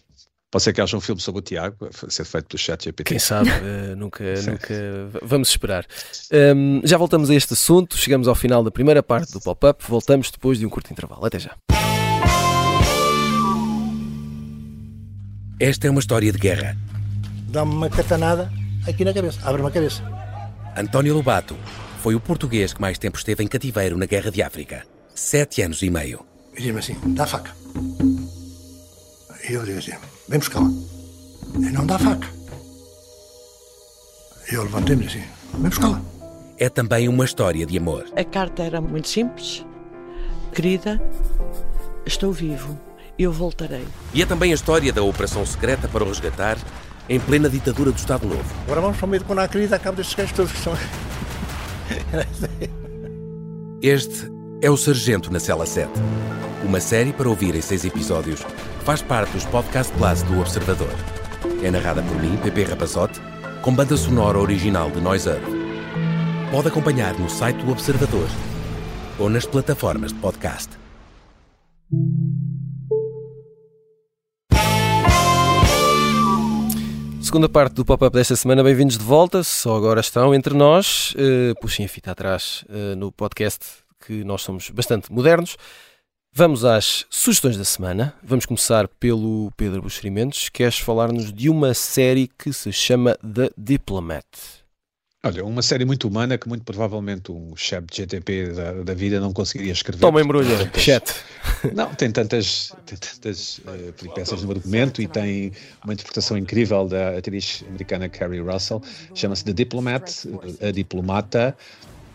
Pode 0.55 0.62
ser 0.62 0.72
que 0.72 0.81
haja 0.81 0.96
um 0.96 1.00
filme 1.00 1.20
sobre 1.20 1.40
o 1.40 1.42
Tiago, 1.42 1.88
ser 2.09 2.24
feito 2.24 2.46
pelo 2.46 2.59
chat 2.61 2.85
GPT. 2.85 3.03
Quem 3.03 3.18
sabe, 3.18 3.50
uh, 3.50 3.96
nunca, 3.98 4.22
nunca. 4.42 4.74
Vamos 5.20 5.48
esperar. 5.48 5.85
Um, 6.33 6.81
já 6.85 6.96
voltamos 6.96 7.29
a 7.29 7.35
este 7.35 7.55
assunto, 7.55 7.96
chegamos 7.96 8.29
ao 8.29 8.37
final 8.37 8.62
da 8.62 8.70
primeira 8.70 9.03
parte 9.03 9.33
do 9.33 9.40
pop-up, 9.40 9.83
voltamos 9.88 10.31
depois 10.31 10.57
de 10.57 10.64
um 10.64 10.70
curto 10.70 10.92
intervalo. 10.92 11.27
Até 11.27 11.40
já. 11.40 11.57
Esta 15.59 15.88
é 15.88 15.90
uma 15.90 15.98
história 15.98 16.31
de 16.31 16.38
guerra. 16.38 16.77
Dá-me 17.48 17.72
uma 17.72 17.90
catanada 17.90 18.48
aqui 18.87 19.05
na 19.05 19.12
cabeça, 19.12 19.40
abre-me 19.42 19.66
a 19.66 19.72
cabeça. 19.72 20.05
António 20.77 21.14
Lobato 21.14 21.57
foi 21.98 22.14
o 22.14 22.20
português 22.20 22.72
que 22.72 22.81
mais 22.81 22.96
tempo 22.96 23.18
esteve 23.18 23.42
em 23.42 23.48
cativeiro 23.48 23.96
na 23.96 24.07
Guerra 24.07 24.31
de 24.31 24.40
África. 24.40 24.87
Sete 25.16 25.62
anos 25.62 25.83
e 25.83 25.90
meio. 25.90 26.24
E 26.57 26.62
diz-me 26.62 26.79
assim: 26.79 26.96
dá 27.07 27.24
a 27.24 27.27
faca. 27.27 27.50
E 29.48 29.52
eu 29.52 29.64
digo 29.64 29.78
assim: 29.78 29.92
vem 30.28 30.38
buscar 30.38 30.61
lá. 30.61 30.70
E 31.57 31.70
não 31.70 31.87
dá 31.87 31.98
faca. 31.98 32.26
E 34.50 34.54
eu 34.54 34.62
levantei-me 34.62 35.07
assim: 35.07 35.22
vem 35.54 35.68
buscar 35.68 35.88
lá. 35.88 36.00
É 36.59 36.68
também 36.68 37.09
uma 37.09 37.24
história 37.24 37.66
de 37.66 37.76
amor. 37.76 38.07
A 38.16 38.24
carta 38.24 38.62
era 38.62 38.80
muito 38.80 39.09
simples. 39.09 39.64
Querida, 40.52 41.00
estou 42.07 42.33
vivo. 42.33 42.78
Eu 43.18 43.33
voltarei. 43.33 43.87
E 44.12 44.22
é 44.22 44.26
também 44.26 44.50
a 44.50 44.54
história 44.54 44.92
da 44.92 45.02
operação 45.02 45.44
secreta 45.46 45.87
para 45.88 46.02
o 46.02 46.09
resgatar 46.09 46.59
em 47.09 47.20
plena 47.20 47.48
ditadura 47.48 47.92
do 47.92 47.98
Estado 47.98 48.26
Novo. 48.26 48.44
Agora 48.64 48.80
vamos 48.80 48.96
para 48.96 49.07
o 49.07 49.09
meio 49.09 49.20
de 49.20 49.26
quando 49.26 49.40
há 49.40 49.48
crise, 49.48 49.74
acabo 49.74 49.96
destes 49.96 50.16
gajos 50.16 50.33
todos 50.33 50.52
que 50.52 50.59
são. 50.59 50.72
este 53.83 54.33
é 54.62 54.70
o 54.70 54.76
Sargento 54.76 55.30
na 55.30 55.38
Cela 55.38 55.66
7. 55.66 55.90
Uma 56.64 56.80
série 56.80 57.12
para 57.12 57.28
ouvir 57.28 57.54
em 57.54 57.61
seis 57.61 57.85
episódios 57.85 58.40
faz 58.85 59.01
parte 59.01 59.33
dos 59.33 59.47
Podcast 59.47 59.90
Plus 59.94 60.23
do 60.25 60.40
Observador. 60.40 60.92
É 61.62 61.70
narrada 61.70 62.03
por 62.03 62.20
mim, 62.20 62.37
Pepe 62.37 62.64
Rapazote, 62.64 63.18
com 63.62 63.75
banda 63.75 63.97
sonora 63.97 64.38
original 64.38 64.90
de 64.90 65.01
Noiser. 65.01 65.40
Pode 66.51 66.68
acompanhar 66.68 67.18
no 67.18 67.31
site 67.31 67.64
do 67.64 67.73
Observador 67.73 68.29
ou 69.18 69.31
nas 69.31 69.47
plataformas 69.47 70.12
de 70.12 70.18
podcast. 70.20 70.68
Segunda 77.23 77.49
parte 77.49 77.73
do 77.73 77.87
pop-up 77.87 78.14
desta 78.14 78.37
semana, 78.37 78.62
bem-vindos 78.62 78.99
de 78.99 79.05
volta. 79.05 79.42
Só 79.42 79.77
agora 79.77 80.01
estão 80.01 80.35
entre 80.35 80.53
nós. 80.53 81.14
Uh, 81.14 81.59
puxem 81.59 81.87
a 81.87 81.88
fita 81.88 82.11
atrás 82.11 82.66
uh, 82.68 82.94
no 82.97 83.11
podcast 83.11 83.64
que 84.07 84.23
nós 84.25 84.42
somos 84.42 84.68
bastante 84.68 85.11
modernos. 85.11 85.57
Vamos 86.37 86.64
às 86.64 87.07
sugestões 87.09 87.57
da 87.57 87.62
semana. 87.62 88.12
Vamos 88.20 88.44
começar 88.44 88.88
pelo 88.88 89.53
Pedro 89.57 89.81
Buxerimentos. 89.81 90.49
Queres 90.49 90.81
falar-nos 90.81 91.33
de 91.33 91.49
uma 91.49 91.73
série 91.75 92.27
que 92.27 92.53
se 92.53 92.73
chama 92.73 93.16
The 93.18 93.51
Diplomat? 93.57 94.25
Olha, 95.25 95.44
uma 95.44 95.62
série 95.62 95.85
muito 95.85 96.09
humana 96.09 96.37
que 96.37 96.49
muito 96.49 96.64
provavelmente 96.64 97.31
um 97.31 97.55
chat 97.55 97.87
de 97.87 97.99
GTP 97.99 98.49
da, 98.49 98.73
da 98.83 98.94
vida 98.94 99.20
não 99.20 99.33
conseguiria 99.33 99.73
escrever. 99.73 100.01
Toma 100.01 100.20
embrulha, 100.20 100.68
chat. 100.77 101.14
Não, 101.73 101.94
tem 101.94 102.11
tantas, 102.11 102.75
tem 102.85 102.99
tantas 102.99 103.59
uh, 103.59 103.92
peripécias 103.92 104.42
no 104.42 104.51
argumento 104.51 105.01
e 105.01 105.07
tem 105.07 105.53
uma 105.85 105.94
interpretação 105.94 106.37
incrível 106.37 106.88
da 106.88 107.16
atriz 107.16 107.62
americana 107.68 108.09
Carrie 108.09 108.40
Russell. 108.40 108.83
Chama-se 109.14 109.44
The 109.44 109.53
Diplomat, 109.53 110.27
a 110.61 110.73
diplomata. 110.73 111.57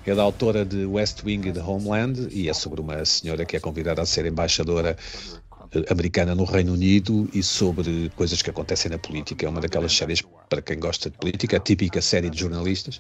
É 0.10 0.16
da 0.16 0.24
autora 0.24 0.66
de 0.66 0.88
West 0.88 1.22
Wing 1.24 1.48
e 1.48 1.52
The 1.52 1.62
Homeland 1.62 2.30
e 2.32 2.50
é 2.50 2.54
sobre 2.54 2.82
uma 2.82 3.06
senhora 3.06 3.46
que 3.46 3.56
é 3.56 3.60
convidada 3.60 4.02
a 4.02 4.08
ser 4.08 4.26
embaixadora 4.26 4.98
americana 5.90 6.34
no 6.34 6.44
Reino 6.44 6.74
Unido 6.74 7.30
e 7.34 7.44
sobre 7.44 8.12
coisas 8.16 8.42
que 8.42 8.50
acontecem 8.50 8.90
na 8.90 8.98
política. 8.98 9.46
É 9.46 9.50
uma 9.50 9.62
daquelas 9.62 9.96
séries, 9.96 10.24
para 10.50 10.62
quem 10.62 10.80
gosta 10.80 11.10
de 11.10 11.18
política, 11.18 11.58
a 11.58 11.60
típica 11.60 12.02
série 12.02 12.30
de 12.30 12.40
jornalistas. 12.40 13.00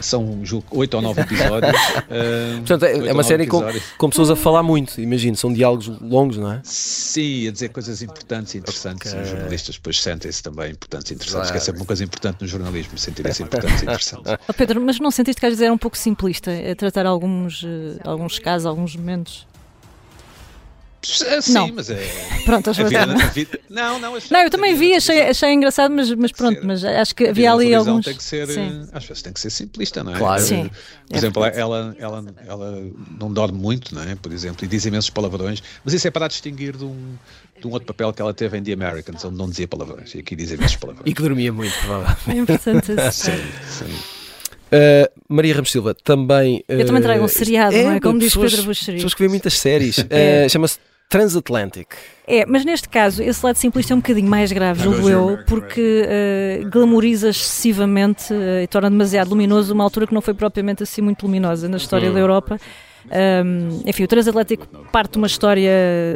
São 0.00 0.42
oito 0.72 0.94
ou 0.94 1.02
nove 1.02 1.20
episódios. 1.22 1.72
uh, 1.72 2.58
Portanto, 2.58 2.84
é, 2.84 3.08
é 3.08 3.12
uma 3.12 3.22
série 3.22 3.46
com, 3.46 3.62
com, 3.98 4.10
pessoas 4.10 4.30
a 4.30 4.36
falar 4.36 4.62
muito, 4.62 5.00
imagino, 5.00 5.36
são 5.36 5.52
diálogos 5.52 5.88
longos, 6.00 6.38
não 6.38 6.52
é? 6.52 6.60
Sim, 6.64 7.48
a 7.48 7.52
dizer 7.52 7.68
coisas 7.68 8.02
importantes 8.02 8.54
e 8.54 8.58
interessantes. 8.58 9.12
Okay. 9.12 9.22
Os 9.22 9.28
jornalistas 9.28 9.76
depois 9.76 10.00
sentem-se 10.00 10.42
também 10.42 10.72
importantes 10.72 11.10
e 11.10 11.14
interessantes, 11.14 11.48
claro. 11.48 11.52
que 11.52 11.58
é 11.58 11.60
sempre 11.60 11.80
uma 11.80 11.86
coisa 11.86 12.04
importante 12.04 12.42
no 12.42 12.48
jornalismo, 12.48 12.98
sentirem-se 12.98 13.42
importantes 13.42 13.80
e 13.80 13.84
interessantes. 13.84 14.32
Oh, 14.48 14.52
Pedro, 14.52 14.80
mas 14.80 14.98
não 14.98 15.10
sentiste 15.10 15.40
que 15.40 15.46
às 15.46 15.50
vezes 15.50 15.62
era 15.62 15.72
um 15.72 15.78
pouco 15.78 15.96
simplista 15.96 16.50
a 16.50 16.74
tratar 16.74 17.06
alguns, 17.06 17.62
uh, 17.62 17.98
alguns 18.04 18.38
casos, 18.38 18.66
alguns 18.66 18.96
momentos? 18.96 19.46
Sim, 21.02 21.52
não. 21.52 21.72
mas 21.72 21.90
é. 21.90 22.00
Pronto, 22.44 22.70
a 22.70 22.72
vida, 22.72 23.02
a 23.02 23.26
vida, 23.28 23.60
Não, 23.68 23.98
não, 23.98 24.14
achei, 24.14 24.28
não, 24.30 24.44
eu 24.44 24.50
também 24.50 24.74
vi, 24.74 24.94
achei, 24.94 25.22
achei 25.22 25.52
engraçado, 25.52 25.92
mas, 25.92 26.12
mas 26.14 26.32
pronto, 26.32 26.60
ser, 26.60 26.66
mas 26.66 26.84
acho 26.84 27.14
que 27.14 27.26
havia 27.26 27.52
ali 27.52 27.74
alguns. 27.74 28.04
Tem 28.04 28.14
que 28.14 28.22
ser, 28.22 28.46
sim. 28.48 28.86
às 28.92 29.04
vezes 29.04 29.22
tem 29.22 29.32
que 29.32 29.40
ser 29.40 29.50
simplista, 29.50 30.04
não 30.04 30.14
é? 30.14 30.18
Claro. 30.18 30.42
Sim, 30.42 30.70
por 31.08 31.14
é 31.14 31.18
exemplo, 31.18 31.44
ela, 31.44 31.96
ela, 31.98 32.34
ela 32.46 32.90
não 33.18 33.32
dorme 33.32 33.58
muito, 33.58 33.94
não 33.94 34.02
é? 34.02 34.14
Por 34.14 34.32
exemplo, 34.32 34.64
e 34.64 34.68
diz 34.68 34.84
imensos 34.86 35.10
palavrões, 35.10 35.62
mas 35.84 35.94
isso 35.94 36.06
é 36.06 36.10
para 36.10 36.28
distinguir 36.28 36.76
de 36.76 36.84
um, 36.84 37.14
de 37.60 37.66
um 37.66 37.70
outro 37.70 37.86
papel 37.86 38.12
que 38.12 38.22
ela 38.22 38.32
teve 38.32 38.58
em 38.58 38.62
The 38.62 38.72
Americans, 38.72 39.24
onde 39.24 39.36
não 39.36 39.48
dizia 39.48 39.66
palavrões, 39.66 40.14
e 40.14 40.20
aqui 40.20 40.36
diz 40.36 40.50
imensos 40.50 40.76
palavrões. 40.76 41.10
E 41.10 41.14
que 41.14 41.22
dormia 41.22 41.52
muito, 41.52 41.74
provavelmente. 41.80 42.30
É 42.30 42.34
importante 42.34 42.86
sim, 43.12 43.32
sim. 43.68 44.22
Uh, 44.72 45.06
Maria 45.28 45.54
Ramos 45.54 45.70
Silva 45.70 45.94
também. 45.94 46.64
Uh, 46.66 46.72
eu 46.72 46.86
também 46.86 47.02
trago 47.02 47.22
um 47.22 47.28
seriado, 47.28 47.76
é, 47.76 47.84
não 47.84 47.92
é? 47.92 48.00
Como 48.00 48.18
diz 48.18 48.34
Pedro 48.34 48.62
Buxeri. 48.62 48.96
Pessoas 48.96 49.12
que 49.12 49.20
vêem 49.20 49.28
muitas 49.28 49.58
séries. 49.58 49.98
Uh, 49.98 50.48
Chama-se 50.48 50.78
Transatlantic. 51.12 51.88
É, 52.26 52.46
mas 52.46 52.64
neste 52.64 52.88
caso, 52.88 53.22
esse 53.22 53.44
lado 53.44 53.56
simplista 53.56 53.92
é 53.92 53.94
um 53.94 53.98
bocadinho 53.98 54.30
mais 54.30 54.50
grave, 54.50 54.82
julgo 54.82 55.10
eu, 55.10 55.38
porque 55.46 56.08
uh, 56.08 56.70
glamoriza 56.70 57.28
excessivamente 57.28 58.32
uh, 58.32 58.62
e 58.62 58.66
torna 58.66 58.88
demasiado 58.88 59.28
luminoso 59.28 59.74
uma 59.74 59.84
altura 59.84 60.06
que 60.06 60.14
não 60.14 60.22
foi 60.22 60.32
propriamente 60.32 60.82
assim 60.82 61.02
muito 61.02 61.26
luminosa 61.26 61.68
na 61.68 61.76
história 61.76 62.10
da 62.10 62.18
Europa. 62.18 62.58
Um, 63.44 63.82
enfim, 63.84 64.04
o 64.04 64.08
Transatlântico 64.08 64.66
parte 64.90 65.12
de 65.12 65.18
uma 65.18 65.26
história 65.26 65.70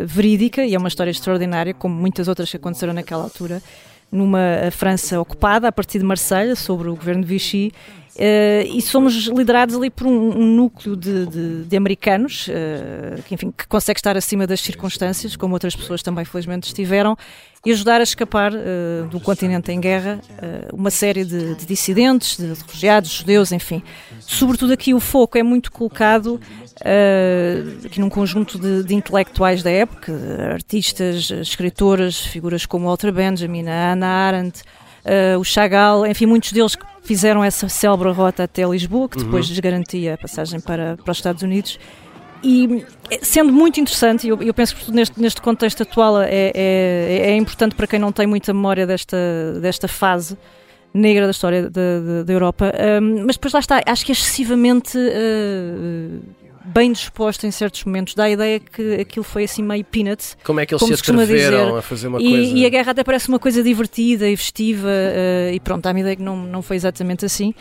verídica 0.06 0.64
e 0.64 0.74
é 0.74 0.78
uma 0.78 0.88
história 0.88 1.11
extraordinária, 1.11 1.74
como 1.74 1.94
muitas 1.94 2.26
outras 2.26 2.50
que 2.50 2.56
aconteceram 2.56 2.94
naquela 2.94 3.24
altura, 3.24 3.62
numa 4.11 4.70
França 4.70 5.20
ocupada 5.20 5.68
a 5.68 5.72
partir 5.72 5.98
de 5.98 6.06
Marselha, 6.06 6.56
sobre 6.56 6.88
o 6.88 6.96
governo 6.96 7.20
de 7.20 7.28
Vichy, 7.28 7.70
Uh, 8.16 8.64
e 8.74 8.81
somos 8.81 9.26
liderados 9.26 9.76
ali 9.76 9.90
por 9.90 10.07
um, 10.07 10.38
um 10.38 10.46
núcleo 10.46 10.96
de, 10.96 11.26
de, 11.26 11.64
de 11.64 11.76
americanos 11.76 12.48
uh, 12.48 13.22
que, 13.24 13.35
enfim, 13.35 13.52
que 13.55 13.66
consegue 13.66 13.98
estar 13.98 14.16
acima 14.16 14.46
das 14.46 14.59
circunstâncias, 14.61 15.37
como 15.37 15.52
outras 15.52 15.76
pessoas 15.76 16.02
também 16.02 16.24
felizmente 16.24 16.66
estiveram, 16.68 17.14
e 17.62 17.72
ajudar 17.72 18.00
a 18.00 18.02
escapar 18.02 18.55
uh, 18.55 19.07
do 19.11 19.20
continente 19.20 19.70
em 19.70 19.79
guerra 19.79 20.20
uma 20.72 20.90
série 20.90 21.26
de, 21.26 21.57
de, 21.57 21.66
dissidentes, 21.66 22.38
de 22.38 22.46
refugiados, 22.46 23.11
judeus, 23.11 23.52
enfim. 23.52 23.83
Sobretudo 24.20 24.72
aqui 24.72 24.94
o 24.94 25.00
foco 25.00 25.37
é 25.37 25.42
muito 25.42 25.70
colocado 25.70 26.40
aqui 27.85 28.00
num 28.00 28.09
conjunto 28.09 28.59
de, 28.59 28.94
intelectuais 28.94 29.62
da 29.62 29.70
época, 29.70 30.12
artistas, 30.52 31.31
escritoras, 31.31 32.18
figuras 32.18 32.64
como 32.64 32.87
Walter 32.87 33.12
Benjamin, 33.12 33.64
Hannah 33.64 34.07
Arendt, 34.07 34.62
o 35.38 35.45
Chagall, 35.45 36.07
enfim, 36.07 36.27
muitos 36.27 36.53
deles 36.53 36.75
que 36.75 36.85
fizeram 37.03 37.42
essa 37.42 37.69
célebre 37.69 38.11
rota 38.11 38.45
até 38.45 38.64
Lisboa, 38.64 39.09
que 39.09 39.19
depois 39.19 39.47
uhum. 39.47 39.53
lhes 39.53 39.61
garantia 39.61 40.14
a 40.14 40.19
passagem 40.19 40.61
para, 40.61 40.97
para 40.97 41.12
os 41.12 41.19
Estados 41.19 41.42
Unidos. 41.42 41.79
E 42.42 42.85
sendo 43.23 43.53
muito 43.53 43.81
interessante, 43.81 44.29
eu, 44.29 44.40
eu 44.42 44.53
penso 44.53 44.77
que 44.77 44.92
neste, 44.92 45.21
neste 45.21 45.40
contexto 45.40 45.83
atual 45.83 46.21
é, 46.23 46.53
é, 46.55 47.31
é, 47.31 47.37
importante 47.37 47.75
para 47.75 47.87
quem 47.87 47.99
não 47.99 48.12
tem 48.12 48.27
muita 48.27 48.53
memória 48.53 48.87
desta, 48.87 49.16
desta 49.61 49.88
fase 49.88 50.37
negra 50.92 51.25
da 51.25 51.31
história 51.31 51.69
da 51.69 52.33
Europa, 52.33 52.73
um, 53.03 53.27
mas 53.27 53.37
depois 53.37 53.53
lá 53.53 53.61
está, 53.61 53.83
acho 53.85 54.05
que 54.05 54.12
é 54.12 54.14
excessivamente 54.14 54.97
uh, 54.97 56.21
bem 56.66 56.92
disposto 56.92 57.46
em 57.46 57.50
certos 57.50 57.85
momentos, 57.85 58.14
dá 58.14 58.24
a 58.24 58.31
ideia 58.31 58.61
que 58.61 58.94
aquilo 58.94 59.24
foi 59.24 59.44
assim 59.44 59.62
meio 59.62 59.85
peanuts. 59.85 60.37
Como 60.44 60.61
é 60.61 60.66
que 60.66 60.74
eles 60.74 60.85
se 60.85 60.92
atreveram 60.92 61.76
a 61.76 61.83
fazer 61.83 62.09
uma 62.09 62.20
e, 62.20 62.29
coisa... 62.29 62.52
E 62.59 62.66
a 62.66 62.68
guerra 62.68 62.92
até 62.92 63.05
parece 63.05 63.29
uma 63.29 63.38
coisa 63.38 63.62
divertida 63.62 64.29
e 64.29 64.37
festiva, 64.37 64.88
uh, 64.88 65.55
e 65.55 65.61
pronto, 65.61 65.83
dá-me 65.83 66.00
a 66.00 66.02
ideia 66.02 66.16
que 66.16 66.22
não, 66.22 66.37
não 66.37 66.62
foi 66.62 66.76
exatamente 66.76 67.24
assim. 67.24 67.55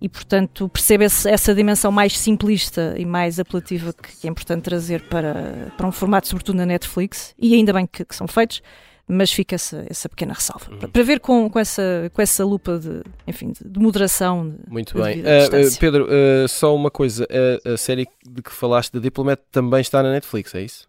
E, 0.00 0.08
portanto, 0.08 0.68
percebe 0.68 1.04
essa 1.04 1.54
dimensão 1.54 1.92
mais 1.92 2.16
simplista 2.18 2.94
e 2.96 3.04
mais 3.04 3.38
apelativa 3.38 3.92
que, 3.92 4.16
que, 4.16 4.26
é 4.26 4.30
importante 4.30 4.62
trazer 4.62 5.02
para, 5.02 5.72
para 5.76 5.86
um 5.86 5.92
formato, 5.92 6.26
sobretudo 6.26 6.56
na 6.56 6.64
Netflix, 6.64 7.34
e 7.38 7.54
ainda 7.54 7.72
bem 7.72 7.86
que, 7.86 8.04
que 8.04 8.16
são 8.16 8.26
feitos 8.26 8.62
mas 9.10 9.32
fica 9.32 9.54
essa, 9.54 9.84
essa 9.88 10.08
pequena 10.08 10.32
ressalva. 10.32 10.70
Uhum. 10.70 10.90
Para 10.90 11.02
ver 11.02 11.20
com, 11.20 11.50
com, 11.50 11.58
essa, 11.58 12.10
com 12.14 12.22
essa 12.22 12.44
lupa 12.44 12.78
de, 12.78 13.02
enfim, 13.26 13.52
de, 13.52 13.68
de 13.68 13.80
moderação. 13.80 14.48
De, 14.48 14.70
Muito 14.70 14.94
bem. 15.00 15.20
Uh, 15.20 15.78
Pedro, 15.78 16.06
uh, 16.06 16.48
só 16.48 16.74
uma 16.74 16.90
coisa: 16.90 17.26
a, 17.64 17.72
a, 17.72 17.76
série 17.76 18.06
de 18.24 18.42
que 18.42 18.52
falaste, 18.52 18.92
da 18.92 19.00
Diplomat, 19.00 19.40
também 19.50 19.80
está 19.80 20.02
na 20.02 20.10
Netflix, 20.12 20.54
é 20.54 20.62
isso? 20.62 20.88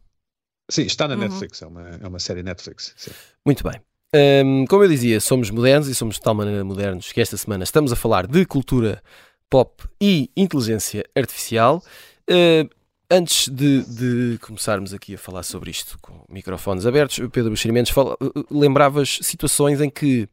Sim, 0.70 0.84
está 0.84 1.08
na 1.08 1.16
uhum. 1.16 1.22
Netflix, 1.22 1.62
é 1.62 1.68
uma, 1.68 1.90
é 2.02 2.08
uma 2.08 2.20
série 2.20 2.44
Netflix. 2.44 2.94
Sim. 2.96 3.12
Muito 3.46 3.64
bem. 3.64 3.82
Um, 4.14 4.66
como 4.68 4.84
eu 4.84 4.90
dizia, 4.90 5.20
somos 5.22 5.50
modernos 5.50 5.88
e 5.88 5.96
somos 5.96 6.16
de 6.16 6.22
tal 6.22 6.36
maneira 6.36 6.64
modernos 6.64 7.12
que 7.12 7.22
esta 7.22 7.38
semana 7.38 7.64
estamos 7.64 7.92
a 7.94 7.96
falar 7.96 8.28
de 8.28 8.46
cultura 8.46 9.02
pop 9.50 9.84
e 10.00 10.30
inteligência 10.36 11.04
artificial. 11.16 11.84
Uh, 12.30 12.70
Antes 13.14 13.50
de, 13.50 13.84
de, 13.84 14.38
começarmos 14.38 14.94
aqui 14.94 15.16
a 15.16 15.18
falar 15.18 15.44
sobre 15.44 15.70
isto 15.70 16.00
com 16.02 16.24
microfones 16.30 16.86
abertos, 16.86 17.20
Pedro 17.30 17.50
Buxerimentos, 17.50 17.92
eh, 17.92 18.00
eh, 18.00 18.44
lembravas 18.50 19.20
situações 19.22 19.82
em 19.82 19.90
que 19.90 20.30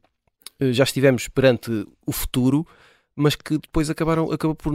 eh, 0.61 0.73
já 0.73 0.85
estivemos 0.85 1.27
perante 1.27 1.85
o 2.07 2.12
futuro, 2.12 2.64
mas 3.17 3.35
que 3.35 3.59
depois 3.59 3.91
acabaram 3.91 4.31
acabou 4.31 4.55
por 4.55 4.73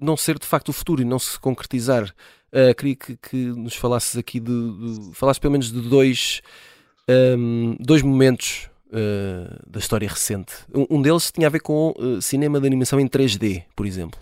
não 0.00 0.16
ser 0.16 0.38
de 0.38 0.46
facto 0.46 0.70
o 0.70 0.72
futuro 0.72 1.02
e 1.02 1.04
não 1.04 1.18
se 1.18 1.38
concretizar. 1.38 2.14
Uh, 2.50 2.74
queria 2.74 2.96
que, 2.96 3.16
que, 3.18 3.36
nos 3.36 3.74
falasses 3.74 4.16
aqui 4.16 4.40
de, 4.40 5.10
de 5.10 5.14
falasses 5.14 5.38
pelo 5.38 5.52
menos 5.52 5.70
de 5.70 5.82
dois, 5.82 6.40
um, 7.06 7.72
ehm, 7.72 7.76
dois 7.78 8.00
momentos 8.00 8.70
uh, 8.88 9.70
da 9.70 9.80
história 9.80 10.08
recente. 10.08 10.54
Um, 10.74 10.96
um, 10.96 11.02
deles 11.02 11.30
tinha 11.30 11.48
a 11.48 11.50
ver 11.50 11.60
com 11.60 11.92
uh, 11.98 12.22
cinema 12.22 12.58
de 12.58 12.66
animação 12.66 12.98
em 12.98 13.06
3D, 13.06 13.64
por 13.76 13.84
exemplo. 13.84 14.18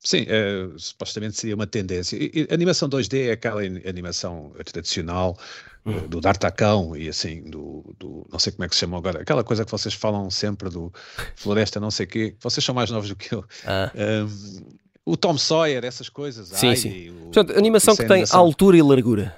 Sim, 0.00 0.24
é, 0.28 0.68
supostamente 0.76 1.36
seria 1.36 1.54
uma 1.54 1.66
tendência. 1.66 2.16
E, 2.16 2.46
a 2.50 2.54
animação 2.54 2.88
2D 2.88 3.28
é 3.28 3.32
aquela 3.32 3.60
animação 3.62 4.52
tradicional 4.64 5.36
uhum. 5.84 6.06
do 6.06 6.20
D'Artacão 6.20 6.96
e 6.96 7.08
assim, 7.08 7.42
do, 7.42 7.84
do, 7.98 8.26
não 8.30 8.38
sei 8.38 8.52
como 8.52 8.64
é 8.64 8.68
que 8.68 8.74
se 8.74 8.80
chama 8.80 8.96
agora, 8.96 9.22
aquela 9.22 9.42
coisa 9.42 9.64
que 9.64 9.70
vocês 9.70 9.94
falam 9.94 10.30
sempre 10.30 10.70
do 10.70 10.92
Floresta 11.34 11.80
não 11.80 11.90
sei 11.90 12.06
o 12.06 12.08
quê, 12.08 12.36
vocês 12.40 12.64
são 12.64 12.74
mais 12.74 12.90
novos 12.90 13.08
do 13.08 13.16
que 13.16 13.34
eu. 13.34 13.44
Ah. 13.66 13.90
Um, 13.94 14.78
o 15.04 15.16
Tom 15.16 15.38
Sawyer, 15.38 15.84
essas 15.84 16.10
coisas. 16.10 16.48
Sim, 16.48 16.68
ai, 16.68 16.76
sim. 16.76 17.10
O, 17.10 17.30
Portanto, 17.32 17.56
animação 17.56 17.96
que 17.96 18.06
tem 18.06 18.24
altura 18.30 18.76
e 18.76 18.82
largura. 18.82 19.34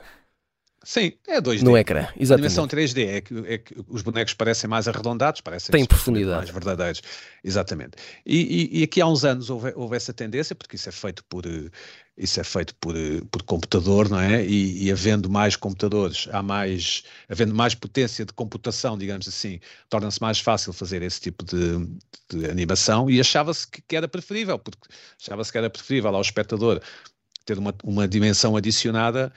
Sim, 0.83 1.13
é 1.29 1.43
2D. 1.43 1.63
No 1.63 1.77
ecrã, 1.77 2.09
exatamente. 2.19 2.31
A 2.31 2.35
animação 2.35 2.67
3D 2.67 3.07
é 3.07 3.21
que, 3.21 3.35
é 3.47 3.59
que 3.59 3.75
os 3.87 4.01
bonecos 4.01 4.33
parecem 4.33 4.69
mais 4.69 4.89
arredondados, 4.89 5.43
parecem 5.43 5.71
Tem 5.71 5.85
profundidade. 5.85 6.39
mais 6.39 6.51
verdadeiros. 6.51 7.03
Exatamente. 7.45 7.99
E, 8.25 8.71
e, 8.73 8.81
e, 8.81 8.83
aqui 8.83 8.99
há 8.99 9.07
uns 9.07 9.23
anos 9.23 9.51
houve, 9.51 9.75
houve, 9.77 9.97
essa 9.97 10.15
tendência, 10.15 10.55
porque 10.55 10.77
isso 10.77 10.89
é 10.89 10.93
feito 10.93 11.23
por 11.25 11.45
isso 12.17 12.41
é 12.41 12.45
feito 12.45 12.75
por, 12.77 12.95
por 13.31 13.43
computador, 13.43 14.09
não 14.09 14.21
é? 14.21 14.45
E, 14.45 14.85
e, 14.85 14.91
havendo 14.91 15.29
mais 15.29 15.55
computadores, 15.55 16.29
há 16.33 16.43
mais, 16.43 17.03
havendo 17.29 17.55
mais 17.55 17.75
potência 17.75 18.25
de 18.25 18.33
computação, 18.33 18.97
digamos 18.97 19.29
assim, 19.29 19.61
torna-se 19.89 20.21
mais 20.21 20.39
fácil 20.39 20.73
fazer 20.73 21.03
esse 21.03 21.21
tipo 21.21 21.45
de, 21.45 21.87
de 22.31 22.51
animação 22.51 23.11
e 23.11 23.21
achava-se 23.21 23.67
que, 23.67 23.83
que 23.83 23.97
era 23.97 24.09
preferível, 24.09 24.59
porque 24.59 24.89
achava-se 25.21 25.53
que 25.53 25.59
era 25.59 25.69
preferível 25.69 26.15
ao 26.15 26.23
espectador 26.23 26.81
ter 27.45 27.59
uma, 27.59 27.75
uma 27.85 28.09
dimensão 28.09 28.57
adicionada 28.57 29.33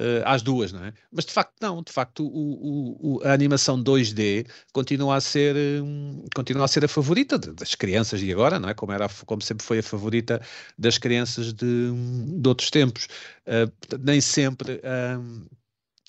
uh, 0.00 0.22
às 0.24 0.42
duas, 0.42 0.72
não 0.72 0.84
é? 0.84 0.92
Mas 1.10 1.24
de 1.24 1.32
facto 1.32 1.54
não, 1.60 1.82
de 1.82 1.92
facto 1.92 2.26
o, 2.26 3.18
o, 3.18 3.22
a 3.24 3.32
animação 3.32 3.82
2D 3.82 4.46
continua 4.72 5.16
a 5.16 5.20
ser, 5.20 5.56
um, 5.82 6.24
continua 6.34 6.64
a 6.64 6.68
ser 6.68 6.84
a 6.84 6.88
favorita 6.88 7.38
das 7.38 7.74
crianças 7.74 8.20
de 8.20 8.32
agora, 8.32 8.58
não 8.58 8.68
é? 8.68 8.74
Como, 8.74 8.92
era, 8.92 9.08
como 9.26 9.42
sempre 9.42 9.64
foi 9.64 9.78
a 9.78 9.82
favorita 9.82 10.40
das 10.78 10.98
crianças 10.98 11.52
de, 11.52 11.92
de 12.40 12.48
outros 12.48 12.70
tempos. 12.70 13.08
Uh, 13.46 13.98
nem 14.00 14.20
sempre... 14.20 14.80
Um, 15.18 15.46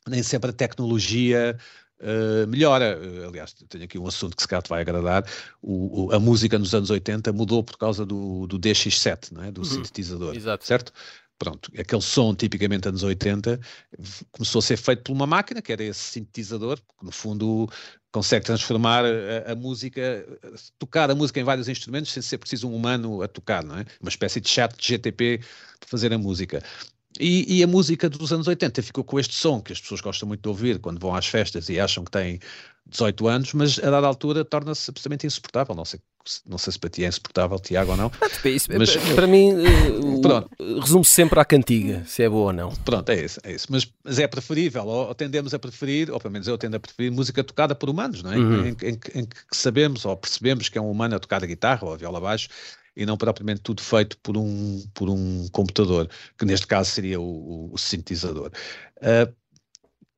nem 0.09 0.23
sempre 0.23 0.51
a 0.51 0.53
tecnologia 0.53 1.57
Uh, 1.99 2.45
melhora. 2.47 2.99
Uh, 2.99 3.27
aliás, 3.27 3.53
tenho 3.53 3.83
aqui 3.83 3.97
um 3.97 4.05
assunto 4.05 4.35
que 4.35 4.43
se 4.43 4.47
calhar 4.47 4.61
te 4.61 4.69
vai 4.69 4.81
agradar. 4.81 5.25
O, 5.61 6.05
o, 6.05 6.13
a 6.13 6.19
música 6.19 6.59
nos 6.59 6.73
anos 6.75 6.91
80 6.91 7.33
mudou 7.33 7.63
por 7.63 7.75
causa 7.77 8.05
do, 8.05 8.45
do 8.45 8.59
DX7, 8.59 9.31
não 9.31 9.43
é? 9.43 9.51
do 9.51 9.61
uhum. 9.61 9.65
sintetizador, 9.65 10.35
Exato. 10.35 10.65
certo? 10.65 10.93
Pronto, 11.37 11.71
aquele 11.77 12.01
som 12.01 12.33
tipicamente 12.35 12.87
anos 12.87 13.03
80 13.03 13.59
começou 14.31 14.59
a 14.59 14.61
ser 14.61 14.77
feito 14.77 15.03
por 15.03 15.13
uma 15.13 15.27
máquina, 15.27 15.61
que 15.61 15.71
era 15.71 15.83
esse 15.83 15.99
sintetizador, 15.99 16.77
que 16.77 17.05
no 17.05 17.11
fundo 17.11 17.69
consegue 18.11 18.45
transformar 18.45 19.05
a, 19.05 19.51
a, 19.51 19.55
música, 19.55 20.25
tocar 20.79 21.11
a 21.11 21.15
música 21.15 21.39
em 21.39 21.43
vários 21.43 21.67
instrumentos 21.67 22.11
sem 22.11 22.23
ser 22.23 22.37
preciso 22.37 22.67
um 22.67 22.75
humano 22.75 23.21
a 23.21 23.27
tocar, 23.27 23.63
não 23.63 23.77
é? 23.77 23.85
Uma 24.01 24.09
espécie 24.09 24.41
de 24.41 24.49
chat 24.49 24.75
de 24.75 24.87
GTP 24.87 25.39
para 25.79 25.89
fazer 25.89 26.11
a 26.13 26.17
música. 26.17 26.63
E, 27.19 27.57
e, 27.57 27.63
a 27.63 27.67
música 27.67 28.09
dos 28.09 28.31
anos 28.31 28.47
80 28.47 28.83
ficou 28.83 29.03
com 29.03 29.19
este 29.19 29.33
som 29.33 29.59
que 29.59 29.73
as 29.73 29.81
pessoas 29.81 30.01
gostam 30.01 30.27
muito 30.27 30.41
de 30.41 30.49
ouvir 30.49 30.79
quando 30.79 30.99
vão 30.99 31.15
às 31.15 31.25
festas 31.25 31.67
e 31.67 31.79
acham 31.79 32.03
que 32.03 32.11
têm 32.11 32.39
18 32.89 33.27
anos, 33.27 33.53
mas 33.53 33.79
a 33.79 33.89
dada 33.89 34.07
altura 34.07 34.45
torna-se 34.45 34.89
absolutamente 34.89 35.27
insuportável. 35.27 35.75
Não 35.75 35.85
sei, 35.85 35.99
não 36.45 36.57
sei 36.57 36.73
se 36.73 36.79
para 36.79 36.89
ti 36.89 37.03
é 37.03 37.07
insuportável, 37.07 37.59
Tiago, 37.59 37.91
ou 37.91 37.97
não. 37.97 38.11
Ah, 38.21 38.49
isso, 38.49 38.69
mas, 38.77 38.95
para, 39.15 39.27
mim, 39.27 39.53
uh, 39.53 40.79
resume-se 40.79 41.11
sempre 41.11 41.39
à 41.39 41.45
cantiga, 41.45 42.03
se 42.05 42.23
é 42.23 42.29
boa 42.29 42.47
ou 42.47 42.53
não. 42.53 42.73
Pronto, 42.77 43.09
é 43.09 43.23
isso. 43.23 43.39
É 43.43 43.51
isso. 43.51 43.67
Mas, 43.69 43.91
mas 44.03 44.19
é 44.19 44.27
preferível, 44.27 44.85
ou, 44.85 45.07
ou, 45.07 45.15
tendemos 45.15 45.53
a 45.53 45.59
preferir, 45.59 46.11
ou 46.11 46.19
pelo 46.19 46.31
menos 46.31 46.47
eu 46.47 46.57
tendo 46.57 46.75
a 46.75 46.79
preferir, 46.79 47.11
música 47.11 47.43
tocada 47.43 47.75
por 47.75 47.89
humanos, 47.89 48.23
não 48.23 48.31
é? 48.31 48.37
Uhum. 48.37 48.65
Em, 48.67 48.77
em, 48.81 48.99
em, 49.15 49.25
que 49.25 49.37
sabemos 49.51 50.05
ou 50.05 50.15
percebemos 50.15 50.69
que 50.69 50.77
é 50.77 50.81
um 50.81 50.89
humano 50.89 51.15
a 51.15 51.19
tocar 51.19 51.43
a 51.43 51.47
guitarra 51.47 51.85
ou 51.85 51.93
a 51.93 51.97
viola 51.97 52.19
baixo 52.19 52.49
e 52.95 53.05
não 53.05 53.15
propriamente 53.15 53.61
tudo 53.61 53.81
feito 53.81 54.17
por 54.17 54.35
um, 54.35 54.83
por 54.93 55.07
um 55.07 55.47
computador, 55.51 56.09
que 56.35 56.45
neste 56.45 56.65
caso 56.65 56.89
seria 56.89 57.21
o, 57.21 57.69
o 57.71 57.77
sintetizador. 57.77 58.51
Uh, 58.97 59.31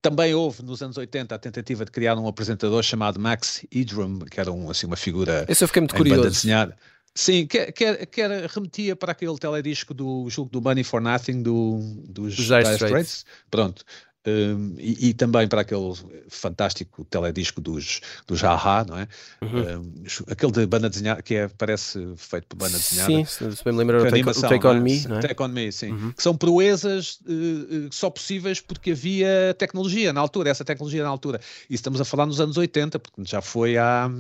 também 0.02 0.34
houve 0.34 0.64
nos 0.64 0.82
anos 0.82 0.98
80 0.98 1.36
a 1.36 1.40
tentativa 1.40 1.86
de 1.86 1.92
criar 1.92 2.18
um 2.18 2.28
apresentador 2.28 2.82
chamado 2.84 3.20
Max 3.20 3.66
Idrum, 3.72 4.20
que 4.20 4.40
era 4.40 4.52
um, 4.52 4.70
assim, 4.70 4.86
uma 4.86 4.96
figura. 4.96 5.46
Esse 5.48 5.64
eu 5.64 5.68
fiquei 5.68 5.82
muito 5.82 5.96
curioso. 5.96 6.30
Desenhada. 6.30 6.76
Sim, 7.14 7.48
que, 7.48 7.72
que, 7.72 8.06
que 8.06 8.22
era, 8.22 8.48
remetia 8.48 8.96
para 8.96 9.12
aquele 9.12 9.38
teledisco 9.38 9.94
do 9.94 10.30
jogo 10.30 10.50
do 10.50 10.62
Money 10.62 10.84
for 10.84 11.02
Nothing 11.02 11.42
do, 11.42 11.80
dos 12.08 12.36
Dire 12.36 12.62
Straits. 12.76 13.26
Pronto. 13.50 13.84
Um, 14.30 14.76
e, 14.78 15.10
e, 15.10 15.14
também 15.14 15.48
para 15.48 15.62
aquele 15.62 15.94
fantástico 16.28 17.04
teledisco 17.06 17.60
dos, 17.60 18.02
dos 18.28 18.42
Haha, 18.42 18.86
não 18.86 18.98
é? 18.98 19.08
Uhum. 19.42 19.80
Um, 19.80 19.94
aquele 20.30 20.52
de 20.52 20.66
banda 20.66 20.90
desenhada, 20.90 21.22
que 21.22 21.36
é, 21.36 21.48
parece 21.48 22.14
feito 22.16 22.48
por 22.48 22.58
banda 22.58 22.78
desenhada. 22.78 23.12
Sim, 23.12 23.26
se 23.26 23.64
bem 23.64 23.74
me 23.74 23.80
lembrar, 23.80 24.02
o 24.02 24.10
Take, 24.10 24.42
Take 24.42 24.68
On 24.68 24.76
é? 24.76 24.80
Me, 24.80 24.98
é? 24.98 25.20
Take 25.20 25.42
On 25.42 25.48
Me, 25.48 25.72
sim. 25.72 25.92
Uhum. 25.92 26.12
Que 26.12 26.22
são 26.22 26.36
proezas 26.36 27.20
uh, 27.22 27.90
só 27.92 28.10
possíveis 28.10 28.62
porque 28.62 28.92
havia 28.92 29.56
tecnologia 29.58 30.14
na 30.14 30.22
altura, 30.22 30.50
essa 30.50 30.64
tecnologia 30.64 31.04
na 31.04 31.10
altura. 31.10 31.40
E 31.70 31.76
estamos 31.76 32.00
a 32.00 32.06
falar 32.06 32.26
nos 32.26 32.40
anos 32.40 32.58
80, 32.58 33.00
porque 33.00 33.24
já 33.26 33.42
foi 33.42 33.78
há, 33.78 34.12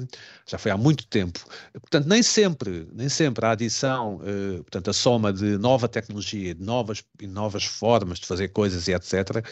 já 0.45 0.57
foi 0.57 0.71
há 0.71 0.77
muito 0.77 1.05
tempo. 1.07 1.39
Portanto, 1.73 2.07
nem 2.07 2.23
sempre, 2.23 2.87
nem 2.93 3.09
sempre 3.09 3.45
a 3.45 3.51
adição, 3.51 4.15
uh, 4.15 4.63
portanto, 4.63 4.89
a 4.89 4.93
soma 4.93 5.31
de 5.31 5.57
nova 5.57 5.87
tecnologia, 5.87 6.55
de 6.55 6.63
novas, 6.63 7.03
novas 7.21 7.65
formas 7.65 8.19
de 8.19 8.25
fazer 8.25 8.47
coisas 8.49 8.87
e 8.87 8.93
etc., 8.93 9.43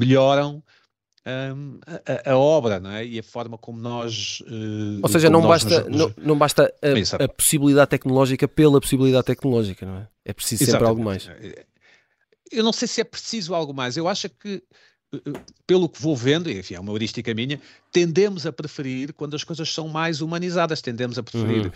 melhoram 0.00 0.62
um, 1.26 1.78
a, 2.26 2.30
a, 2.32 2.36
obra 2.36 2.80
não 2.80 2.90
é? 2.90 3.04
e 3.04 3.18
a 3.18 3.22
forma 3.22 3.58
como 3.58 3.78
nós. 3.78 4.40
Uh, 4.40 5.00
Ou 5.02 5.08
seja, 5.08 5.28
não 5.28 5.42
basta, 5.42 5.84
nos... 5.84 5.98
não, 5.98 6.14
não, 6.18 6.38
basta 6.38 6.72
a, 6.82 7.24
a, 7.24 7.28
possibilidade 7.28 7.90
tecnológica 7.90 8.48
pela 8.48 8.80
possibilidade 8.80 9.26
tecnológica, 9.26 9.84
não 9.84 9.98
é? 9.98 10.08
É 10.24 10.32
preciso 10.32 10.64
sempre 10.64 10.86
algo 10.86 11.02
mais. 11.02 11.28
Eu 12.50 12.64
não 12.64 12.72
sei 12.72 12.88
se 12.88 13.00
é 13.00 13.04
preciso 13.04 13.54
algo 13.54 13.72
mais. 13.72 13.96
Eu 13.96 14.08
acho 14.08 14.28
que, 14.28 14.62
eh, 15.14 15.20
eh, 15.24 15.40
pelo 15.66 15.88
que 15.88 16.02
vou 16.02 16.16
vendo, 16.16 16.50
enfim, 16.50 16.74
é 16.74 16.80
uma 16.80 16.90
heurística 16.90 17.32
minha, 17.32 17.60
tendemos 17.92 18.44
a 18.44 18.52
preferir 18.52 19.12
quando 19.12 19.36
as 19.36 19.44
coisas 19.44 19.72
são 19.72 19.86
mais 19.86 20.20
humanizadas, 20.20 20.80
tendemos 20.80 21.16
a 21.16 21.22
preferir 21.22 21.66
uhum. 21.66 21.72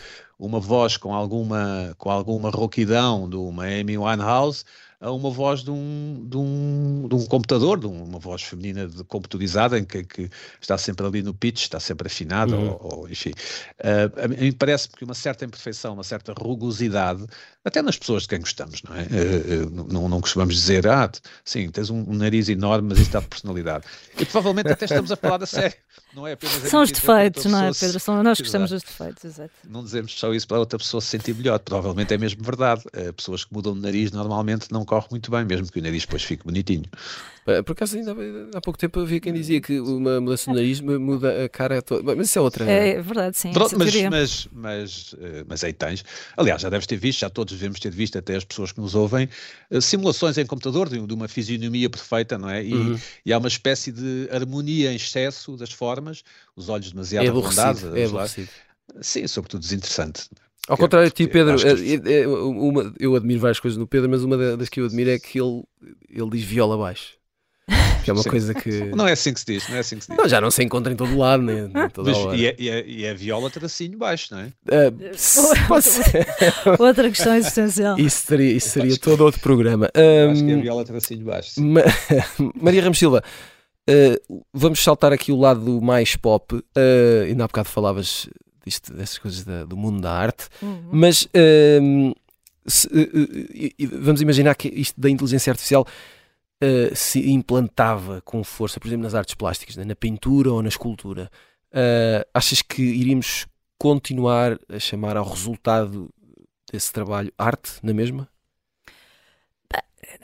uma 0.46 0.58
voz 0.58 0.96
com 0.96 1.14
alguma, 1.14 1.94
com 1.96 2.10
alguma 2.10 2.50
rouquidão 2.50 3.28
de 3.28 3.36
uma 3.36 3.66
Amy 3.66 3.96
Winehouse 3.96 4.64
a 5.04 5.12
uma 5.12 5.28
voz 5.28 5.62
de 5.62 5.70
um, 5.70 6.26
de 6.26 6.36
um, 6.38 7.06
de 7.06 7.14
um 7.14 7.26
computador, 7.26 7.78
de 7.78 7.86
uma 7.86 8.18
voz 8.18 8.42
feminina 8.42 8.86
de 8.86 9.04
computadorizada, 9.04 9.78
em 9.78 9.84
que, 9.84 10.02
que, 10.02 10.30
está 10.58 10.78
sempre 10.78 11.06
ali 11.06 11.22
no 11.22 11.34
pitch, 11.34 11.60
está 11.64 11.78
sempre 11.78 12.06
afinada, 12.06 12.56
uhum. 12.56 12.78
ou, 12.80 13.00
ou, 13.00 13.08
enfim. 13.10 13.32
Uh, 13.80 14.24
a 14.24 14.28
mim 14.28 14.52
parece-me 14.52 14.96
que 14.96 15.04
uma 15.04 15.12
certa 15.12 15.44
imperfeição, 15.44 15.92
uma 15.92 16.02
certa 16.02 16.32
rugosidade, 16.32 17.26
até 17.62 17.82
nas 17.82 17.98
pessoas 17.98 18.22
de 18.22 18.30
quem 18.30 18.40
gostamos, 18.40 18.82
não 18.82 18.96
é? 18.96 19.02
Uh, 19.02 19.66
uh, 19.66 19.92
não, 19.92 20.08
não 20.08 20.20
costumamos 20.22 20.54
dizer, 20.54 20.86
ah, 20.86 21.10
sim, 21.44 21.68
tens 21.68 21.90
um, 21.90 21.98
um 22.08 22.14
nariz 22.14 22.48
enorme, 22.48 22.88
mas 22.88 22.98
isso 22.98 23.10
dá 23.10 23.20
de 23.20 23.28
personalidade. 23.28 23.84
E 24.18 24.24
provavelmente 24.24 24.72
até 24.72 24.86
estamos 24.86 25.12
a 25.12 25.16
falar 25.16 25.36
da 25.36 25.46
série. 25.46 25.74
Não 26.14 26.26
é 26.26 26.32
apenas 26.32 26.54
São 26.70 26.82
os 26.82 26.90
defeitos, 26.90 27.44
não 27.44 27.62
é, 27.62 27.72
Pedro? 27.78 28.00
São, 28.00 28.22
nós 28.22 28.40
gostamos 28.40 28.70
dos 28.70 28.82
defeitos, 28.82 29.24
exato. 29.24 29.50
Não 29.68 29.84
dizemos 29.84 30.18
só 30.18 30.32
isso 30.32 30.46
para 30.46 30.58
outra 30.58 30.78
pessoa 30.78 31.00
se 31.00 31.08
sentir 31.08 31.34
melhor, 31.34 31.58
provavelmente 31.58 32.14
é 32.14 32.16
mesmo 32.16 32.42
verdade. 32.42 32.84
pessoas 33.16 33.44
que 33.44 33.52
mudam 33.52 33.74
de 33.74 33.80
nariz 33.80 34.12
normalmente 34.12 34.70
não 34.70 34.84
corre 34.94 35.08
muito 35.10 35.30
bem, 35.30 35.44
mesmo 35.44 35.70
que 35.70 35.80
o 35.80 35.82
nariz 35.82 36.02
depois 36.02 36.22
fique 36.22 36.44
bonitinho. 36.44 36.84
Por 37.44 37.72
acaso, 37.72 37.96
ainda 37.98 38.16
há 38.54 38.60
pouco 38.60 38.78
tempo 38.78 39.00
havia 39.00 39.20
quem 39.20 39.32
dizia 39.32 39.60
que 39.60 39.78
uma 39.78 40.18
mudança 40.20 40.50
de 40.50 40.56
nariz 40.56 40.80
muda 40.80 41.44
a 41.44 41.48
cara 41.48 41.82
toda. 41.82 42.14
Mas 42.16 42.28
isso 42.28 42.38
é 42.38 42.42
outra. 42.42 42.64
É 42.64 43.02
verdade, 43.02 43.36
sim. 43.36 43.52
Pronto, 43.52 43.78
mas, 43.78 43.94
mas, 44.04 44.48
mas, 44.50 45.14
eh, 45.20 45.44
mas, 45.46 45.62
aí 45.62 45.72
tens. 45.72 46.04
Aliás, 46.36 46.62
já 46.62 46.70
deves 46.70 46.86
ter 46.86 46.96
visto, 46.96 47.20
já 47.20 47.28
todos 47.28 47.52
devemos 47.52 47.78
ter 47.80 47.90
visto, 47.90 48.16
até 48.16 48.36
as 48.36 48.44
pessoas 48.44 48.72
que 48.72 48.80
nos 48.80 48.94
ouvem, 48.94 49.28
eh, 49.70 49.80
simulações 49.80 50.38
em 50.38 50.46
computador 50.46 50.88
de, 50.88 50.98
uma 51.12 51.28
fisionomia 51.28 51.90
perfeita, 51.90 52.38
não 52.38 52.48
é? 52.48 52.64
E, 52.64 52.72
uhum. 52.72 52.98
e, 53.26 53.32
há 53.32 53.36
uma 53.36 53.48
espécie 53.48 53.92
de 53.92 54.28
harmonia 54.32 54.92
em 54.92 54.96
excesso 54.96 55.54
das 55.56 55.70
formas, 55.70 56.24
os 56.56 56.70
olhos 56.70 56.92
demasiado 56.92 57.26
é 57.26 57.28
arredondados. 57.28 57.84
É 57.84 58.04
aborrecido. 58.04 58.48
Sim, 59.02 59.26
sobretudo 59.26 59.60
desinteressante. 59.60 60.30
Ao 60.68 60.76
contrário 60.76 61.08
de 61.08 61.14
ti, 61.14 61.26
Pedro, 61.26 61.56
que... 61.56 61.66
é, 61.66 62.22
é, 62.22 62.26
uma, 62.26 62.92
eu 62.98 63.14
admiro 63.14 63.40
várias 63.40 63.60
coisas 63.60 63.78
no 63.78 63.86
Pedro, 63.86 64.08
mas 64.08 64.24
uma 64.24 64.56
das 64.56 64.68
que 64.68 64.80
eu 64.80 64.86
admiro 64.86 65.10
é 65.10 65.18
que 65.18 65.38
ele, 65.38 65.62
ele 66.08 66.30
diz 66.30 66.42
viola 66.42 66.76
baixo. 66.78 67.18
Que 68.02 68.10
é 68.10 68.12
uma 68.14 68.22
Sim. 68.24 68.30
coisa 68.30 68.54
que. 68.54 68.70
Não 68.94 69.06
é 69.06 69.12
assim 69.12 69.34
que 69.34 69.40
se 69.40 69.46
diz, 69.46 69.68
não 69.68 69.76
é 69.76 69.80
assim 69.80 69.96
que 69.96 70.04
se 70.04 70.10
diz. 70.10 70.18
Não, 70.18 70.28
já 70.28 70.40
não 70.40 70.50
se 70.50 70.62
encontra 70.62 70.92
em 70.92 70.96
todo 70.96 71.16
lado, 71.16 71.42
né? 71.42 71.68
Toda 71.92 72.10
Mas, 72.10 72.40
e, 72.40 72.46
é, 72.46 72.56
e, 72.58 72.68
é, 72.70 72.86
e 72.86 73.04
é 73.04 73.14
viola 73.14 73.50
tracinho 73.50 73.98
baixo, 73.98 74.34
não 74.34 74.40
é? 74.40 74.52
Uh, 74.88 74.92
outra 76.82 77.10
questão 77.10 77.34
existencial. 77.34 77.98
Isso 77.98 78.26
seria, 78.26 78.52
isso 78.52 78.70
seria 78.70 78.96
todo 78.98 79.22
outro 79.22 79.40
programa. 79.40 79.90
Um, 79.94 80.30
acho 80.30 80.44
que 80.44 80.52
é 80.52 80.56
viola 80.56 80.84
tracinho 80.84 81.24
baixo. 81.24 81.60
Ma 81.60 81.82
Maria 82.60 82.82
Ramos 82.82 82.98
Silva, 82.98 83.22
uh, 83.88 84.44
vamos 84.52 84.82
saltar 84.82 85.12
aqui 85.12 85.30
o 85.30 85.38
lado 85.38 85.80
mais 85.82 86.16
pop. 86.16 86.54
Uh, 86.54 86.62
ainda 87.26 87.44
há 87.44 87.46
bocado 87.46 87.68
falavas 87.68 88.28
disto, 88.64 88.94
dessas 88.94 89.18
coisas 89.18 89.44
da, 89.44 89.64
do 89.64 89.76
mundo 89.76 90.00
da 90.00 90.12
arte, 90.12 90.48
uhum. 90.62 90.90
mas 90.92 91.22
uh, 91.24 92.16
se, 92.66 92.86
uh, 92.88 94.00
vamos 94.00 94.20
imaginar 94.20 94.54
que 94.54 94.68
isto 94.68 95.00
da 95.00 95.10
inteligência 95.10 95.50
artificial 95.50 95.86
uh, 95.86 96.96
se 96.96 97.30
implantava 97.30 98.20
com 98.22 98.42
força, 98.42 98.80
por 98.80 98.88
exemplo, 98.88 99.04
nas 99.04 99.14
artes 99.14 99.34
plásticas, 99.34 99.76
né? 99.76 99.84
na 99.84 99.94
pintura 99.94 100.52
ou 100.52 100.62
na 100.62 100.68
escultura. 100.68 101.30
achas 102.32 102.62
que 102.62 102.82
iríamos 102.82 103.46
continuar 103.78 104.58
a 104.68 104.78
chamar 104.78 105.16
ao 105.16 105.28
resultado 105.28 106.08
desse 106.72 106.92
trabalho 106.92 107.32
arte 107.36 107.72
na 107.82 107.92
mesma? 107.92 108.28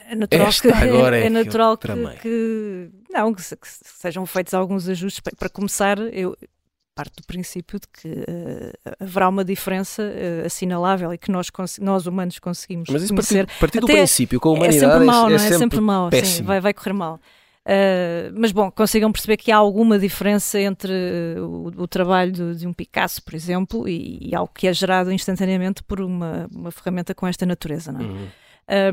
É 0.08 0.14
natural, 0.14 0.48
Esta 0.48 0.72
que, 0.72 0.74
agora 0.74 1.18
é, 1.18 1.26
é 1.26 1.30
natural 1.30 1.76
que, 1.76 1.88
que, 2.20 2.90
não, 3.10 3.34
que, 3.34 3.42
que, 3.42 3.68
sejam 3.68 4.26
feitos 4.26 4.54
alguns 4.54 4.88
ajustes. 4.88 5.20
Para 5.20 5.48
começar, 5.48 5.98
eu, 5.98 6.36
parte 7.00 7.16
do 7.16 7.26
princípio 7.26 7.80
de 7.80 7.88
que 7.88 8.08
uh, 8.08 8.94
haverá 9.00 9.28
uma 9.28 9.44
diferença 9.44 10.02
uh, 10.02 10.46
assinalável 10.46 11.12
e 11.14 11.18
que 11.18 11.30
nós, 11.30 11.50
nós 11.80 12.06
humanos 12.06 12.38
conseguimos 12.38 12.88
Mas 12.90 13.02
isso 13.02 13.14
conhecer. 13.14 13.46
Partir, 13.46 13.60
partir 13.60 13.80
do 13.80 13.86
princípio, 13.86 14.38
com 14.38 14.50
a 14.50 14.52
humanidade 14.52 14.84
é 14.84 14.88
sempre 14.90 15.06
mau, 15.06 15.24
é, 15.24 15.26
é, 15.26 15.28
não 15.30 15.34
é? 15.36 15.38
sempre, 15.38 15.58
sempre 15.58 15.80
mau, 15.80 16.10
sim, 16.22 16.42
vai, 16.42 16.60
vai 16.60 16.74
correr 16.74 16.92
mal. 16.92 17.18
Uh, 17.60 18.32
mas 18.34 18.52
bom, 18.52 18.70
consigam 18.70 19.12
perceber 19.12 19.36
que 19.36 19.52
há 19.52 19.56
alguma 19.56 19.98
diferença 19.98 20.58
entre 20.58 20.92
o, 21.38 21.70
o 21.82 21.88
trabalho 21.88 22.32
de, 22.32 22.56
de, 22.56 22.66
um 22.66 22.72
Picasso, 22.72 23.22
por 23.22 23.34
exemplo, 23.34 23.88
e, 23.88 24.18
e, 24.30 24.34
algo 24.34 24.50
que 24.54 24.66
é 24.66 24.72
gerado 24.72 25.12
instantaneamente 25.12 25.82
por 25.82 26.00
uma, 26.00 26.48
uma 26.54 26.70
ferramenta 26.70 27.14
com 27.14 27.26
esta 27.26 27.46
natureza, 27.46 27.92
não 27.92 28.00
é? 28.00 28.04
Uhum. 28.04 28.24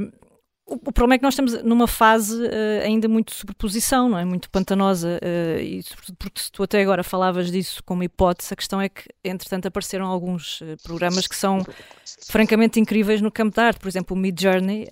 Uh, 0.05 0.26
o, 0.67 0.91
problema 0.91 1.15
é 1.15 1.17
que 1.17 1.23
nós 1.23 1.33
estamos 1.33 1.63
numa 1.63 1.87
fase 1.87 2.43
uh, 2.43 2.83
ainda 2.83 3.07
muito 3.07 3.29
de 3.29 3.35
sobreposição, 3.35 4.09
não 4.09 4.17
é? 4.17 4.25
Muito 4.25 4.49
pantanosa. 4.49 5.17
Uh, 5.23 5.61
e 5.61 5.83
porque 6.19 6.41
tu 6.51 6.61
até 6.61 6.81
agora 6.81 7.05
falavas 7.05 7.49
disso 7.49 7.81
como 7.85 8.03
hipótese, 8.03 8.53
a 8.53 8.55
questão 8.55 8.81
é 8.81 8.89
que, 8.89 9.03
entretanto, 9.23 9.67
apareceram 9.67 10.05
alguns 10.05 10.59
uh, 10.59 10.75
programas 10.83 11.25
que 11.25 11.37
são 11.37 11.65
francamente 12.27 12.81
incríveis 12.81 13.21
no 13.21 13.31
campo 13.31 13.55
da 13.55 13.67
arte. 13.67 13.79
Por 13.79 13.87
exemplo, 13.87 14.15
o 14.15 14.19
Mid 14.19 14.39
Journey. 14.39 14.87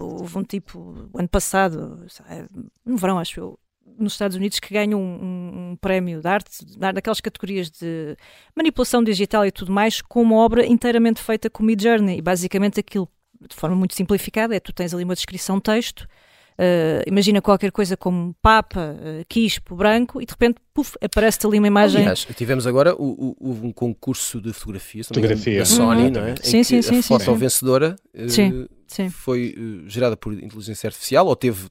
houve 0.00 0.36
um 0.36 0.42
tipo, 0.42 1.08
ano 1.14 1.28
passado, 1.28 2.04
no 2.84 2.96
verão, 2.96 3.18
acho 3.18 3.38
eu, 3.38 3.58
nos 3.96 4.14
Estados 4.14 4.36
Unidos 4.36 4.58
que 4.58 4.74
ganham 4.74 5.00
um, 5.00 5.04
um, 5.04 5.70
um, 5.70 5.76
prémio 5.76 6.20
de 6.20 6.26
arte, 6.26 6.50
daquelas 6.76 7.20
categorias 7.20 7.70
de 7.70 8.16
manipulação 8.54 9.04
digital 9.04 9.46
e 9.46 9.52
tudo 9.52 9.70
mais, 9.70 10.02
com 10.02 10.22
uma 10.22 10.36
obra 10.36 10.66
inteiramente 10.66 11.22
feita 11.22 11.48
com 11.48 11.62
Mid 11.62 11.80
Journey. 11.80 12.18
E 12.18 12.22
basicamente 12.22 12.80
aquilo 12.80 13.08
de 13.48 13.54
forma 13.54 13.76
muito 13.76 13.94
simplificada, 13.94 14.54
é 14.54 14.60
tu 14.60 14.72
tens 14.72 14.94
ali 14.94 15.04
uma 15.04 15.14
descrição 15.14 15.60
texto, 15.60 16.00
uh, 16.58 17.02
imagina 17.06 17.40
qualquer 17.40 17.70
coisa 17.70 17.96
como 17.96 18.34
Papa, 18.40 18.96
uh, 18.96 19.24
Quispo, 19.28 19.74
branco, 19.76 20.20
e 20.20 20.26
de 20.26 20.32
repente, 20.32 20.58
puf, 20.72 20.96
aparece-te 21.02 21.46
ali 21.46 21.58
uma 21.58 21.66
imagem. 21.66 22.02
Aliás, 22.02 22.26
tivemos 22.36 22.66
agora 22.66 22.94
o, 22.94 23.36
o, 23.38 23.66
um 23.66 23.72
concurso 23.72 24.40
de 24.40 24.52
fotografia, 24.52 25.04
fotografia. 25.04 25.58
da 25.58 25.64
Sony, 25.64 26.08
hum, 26.08 26.10
não 26.10 26.26
é? 26.26 26.34
Sim, 26.36 26.62
sim, 26.62 26.82
sim. 26.82 26.98
A 26.98 27.02
foto 27.02 27.24
sim, 27.24 27.34
vencedora 27.34 27.96
uh, 28.14 28.68
Sim. 28.86 29.10
foi 29.10 29.54
uh, 29.56 29.88
gerada 29.88 30.16
por 30.16 30.32
inteligência 30.32 30.88
artificial 30.88 31.26
ou 31.26 31.34
teve 31.34 31.68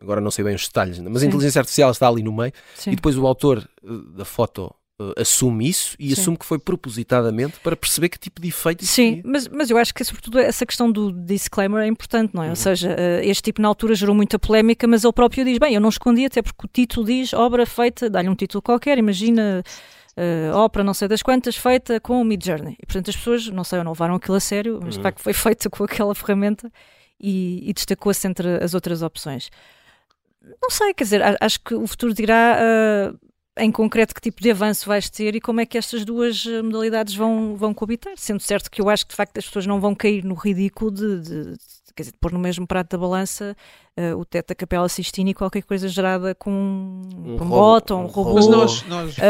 agora 0.00 0.20
não 0.20 0.30
sei 0.30 0.44
bem 0.44 0.54
os 0.54 0.66
detalhes, 0.66 0.98
mas 0.98 1.20
Sim. 1.20 1.26
a 1.26 1.28
inteligência 1.28 1.60
artificial 1.60 1.90
está 1.90 2.08
ali 2.08 2.22
no 2.22 2.32
meio 2.32 2.52
Sim. 2.74 2.92
e 2.92 2.96
depois 2.96 3.16
o 3.18 3.26
autor 3.26 3.68
da 4.14 4.24
foto 4.24 4.74
uh, 5.00 5.20
assume 5.20 5.68
isso 5.68 5.96
e 5.98 6.14
Sim. 6.14 6.20
assume 6.20 6.36
que 6.36 6.44
foi 6.44 6.58
propositadamente 6.58 7.58
para 7.60 7.74
perceber 7.74 8.10
que 8.10 8.18
tipo 8.18 8.40
de 8.40 8.48
efeito 8.48 8.84
Sim, 8.84 9.22
mas, 9.24 9.48
mas 9.48 9.70
eu 9.70 9.78
acho 9.78 9.94
que 9.94 10.04
sobretudo 10.04 10.38
essa 10.38 10.66
questão 10.66 10.92
do 10.92 11.10
disclaimer 11.10 11.82
é 11.82 11.86
importante, 11.86 12.34
não 12.34 12.42
é? 12.42 12.46
Uhum. 12.46 12.50
Ou 12.50 12.56
seja, 12.56 12.90
uh, 12.90 13.24
este 13.24 13.44
tipo 13.44 13.62
na 13.62 13.68
altura 13.68 13.94
gerou 13.94 14.14
muita 14.14 14.38
polémica, 14.38 14.86
mas 14.86 15.02
ele 15.02 15.12
próprio 15.12 15.44
diz, 15.44 15.58
bem, 15.58 15.74
eu 15.74 15.80
não 15.80 15.88
escondi 15.88 16.26
até 16.26 16.42
porque 16.42 16.66
o 16.66 16.68
título 16.68 17.06
diz 17.06 17.32
obra 17.32 17.64
feita, 17.64 18.10
dá-lhe 18.10 18.28
um 18.28 18.34
título 18.34 18.60
qualquer, 18.60 18.98
imagina 18.98 19.64
uh, 20.16 20.56
ópera 20.56 20.84
não 20.84 20.94
sei 20.94 21.08
das 21.08 21.22
quantas, 21.22 21.56
feita 21.56 21.98
com 22.00 22.20
o 22.20 22.24
Mid 22.24 22.44
Journey. 22.44 22.76
E 22.80 22.86
portanto 22.86 23.08
as 23.08 23.16
pessoas, 23.16 23.48
não 23.48 23.64
sei, 23.64 23.82
não 23.82 23.92
levaram 23.92 24.14
aquilo 24.14 24.36
a 24.36 24.40
sério, 24.40 24.80
mas 24.82 24.96
uhum. 24.96 25.00
de 25.00 25.02
facto 25.02 25.20
foi 25.20 25.32
feita 25.32 25.70
com 25.70 25.84
aquela 25.84 26.14
ferramenta 26.14 26.70
e, 27.18 27.68
e 27.68 27.72
destacou-se 27.72 28.26
entre 28.26 28.62
as 28.62 28.74
outras 28.74 29.02
opções. 29.02 29.50
Não 30.62 30.70
sei, 30.70 30.94
quer 30.94 31.04
dizer, 31.04 31.22
acho 31.38 31.60
que 31.60 31.74
o 31.74 31.86
futuro 31.86 32.14
dirá 32.14 32.58
uh, 32.58 33.29
em 33.60 33.70
concreto 33.70 34.14
que 34.14 34.20
tipo 34.20 34.40
de 34.40 34.50
avanço 34.50 34.86
vais 34.86 35.08
ter 35.08 35.34
e 35.34 35.40
como 35.40 35.60
é 35.60 35.66
que 35.66 35.78
estas 35.78 36.04
duas 36.04 36.44
eh, 36.46 36.62
modalidades 36.62 37.14
vão, 37.14 37.54
vão 37.56 37.74
coabitar. 37.74 38.14
Sendo 38.16 38.40
certo 38.40 38.70
que 38.70 38.80
eu 38.80 38.88
acho 38.88 39.04
que 39.04 39.10
de 39.10 39.16
facto 39.16 39.38
as 39.38 39.46
pessoas 39.46 39.66
não 39.66 39.80
vão 39.80 39.94
cair 39.94 40.24
no 40.24 40.34
ridículo 40.34 40.90
de, 40.90 41.20
de, 41.20 41.56
quer 41.94 42.02
dizer, 42.02 42.12
de 42.12 42.18
pôr 42.18 42.32
no 42.32 42.38
mesmo 42.38 42.66
prato 42.66 42.90
da 42.90 42.98
balança 42.98 43.56
uh, 43.98 44.16
o 44.16 44.24
teto 44.24 44.48
da 44.48 44.54
Capela 44.54 44.88
Sistina 44.88 45.30
e 45.30 45.34
qualquer 45.34 45.62
coisa 45.62 45.88
gerada 45.88 46.34
com 46.34 46.50
um, 46.50 47.36
um 47.40 47.48
bot 47.48 47.92
ou 47.92 48.00
um 48.00 48.06
robô. 48.06 48.34
Mas 48.34 48.46
nós, 48.46 48.82
nós, 48.86 49.18
uh, 49.18 49.20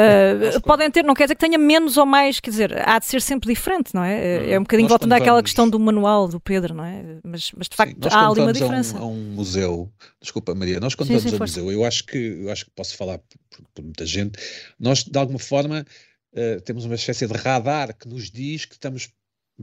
nós, 0.40 0.58
podem 0.58 0.90
ter, 0.90 1.04
não 1.04 1.14
quer 1.14 1.24
dizer 1.24 1.34
que 1.34 1.40
tenha 1.40 1.58
menos 1.58 1.96
ou 1.96 2.06
mais, 2.06 2.40
quer 2.40 2.50
dizer, 2.50 2.88
há 2.88 2.98
de 2.98 3.06
ser 3.06 3.20
sempre 3.22 3.52
diferente, 3.52 3.94
não 3.94 4.02
é? 4.02 4.52
É 4.52 4.58
um 4.58 4.62
bocadinho 4.62 4.88
voltando 4.88 5.12
àquela 5.12 5.36
vamos... 5.36 5.42
questão 5.42 5.68
do 5.68 5.78
manual 5.78 6.28
do 6.28 6.40
Pedro, 6.40 6.74
não 6.74 6.84
é? 6.84 7.18
Mas, 7.24 7.52
mas 7.56 7.68
de 7.68 7.76
facto 7.76 8.08
sim, 8.08 8.08
há 8.14 8.28
ali 8.28 8.40
uma 8.40 8.52
diferença. 8.52 8.98
A 8.98 9.00
um, 9.00 9.04
a 9.04 9.06
um, 9.08 9.34
museu, 9.34 9.92
desculpa 10.20 10.54
Maria, 10.54 10.80
nós 10.80 10.94
quando 10.94 11.08
sim, 11.08 11.16
vamos 11.16 11.30
sim, 11.30 11.36
ao 11.36 11.40
museu, 11.40 11.72
eu 11.72 11.84
acho 11.84 12.04
que 12.04 12.18
eu 12.18 12.50
acho 12.50 12.64
que 12.64 12.70
posso 12.72 12.96
falar 12.96 13.18
por, 13.18 13.64
por 13.74 13.84
muita 13.84 14.06
gente, 14.06 14.38
nós 14.78 15.04
de 15.04 15.18
alguma 15.18 15.38
forma 15.38 15.84
uh, 16.32 16.60
temos 16.62 16.84
uma 16.84 16.94
espécie 16.94 17.26
de 17.26 17.34
radar 17.34 17.96
que 17.96 18.08
nos 18.08 18.30
diz 18.30 18.64
que 18.64 18.74
estamos 18.74 19.10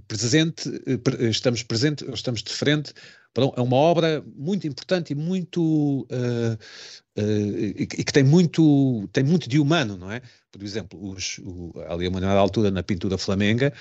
presente, 0.08 0.70
estamos 1.30 1.64
presente, 1.64 2.06
estamos 2.14 2.44
de 2.44 2.54
frente 2.54 2.94
é 3.56 3.62
uma 3.62 3.76
obra 3.76 4.24
muito 4.36 4.66
importante 4.68 5.12
e 5.12 5.16
muito 5.16 6.08
uh, 6.12 6.58
uh, 7.20 7.22
e, 7.76 7.86
que 7.86 8.12
tem 8.12 8.24
muito 8.24 9.08
tem 9.14 9.24
muito 9.24 9.48
de 9.48 9.60
humano, 9.60 9.96
não 9.96 10.12
é? 10.12 10.22
Por 10.52 10.64
exemplo, 10.64 11.12
os, 11.12 11.40
o, 11.44 11.72
ali 11.88 12.08
a 12.08 12.10
uma 12.10 12.32
altura 12.32 12.72
na 12.72 12.82
pintura 12.82 13.18
flamenga, 13.18 13.72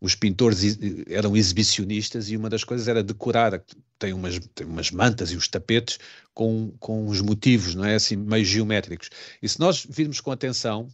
os 0.00 0.14
pintores 0.14 0.78
eram 1.08 1.36
exibicionistas 1.36 2.30
e 2.30 2.36
uma 2.36 2.48
das 2.48 2.64
coisas 2.64 2.88
era 2.88 3.02
decorar, 3.02 3.62
tem 3.98 4.14
umas, 4.14 4.38
tem 4.54 4.66
umas 4.66 4.90
mantas 4.90 5.30
e 5.30 5.36
os 5.36 5.46
tapetes 5.46 5.98
com, 6.32 6.72
com 6.80 7.06
os 7.06 7.20
motivos, 7.20 7.74
não 7.74 7.84
é? 7.84 7.96
Assim, 7.96 8.16
meio 8.16 8.44
geométricos. 8.44 9.10
E 9.42 9.48
se 9.48 9.60
nós 9.60 9.86
virmos 9.86 10.20
com 10.20 10.30
atenção, 10.30 10.88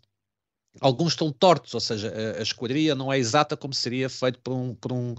alguns 0.81 1.13
estão 1.13 1.33
tortos, 1.33 1.75
ou 1.75 1.81
seja, 1.81 2.13
a, 2.13 2.39
a 2.41 2.43
esquadria 2.43 2.95
não 2.95 3.13
é 3.13 3.19
exata 3.19 3.57
como 3.57 3.75
seria 3.75 4.09
feito 4.09 4.39
por 4.41 4.53
um, 4.53 4.75
por 4.75 4.93
um, 4.93 5.15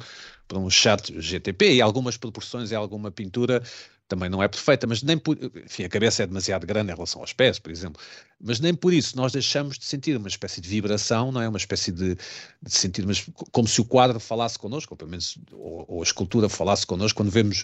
por 0.47 0.57
um 0.57 0.69
chat 0.69 1.13
GTP 1.19 1.75
e 1.75 1.81
algumas 1.81 2.17
proporções 2.17 2.71
e 2.71 2.75
alguma 2.75 3.11
pintura 3.11 3.61
também 4.09 4.27
não 4.27 4.41
é 4.41 4.47
perfeita, 4.47 4.87
mas 4.87 5.03
nem 5.03 5.17
por, 5.17 5.37
enfim, 5.63 5.83
a 5.83 5.89
cabeça 5.89 6.23
é 6.23 6.27
demasiado 6.27 6.65
grande 6.65 6.91
em 6.91 6.95
relação 6.95 7.21
aos 7.21 7.31
pés, 7.31 7.59
por 7.59 7.71
exemplo, 7.71 8.01
mas 8.41 8.59
nem 8.59 8.73
por 8.73 8.91
isso 8.91 9.15
nós 9.15 9.31
deixamos 9.31 9.77
de 9.77 9.85
sentir 9.85 10.17
uma 10.17 10.27
espécie 10.27 10.59
de 10.59 10.67
vibração, 10.67 11.31
não 11.31 11.39
é? 11.39 11.47
Uma 11.47 11.59
espécie 11.59 11.91
de, 11.91 12.15
de 12.15 12.73
sentir, 12.73 13.05
mas 13.05 13.23
como 13.51 13.67
se 13.67 13.79
o 13.79 13.85
quadro 13.85 14.19
falasse 14.19 14.57
connosco, 14.57 14.93
ou 14.93 14.97
pelo 14.97 15.11
menos, 15.11 15.37
ou, 15.51 15.85
ou 15.87 16.01
a 16.01 16.03
escultura 16.03 16.49
falasse 16.49 16.87
connosco, 16.87 17.17
quando 17.17 17.29
vemos, 17.29 17.63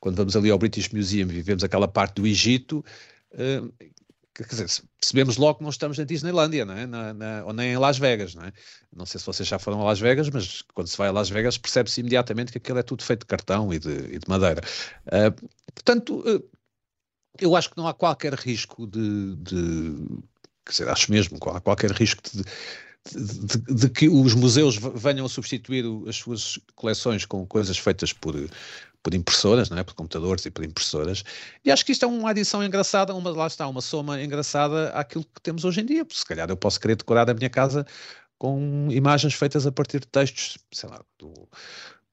quando 0.00 0.16
vamos 0.16 0.34
ali 0.34 0.50
ao 0.50 0.58
British 0.58 0.88
Museum 0.88 1.30
e 1.30 1.42
vemos 1.42 1.62
aquela 1.62 1.86
parte 1.86 2.14
do 2.14 2.26
Egito, 2.26 2.82
uh, 3.34 3.70
quer 4.34 4.46
dizer, 4.46 4.66
percebemos 4.98 5.36
logo 5.36 5.58
que 5.58 5.62
não 5.62 5.70
estamos 5.70 5.98
na 5.98 6.04
Disneylandia, 6.04 6.64
não 6.64 6.74
é? 6.74 6.86
Na, 6.86 7.12
na, 7.12 7.44
ou 7.44 7.52
nem 7.52 7.72
em 7.72 7.76
Las 7.76 7.98
Vegas, 7.98 8.34
não 8.34 8.44
é? 8.44 8.52
Não 8.94 9.04
sei 9.04 9.20
se 9.20 9.26
vocês 9.26 9.48
já 9.48 9.58
foram 9.58 9.80
a 9.80 9.84
Las 9.84 10.00
Vegas, 10.00 10.30
mas 10.30 10.62
quando 10.74 10.86
se 10.86 10.96
vai 10.96 11.08
a 11.08 11.12
Las 11.12 11.28
Vegas 11.28 11.58
percebe-se 11.58 12.00
imediatamente 12.00 12.52
que 12.52 12.58
aquilo 12.58 12.78
é 12.78 12.82
tudo 12.82 13.04
feito 13.04 13.20
de 13.20 13.26
cartão 13.26 13.72
e 13.72 13.78
de, 13.78 13.90
e 13.90 14.18
de 14.18 14.28
madeira. 14.28 14.62
Uh, 15.06 15.48
portanto, 15.74 16.20
uh, 16.20 16.42
eu 17.38 17.54
acho 17.54 17.70
que 17.70 17.76
não 17.76 17.86
há 17.86 17.94
qualquer 17.94 18.34
risco 18.34 18.86
de, 18.86 19.36
de 19.36 19.96
quer 20.64 20.70
dizer, 20.70 20.88
acho 20.88 21.10
mesmo 21.10 21.38
que 21.38 21.48
há 21.48 21.60
qualquer 21.60 21.90
risco 21.90 22.22
de, 22.32 22.44
de, 23.14 23.74
de, 23.74 23.88
que 23.90 24.08
os 24.08 24.34
museus 24.34 24.76
venham 24.94 25.26
a 25.26 25.28
substituir 25.28 25.84
as 26.08 26.16
suas 26.16 26.58
coleções 26.74 27.26
com 27.26 27.46
coisas 27.46 27.76
feitas 27.76 28.12
por, 28.12 28.34
por 29.02 29.14
impressoras, 29.14 29.68
não 29.68 29.78
é? 29.78 29.82
por 29.82 29.94
computadores 29.94 30.46
e 30.46 30.50
por 30.50 30.64
impressoras. 30.64 31.24
E 31.64 31.70
acho 31.70 31.84
que 31.84 31.92
isto 31.92 32.04
é 32.04 32.08
uma 32.08 32.30
adição 32.30 32.62
engraçada, 32.62 33.14
uma, 33.14 33.30
lá 33.30 33.46
está, 33.46 33.66
uma 33.66 33.80
soma 33.80 34.22
engraçada 34.22 34.90
àquilo 34.90 35.24
que 35.24 35.40
temos 35.40 35.64
hoje 35.64 35.80
em 35.80 35.84
dia. 35.84 36.06
Se 36.10 36.24
calhar 36.24 36.48
eu 36.48 36.56
posso 36.56 36.78
querer 36.80 36.96
decorar 36.96 37.28
a 37.28 37.34
minha 37.34 37.50
casa 37.50 37.84
com 38.38 38.88
imagens 38.90 39.34
feitas 39.34 39.66
a 39.66 39.72
partir 39.72 40.00
de 40.00 40.06
textos, 40.06 40.58
sei 40.72 40.88
lá, 40.88 41.00
do, 41.18 41.32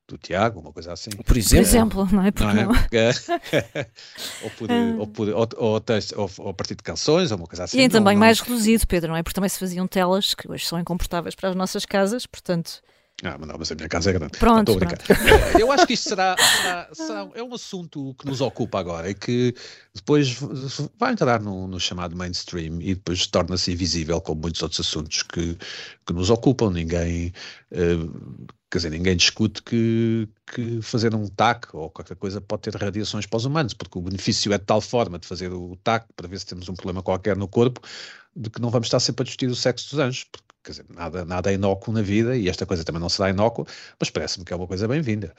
do 0.08 0.18
Tiago, 0.18 0.60
uma 0.60 0.74
coisa 0.74 0.94
assim. 0.94 1.12
Por 1.12 1.38
exemplo, 1.38 1.66
por 1.66 1.70
exemplo 1.70 2.08
não 2.12 2.24
é? 2.24 2.32
Porque 2.32 2.54
não 2.54 2.74
é? 2.74 3.90
ou, 4.44 4.50
por, 4.52 4.72
ah. 4.72 4.96
ou, 4.98 5.08
por, 5.08 5.30
ou, 5.30 5.50
ou, 5.58 5.80
texto, 5.80 6.20
ou, 6.20 6.30
ou, 6.40 6.50
a 6.50 6.54
partir 6.54 6.76
de 6.76 6.84
canções, 6.84 7.32
ou 7.32 7.38
uma 7.38 7.48
coisa 7.48 7.64
assim. 7.66 7.80
E 7.80 7.82
em 7.82 7.90
também 7.90 8.16
não... 8.16 8.20
mais 8.20 8.40
reduzido, 8.40 8.86
Pedro, 8.88 9.10
não 9.10 9.18
é? 9.18 9.24
Porque 9.24 9.36
também 9.36 9.50
se 9.50 9.60
faziam 9.60 9.88
telas 9.88 10.34
que 10.34 10.52
hoje 10.52 10.66
são 10.66 10.80
incomportáveis 10.80 11.36
para 11.36 11.50
as 11.50 11.56
nossas 11.56 11.86
casas, 11.86 12.26
portanto 12.26 12.82
ah, 13.24 13.36
mas 13.38 13.48
não, 13.48 13.56
mas 13.58 13.72
a 13.72 13.76
minha 13.76 13.90
casa 13.90 14.10
é 14.10 14.14
grande. 14.14 14.38
Pronto. 14.38 14.72
Estou 14.72 14.88
a 14.88 15.60
Eu 15.60 15.72
acho 15.72 15.86
que 15.86 15.94
isto 15.94 16.10
será, 16.10 16.36
será, 16.38 16.90
será, 16.94 17.30
É 17.34 17.44
um 17.44 17.54
assunto 17.54 18.16
que 18.18 18.26
nos 18.26 18.40
ocupa 18.40 18.80
agora 18.80 19.10
e 19.10 19.14
que 19.14 19.54
depois 19.94 20.38
vai 20.98 21.12
entrar 21.12 21.42
no, 21.42 21.68
no 21.68 21.80
chamado 21.80 22.16
mainstream 22.16 22.82
e 22.82 22.96
depois 22.96 23.28
torna-se 23.28 23.72
invisível, 23.72 24.22
como 24.22 24.42
muitos 24.42 24.62
outros 24.62 24.80
assuntos 24.80 25.24
que, 25.24 25.58
que 26.06 26.14
nos 26.14 26.30
ocupam. 26.30 26.72
Ninguém. 26.72 27.34
Uh, 27.72 28.48
quer 28.72 28.78
dizer, 28.78 28.92
ninguém 28.92 29.18
discute 29.18 29.64
que, 29.64 30.30
que 30.54 30.82
fazer 30.82 31.14
um 31.14 31.28
TAC 31.28 31.76
ou 31.76 31.90
qualquer 31.90 32.16
coisa 32.16 32.40
pode 32.40 32.62
ter 32.62 32.76
radiações 32.76 33.26
para 33.26 33.38
os 33.38 33.46
humanos, 33.46 33.74
porque 33.74 33.98
o 33.98 34.02
benefício 34.02 34.54
é 34.54 34.58
de 34.58 34.64
tal 34.64 34.80
forma 34.80 35.18
de 35.18 35.28
fazer 35.28 35.52
o 35.52 35.76
TAC 35.84 36.06
para 36.16 36.28
ver 36.28 36.40
se 36.40 36.46
temos 36.46 36.70
um 36.70 36.76
problema 36.76 37.02
qualquer 37.02 37.36
no 37.36 37.48
corpo, 37.48 37.82
de 38.36 38.50
que 38.50 38.62
não 38.62 38.70
vamos 38.70 38.86
estar 38.86 39.00
sempre 39.00 39.24
a 39.24 39.26
discutir 39.26 39.50
o 39.50 39.56
sexo 39.56 39.90
dos 39.90 40.00
anjos, 40.00 40.26
porque 40.32 40.49
quer 40.64 40.72
dizer, 40.72 40.86
nada, 40.94 41.26
nada 41.26 41.52
é 41.52 41.56
inócuo 41.56 41.94
na 41.94 42.02
vida 42.02 42.36
e 42.36 42.50
esta 42.50 42.66
coisa 42.66 42.84
também 42.84 43.02
não 43.02 43.10
será 43.10 43.30
inócua, 43.30 43.66
mas 44.00 44.10
parece-me 44.10 44.46
que 44.46 44.54
é 44.54 44.56
uma 44.56 44.68
coisa 44.68 44.88
bem-vinda. 44.88 45.34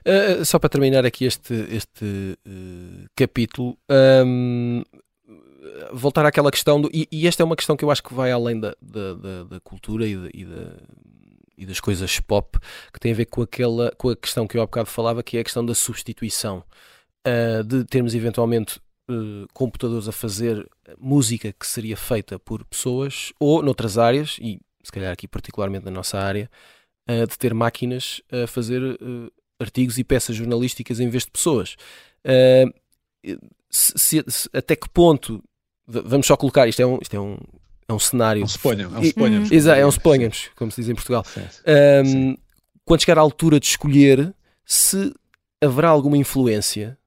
Uh, 0.00 0.44
só 0.44 0.58
para 0.58 0.68
terminar 0.68 1.06
aqui 1.06 1.24
este, 1.24 1.54
este 1.70 2.04
uh, 2.46 3.08
capítulo, 3.14 3.78
um, 4.26 4.82
voltar 5.92 6.26
àquela 6.26 6.50
questão, 6.50 6.80
do, 6.80 6.90
e, 6.92 7.08
e, 7.10 7.26
esta 7.26 7.42
é 7.42 7.46
uma 7.46 7.56
questão 7.56 7.76
que 7.76 7.84
eu 7.84 7.90
acho 7.90 8.02
que 8.02 8.14
vai 8.14 8.32
além 8.32 8.58
da, 8.58 8.74
da, 8.80 9.14
da, 9.14 9.44
da 9.44 9.60
cultura 9.60 10.06
e, 10.06 10.16
de, 10.16 10.30
e, 10.34 10.44
da, 10.44 10.72
e, 11.56 11.66
das 11.66 11.80
coisas 11.80 12.18
pop, 12.20 12.58
que 12.92 12.98
tem 12.98 13.12
a 13.12 13.14
ver 13.14 13.26
com, 13.26 13.42
aquela, 13.42 13.92
com 13.96 14.08
a 14.10 14.16
questão 14.16 14.46
que 14.46 14.56
eu 14.56 14.62
há 14.62 14.66
bocado 14.66 14.88
falava, 14.88 15.22
que 15.22 15.36
é 15.36 15.40
a 15.40 15.44
questão 15.44 15.64
da 15.64 15.74
substituição. 15.74 16.64
Uh, 17.26 17.62
de 17.64 17.84
termos 17.84 18.14
eventualmente 18.14 18.80
computadores 19.52 20.06
a 20.06 20.12
fazer 20.12 20.68
música 20.98 21.52
que 21.52 21.66
seria 21.66 21.96
feita 21.96 22.38
por 22.38 22.64
pessoas 22.64 23.32
ou 23.38 23.62
noutras 23.62 23.98
áreas, 23.98 24.38
e 24.40 24.60
se 24.82 24.92
calhar 24.92 25.12
aqui 25.12 25.26
particularmente 25.26 25.84
na 25.84 25.90
nossa 25.90 26.18
área, 26.18 26.50
uh, 27.08 27.26
de 27.26 27.36
ter 27.36 27.52
máquinas 27.52 28.22
a 28.30 28.46
fazer 28.46 28.82
uh, 28.82 29.32
artigos 29.60 29.98
e 29.98 30.04
peças 30.04 30.36
jornalísticas 30.36 31.00
em 31.00 31.08
vez 31.08 31.24
de 31.24 31.30
pessoas. 31.30 31.76
Se, 33.70 34.24
se, 34.26 34.48
até 34.52 34.74
que 34.74 34.88
ponto 34.88 35.42
vamos 35.86 36.26
só 36.26 36.36
colocar 36.36 36.68
isto 36.68 36.80
é 36.80 36.86
um, 36.86 36.98
isto 37.00 37.16
é 37.16 37.20
um, 37.20 37.36
é 37.88 37.92
um 37.92 37.98
cenário. 37.98 38.44
Um 38.44 38.46
suponhamos. 38.46 38.94
É 38.94 38.98
um 38.98 39.04
suponhamos. 39.04 39.52
Exato, 39.52 39.80
é 39.80 39.86
um 39.86 39.90
suponhamos, 39.90 40.50
como 40.54 40.70
se 40.70 40.80
diz 40.80 40.90
em 40.90 40.94
Portugal. 40.94 41.24
Sim, 41.24 41.42
sim. 42.04 42.30
Um, 42.30 42.36
quando 42.84 43.00
chegar 43.00 43.18
à 43.18 43.20
altura 43.20 43.58
de 43.58 43.66
escolher, 43.66 44.34
se 44.64 45.12
haverá 45.60 45.88
alguma 45.88 46.16
influência 46.16 46.98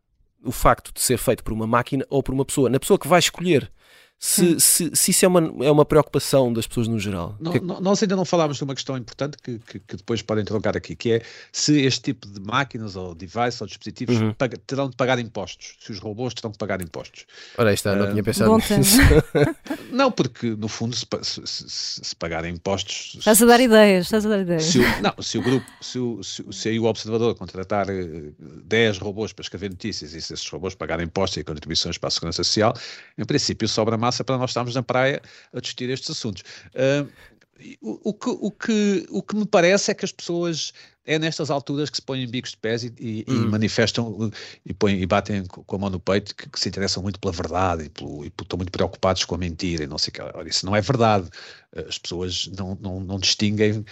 o 0.43 0.51
facto 0.51 0.93
de 0.93 1.01
ser 1.01 1.17
feito 1.17 1.43
por 1.43 1.53
uma 1.53 1.67
máquina 1.67 2.05
ou 2.09 2.21
por 2.23 2.33
uma 2.33 2.45
pessoa. 2.45 2.69
Na 2.69 2.79
pessoa 2.79 2.97
que 2.97 3.07
vai 3.07 3.19
escolher 3.19 3.71
se, 4.23 4.59
se, 4.59 4.91
se, 4.93 5.09
isso 5.09 5.25
é 5.25 5.27
uma, 5.27 5.65
é 5.65 5.71
uma 5.71 5.83
preocupação 5.83 6.53
das 6.53 6.67
pessoas 6.67 6.87
no 6.87 6.99
geral. 6.99 7.35
Não, 7.39 7.53
que... 7.53 7.59
Nós 7.59 8.03
ainda 8.03 8.15
não 8.15 8.23
falámos 8.23 8.55
de 8.57 8.63
uma 8.63 8.75
questão 8.75 8.95
importante 8.95 9.35
que, 9.41 9.57
que, 9.57 9.79
que, 9.79 9.97
depois 9.97 10.21
podem 10.21 10.45
trocar 10.45 10.77
aqui, 10.77 10.95
que 10.95 11.13
é 11.13 11.21
se 11.51 11.81
este 11.81 12.13
tipo 12.13 12.27
de 12.27 12.39
máquinas 12.39 12.95
ou 12.95 13.15
devices 13.15 13.59
ou 13.61 13.65
dispositivos 13.65 14.21
uhum. 14.21 14.31
terão 14.67 14.91
de 14.91 14.95
pagar 14.95 15.17
impostos, 15.17 15.73
se 15.79 15.91
os 15.91 15.97
robôs 15.97 16.35
terão 16.35 16.51
de 16.51 16.59
pagar 16.59 16.83
impostos. 16.83 17.25
Ora, 17.57 17.73
está, 17.73 17.95
não 17.95 18.05
uh, 18.05 18.11
tinha 18.11 18.23
pensado 18.23 18.55
nisso. 18.57 18.97
não, 19.91 20.11
porque 20.11 20.51
no 20.51 20.67
fundo 20.67 20.95
se, 20.95 21.07
se, 21.23 21.69
se, 22.03 22.15
pagarem 22.15 22.53
impostos... 22.53 23.15
Estás 23.17 23.41
a 23.41 23.45
dar 23.47 23.59
ideias, 23.59 24.05
estás 24.05 24.23
a 24.23 24.29
dar 24.29 24.41
ideias. 24.41 24.65
Se 24.65 24.77
o, 24.77 25.01
não, 25.01 25.15
se 25.19 25.39
o 25.39 25.41
grupo, 25.41 25.65
se, 25.81 25.97
o, 25.97 26.23
se, 26.23 26.45
se 26.51 26.69
aí 26.69 26.79
o 26.79 26.83
observador 26.83 27.33
contratar 27.33 27.87
10 27.87 28.95
eh, 28.97 28.99
robôs 28.99 29.33
para 29.33 29.41
escrever 29.41 29.71
notícias 29.71 30.13
e 30.13 30.21
se 30.21 30.31
esses 30.31 30.47
robôs 30.47 30.75
pagarem 30.75 31.07
impostos 31.07 31.37
e 31.37 31.43
contribuições 31.43 31.97
para 31.97 32.09
a 32.09 32.11
segurança 32.11 32.43
social, 32.43 32.75
em 33.17 33.25
princípio 33.25 33.67
sobra 33.67 33.97
mais 33.97 34.10
massa 34.11 34.23
para 34.23 34.37
nós 34.37 34.49
estarmos 34.49 34.75
na 34.75 34.83
praia 34.83 35.21
a 35.53 35.59
discutir 35.59 35.89
estes 35.89 36.11
assuntos. 36.11 36.43
Uh, 36.75 37.09
o, 37.81 38.09
o, 38.09 38.13
que, 38.13 38.29
o, 38.29 38.51
que, 38.51 39.07
o 39.09 39.23
que 39.23 39.35
me 39.35 39.45
parece 39.45 39.91
é 39.91 39.93
que 39.93 40.03
as 40.03 40.11
pessoas 40.11 40.73
é 41.05 41.17
nestas 41.17 41.49
alturas 41.49 41.89
que 41.89 41.97
se 41.97 42.01
põem 42.01 42.27
bicos 42.27 42.51
de 42.51 42.57
pés 42.57 42.83
e, 42.83 42.93
e, 42.99 43.25
hum. 43.27 43.43
e 43.43 43.47
manifestam 43.47 44.31
e, 44.65 44.73
põem, 44.73 45.01
e 45.01 45.05
batem 45.05 45.45
com 45.45 45.75
a 45.75 45.79
mão 45.79 45.89
no 45.89 45.99
peito 45.99 46.35
que, 46.35 46.47
que 46.47 46.59
se 46.59 46.69
interessam 46.69 47.01
muito 47.01 47.19
pela 47.19 47.33
verdade 47.33 47.85
e, 47.85 47.89
pelo, 47.89 48.23
e 48.23 48.27
estão 48.27 48.57
muito 48.57 48.71
preocupados 48.71 49.25
com 49.25 49.35
a 49.35 49.37
mentira 49.37 49.83
e 49.83 49.87
não 49.87 49.97
sei 49.97 50.09
o 50.09 50.13
que. 50.13 50.21
Ora, 50.21 50.47
isso 50.47 50.65
não 50.65 50.75
é 50.75 50.81
verdade. 50.81 51.27
As 51.87 51.97
pessoas 51.97 52.49
não, 52.57 52.77
não, 52.79 52.99
não 52.99 53.19
distinguem, 53.19 53.83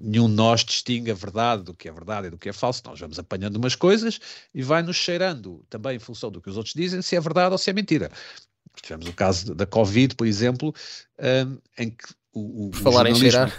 nenhum 0.00 0.28
de 0.28 0.34
nós 0.34 0.64
distingue 0.64 1.10
a 1.10 1.14
verdade 1.14 1.62
do 1.62 1.74
que 1.74 1.88
é 1.88 1.92
verdade 1.92 2.28
e 2.28 2.30
do 2.30 2.38
que 2.38 2.48
é 2.48 2.52
falso. 2.52 2.82
Nós 2.86 2.98
vamos 2.98 3.18
apanhando 3.18 3.56
umas 3.56 3.74
coisas 3.74 4.18
e 4.54 4.62
vai-nos 4.62 4.96
cheirando 4.96 5.64
também 5.68 5.96
em 5.96 6.00
função 6.00 6.30
do 6.30 6.40
que 6.40 6.48
os 6.48 6.56
outros 6.56 6.74
dizem 6.74 7.02
se 7.02 7.16
é 7.16 7.20
verdade 7.20 7.52
ou 7.52 7.58
se 7.58 7.68
é 7.68 7.72
mentira. 7.72 8.10
Tivemos 8.82 9.06
o 9.08 9.12
caso 9.12 9.54
da 9.54 9.66
Covid, 9.66 10.14
por 10.14 10.26
exemplo, 10.26 10.74
um, 11.18 11.58
em 11.78 11.90
que 11.90 12.06
o, 12.32 12.68
o, 12.68 12.72
falar 12.72 13.06
em 13.06 13.14
cheirar. 13.14 13.52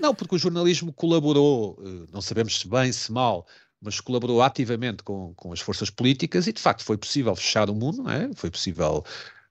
não, 0.00 0.14
porque 0.14 0.34
o 0.34 0.38
jornalismo 0.38 0.92
colaborou, 0.92 1.78
eh, 1.80 2.06
não 2.12 2.20
sabemos 2.20 2.58
se 2.58 2.68
bem, 2.68 2.90
se 2.90 3.12
mal, 3.12 3.46
mas 3.80 4.00
colaborou 4.00 4.42
ativamente 4.42 5.02
com, 5.02 5.32
com 5.34 5.52
as 5.52 5.60
forças 5.60 5.90
políticas 5.90 6.46
e 6.46 6.52
de 6.52 6.60
facto 6.60 6.82
foi 6.82 6.96
possível 6.96 7.34
fechar 7.36 7.70
o 7.70 7.74
mundo, 7.74 8.02
não 8.02 8.10
é? 8.10 8.30
Foi 8.34 8.50
possível 8.50 9.04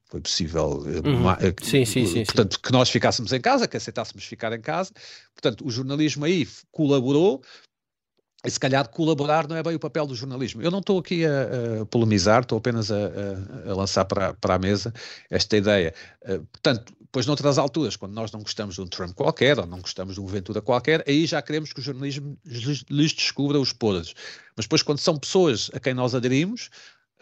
foi 0.09 0.21
possível 0.21 0.83
eh, 0.85 1.09
uhum. 1.09 1.53
sim, 1.63 1.85
sim, 1.85 2.05
sim, 2.05 2.25
portanto 2.25 2.59
que 2.59 2.71
nós 2.71 2.89
ficássemos 2.89 3.31
em 3.31 3.41
casa, 3.41 3.67
que 3.67 3.77
aceitássemos 3.77 4.25
ficar 4.25 4.51
em 4.53 4.61
casa. 4.61 4.91
Portanto, 5.33 5.65
o 5.65 5.71
jornalismo 5.71 6.25
aí 6.25 6.47
colaborou 6.71 7.41
e 8.45 8.51
se 8.51 8.59
calhar 8.59 8.87
colaborar 8.89 9.47
não 9.47 9.55
é 9.55 9.63
bem 9.63 9.75
o 9.75 9.79
papel 9.79 10.05
do 10.05 10.15
jornalismo. 10.15 10.61
Eu 10.61 10.69
não 10.69 10.79
estou 10.79 10.99
aqui 10.99 11.25
a, 11.25 11.81
a 11.81 11.85
polemizar, 11.85 12.41
estou 12.41 12.57
apenas 12.57 12.91
a, 12.91 12.95
a, 12.95 13.71
a, 13.71 13.75
lançar 13.75 14.05
para, 14.05 14.33
para 14.33 14.55
a 14.55 14.59
mesa 14.59 14.93
esta 15.29 15.55
ideia. 15.55 15.93
Uh, 16.23 16.43
portanto, 16.51 16.93
depois 16.99 17.25
noutras 17.25 17.57
alturas, 17.57 17.95
quando 17.95 18.13
nós 18.13 18.31
não 18.31 18.41
gostamos 18.41 18.75
de 18.75 18.81
um 18.81 18.87
Trump 18.87 19.13
qualquer, 19.13 19.59
ou 19.59 19.65
não 19.65 19.79
gostamos 19.79 20.15
de 20.15 20.19
um 20.19 20.25
Ventura 20.25 20.61
qualquer, 20.61 21.03
aí 21.07 21.25
já 21.25 21.41
queremos 21.41 21.71
que 21.71 21.79
o 21.79 21.83
jornalismo 21.83 22.37
lhes, 22.45 22.83
lhes 22.89 23.13
descubra 23.13 23.59
os 23.59 23.71
podres. 23.71 24.13
Mas 24.57 24.65
depois 24.65 24.83
quando 24.83 24.99
são 24.99 25.17
pessoas 25.17 25.69
a 25.73 25.79
quem 25.79 25.93
nós 25.93 26.13
aderimos, 26.13 26.69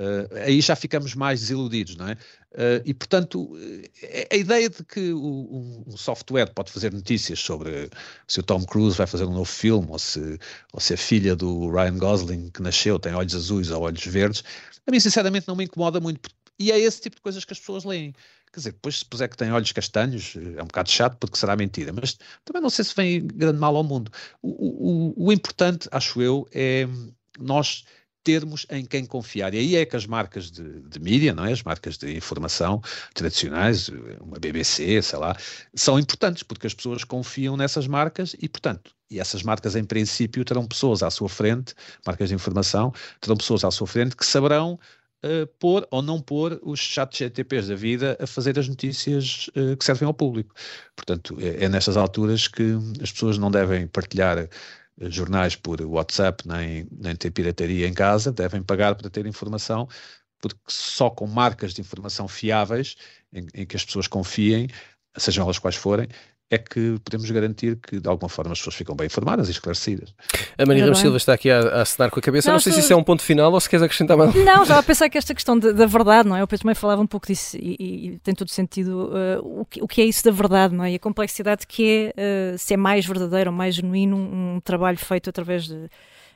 Uh, 0.01 0.35
aí 0.47 0.61
já 0.61 0.75
ficamos 0.75 1.13
mais 1.13 1.41
desiludidos, 1.41 1.95
não 1.95 2.07
é? 2.07 2.13
Uh, 2.53 2.81
e, 2.85 2.91
portanto, 2.91 3.55
eh, 4.01 4.27
a 4.31 4.35
ideia 4.35 4.67
de 4.67 4.83
que 4.83 5.13
o, 5.13 5.83
um 5.85 5.95
software 5.95 6.51
pode 6.55 6.71
fazer 6.71 6.91
notícias 6.91 7.39
sobre 7.39 7.87
se 8.27 8.39
o 8.39 8.43
Tom 8.43 8.65
Cruise 8.65 8.97
vai 8.97 9.05
fazer 9.05 9.25
um 9.25 9.33
novo 9.33 9.45
filme 9.45 9.87
ou 9.91 9.99
se, 9.99 10.39
ou 10.73 10.79
se 10.79 10.95
a 10.95 10.97
filha 10.97 11.35
do 11.35 11.69
Ryan 11.69 11.99
Gosling 11.99 12.49
que 12.49 12.63
nasceu 12.63 12.97
tem 12.97 13.13
olhos 13.13 13.35
azuis 13.35 13.69
ou 13.69 13.83
olhos 13.83 14.03
verdes, 14.03 14.43
a 14.87 14.91
mim, 14.91 14.99
sinceramente, 14.99 15.47
não 15.47 15.55
me 15.55 15.65
incomoda 15.65 15.99
muito. 15.99 16.31
E 16.57 16.71
é 16.71 16.79
esse 16.79 16.99
tipo 16.99 17.17
de 17.17 17.21
coisas 17.21 17.45
que 17.45 17.53
as 17.53 17.59
pessoas 17.59 17.83
leem. 17.83 18.11
Quer 18.51 18.59
dizer, 18.59 18.71
depois 18.71 18.97
se 18.97 19.05
puser 19.05 19.29
que 19.29 19.37
tem 19.37 19.51
olhos 19.51 19.71
castanhos, 19.71 20.33
é 20.35 20.63
um 20.63 20.67
bocado 20.67 20.89
chato 20.89 21.17
porque 21.19 21.37
será 21.37 21.55
mentira, 21.55 21.93
mas 21.93 22.17
também 22.43 22.61
não 22.61 22.71
sei 22.71 22.83
se 22.83 22.95
vem 22.95 23.25
grande 23.27 23.59
mal 23.59 23.75
ao 23.75 23.83
mundo. 23.83 24.11
O, 24.41 24.49
o, 25.19 25.27
o 25.27 25.31
importante, 25.31 25.87
acho 25.91 26.19
eu, 26.21 26.47
é 26.51 26.87
nós 27.39 27.85
termos 28.23 28.65
em 28.69 28.85
quem 28.85 29.05
confiar. 29.05 29.53
E 29.53 29.57
aí 29.57 29.75
é 29.75 29.85
que 29.85 29.95
as 29.95 30.05
marcas 30.05 30.51
de, 30.51 30.81
de 30.81 30.99
mídia, 30.99 31.33
não 31.33 31.45
é? 31.45 31.51
as 31.51 31.63
marcas 31.63 31.97
de 31.97 32.15
informação 32.15 32.81
tradicionais, 33.13 33.89
uma 34.19 34.37
BBC, 34.39 35.01
sei 35.01 35.19
lá, 35.19 35.35
são 35.73 35.99
importantes 35.99 36.43
porque 36.43 36.67
as 36.67 36.73
pessoas 36.73 37.03
confiam 37.03 37.57
nessas 37.57 37.87
marcas 37.87 38.35
e, 38.39 38.47
portanto, 38.47 38.91
e 39.09 39.19
essas 39.19 39.43
marcas 39.43 39.75
em 39.75 39.83
princípio 39.83 40.45
terão 40.45 40.65
pessoas 40.65 41.03
à 41.03 41.09
sua 41.09 41.27
frente, 41.27 41.73
marcas 42.05 42.29
de 42.29 42.35
informação, 42.35 42.93
terão 43.19 43.35
pessoas 43.35 43.63
à 43.63 43.71
sua 43.71 43.87
frente 43.87 44.15
que 44.15 44.25
saberão 44.25 44.79
uh, 45.25 45.47
pôr 45.59 45.87
ou 45.91 46.01
não 46.01 46.21
pôr 46.21 46.59
os 46.63 46.79
chat 46.79 47.17
GTPs 47.17 47.67
da 47.67 47.75
vida 47.75 48.17
a 48.19 48.27
fazer 48.27 48.57
as 48.57 48.67
notícias 48.67 49.49
uh, 49.49 49.75
que 49.75 49.83
servem 49.83 50.07
ao 50.07 50.13
público. 50.13 50.55
Portanto, 50.95 51.37
é, 51.39 51.65
é 51.65 51.69
nestas 51.69 51.97
alturas 51.97 52.47
que 52.47 52.77
as 53.01 53.11
pessoas 53.11 53.37
não 53.37 53.51
devem 53.51 53.87
partilhar 53.87 54.47
jornais 55.09 55.55
por 55.55 55.81
WhatsApp, 55.81 56.47
nem, 56.47 56.87
nem 56.91 57.15
ter 57.15 57.31
pirataria 57.31 57.87
em 57.87 57.93
casa, 57.93 58.31
devem 58.31 58.61
pagar 58.63 58.95
para 58.95 59.09
ter 59.09 59.25
informação, 59.25 59.87
porque 60.39 60.59
só 60.67 61.09
com 61.09 61.27
marcas 61.27 61.73
de 61.73 61.81
informação 61.81 62.27
fiáveis, 62.27 62.95
em, 63.33 63.47
em 63.53 63.65
que 63.65 63.75
as 63.75 63.85
pessoas 63.85 64.07
confiem, 64.07 64.67
sejam 65.17 65.43
elas 65.45 65.59
quais 65.59 65.75
forem, 65.75 66.07
é 66.51 66.57
que 66.57 66.99
podemos 67.05 67.31
garantir 67.31 67.77
que 67.77 67.97
de 67.97 68.09
alguma 68.09 68.27
forma 68.27 68.51
as 68.51 68.59
pessoas 68.59 68.75
ficam 68.75 68.93
bem 68.93 69.07
informadas 69.07 69.47
e 69.47 69.51
esclarecidas. 69.51 70.13
A 70.57 70.65
Maria 70.65 70.83
Ramos 70.83 70.99
Silva 70.99 71.15
está 71.15 71.33
aqui 71.33 71.49
a, 71.49 71.59
a 71.59 71.81
acenar 71.83 72.11
com 72.11 72.19
a 72.19 72.21
cabeça. 72.21 72.49
Não, 72.49 72.55
não 72.55 72.59
sei 72.59 72.73
se 72.73 72.81
isso 72.81 72.91
é 72.91 72.95
um 72.95 73.03
ponto 73.03 73.23
final 73.23 73.53
ou 73.53 73.59
se 73.59 73.69
queres 73.69 73.83
acrescentar 73.83 74.17
mais. 74.17 74.35
Não, 74.35 74.63
estava 74.63 74.81
a 74.81 74.83
pensar 74.83 75.09
que 75.09 75.17
esta 75.17 75.33
questão 75.33 75.57
da 75.57 75.85
verdade, 75.85 76.27
não 76.27 76.35
é? 76.35 76.41
Eu 76.41 76.47
também 76.47 76.75
falava 76.75 77.01
um 77.01 77.07
pouco 77.07 77.25
disso 77.25 77.55
e, 77.57 78.09
e 78.09 78.19
tem 78.19 78.35
todo 78.35 78.49
sentido 78.49 79.09
uh, 79.13 79.61
o, 79.61 79.65
que, 79.65 79.81
o 79.81 79.87
que 79.87 80.01
é 80.01 80.05
isso 80.05 80.25
da 80.25 80.31
verdade, 80.31 80.75
não 80.75 80.83
é? 80.83 80.91
E 80.91 80.95
a 80.95 80.99
complexidade 80.99 81.65
que 81.65 82.13
é 82.17 82.53
uh, 82.53 82.57
se 82.57 82.73
é 82.73 82.77
mais 82.77 83.05
verdadeiro 83.05 83.49
ou 83.49 83.55
mais 83.55 83.75
genuíno 83.75 84.17
um, 84.17 84.55
um 84.55 84.59
trabalho 84.59 84.97
feito 84.97 85.29
através 85.29 85.63
de, 85.63 85.75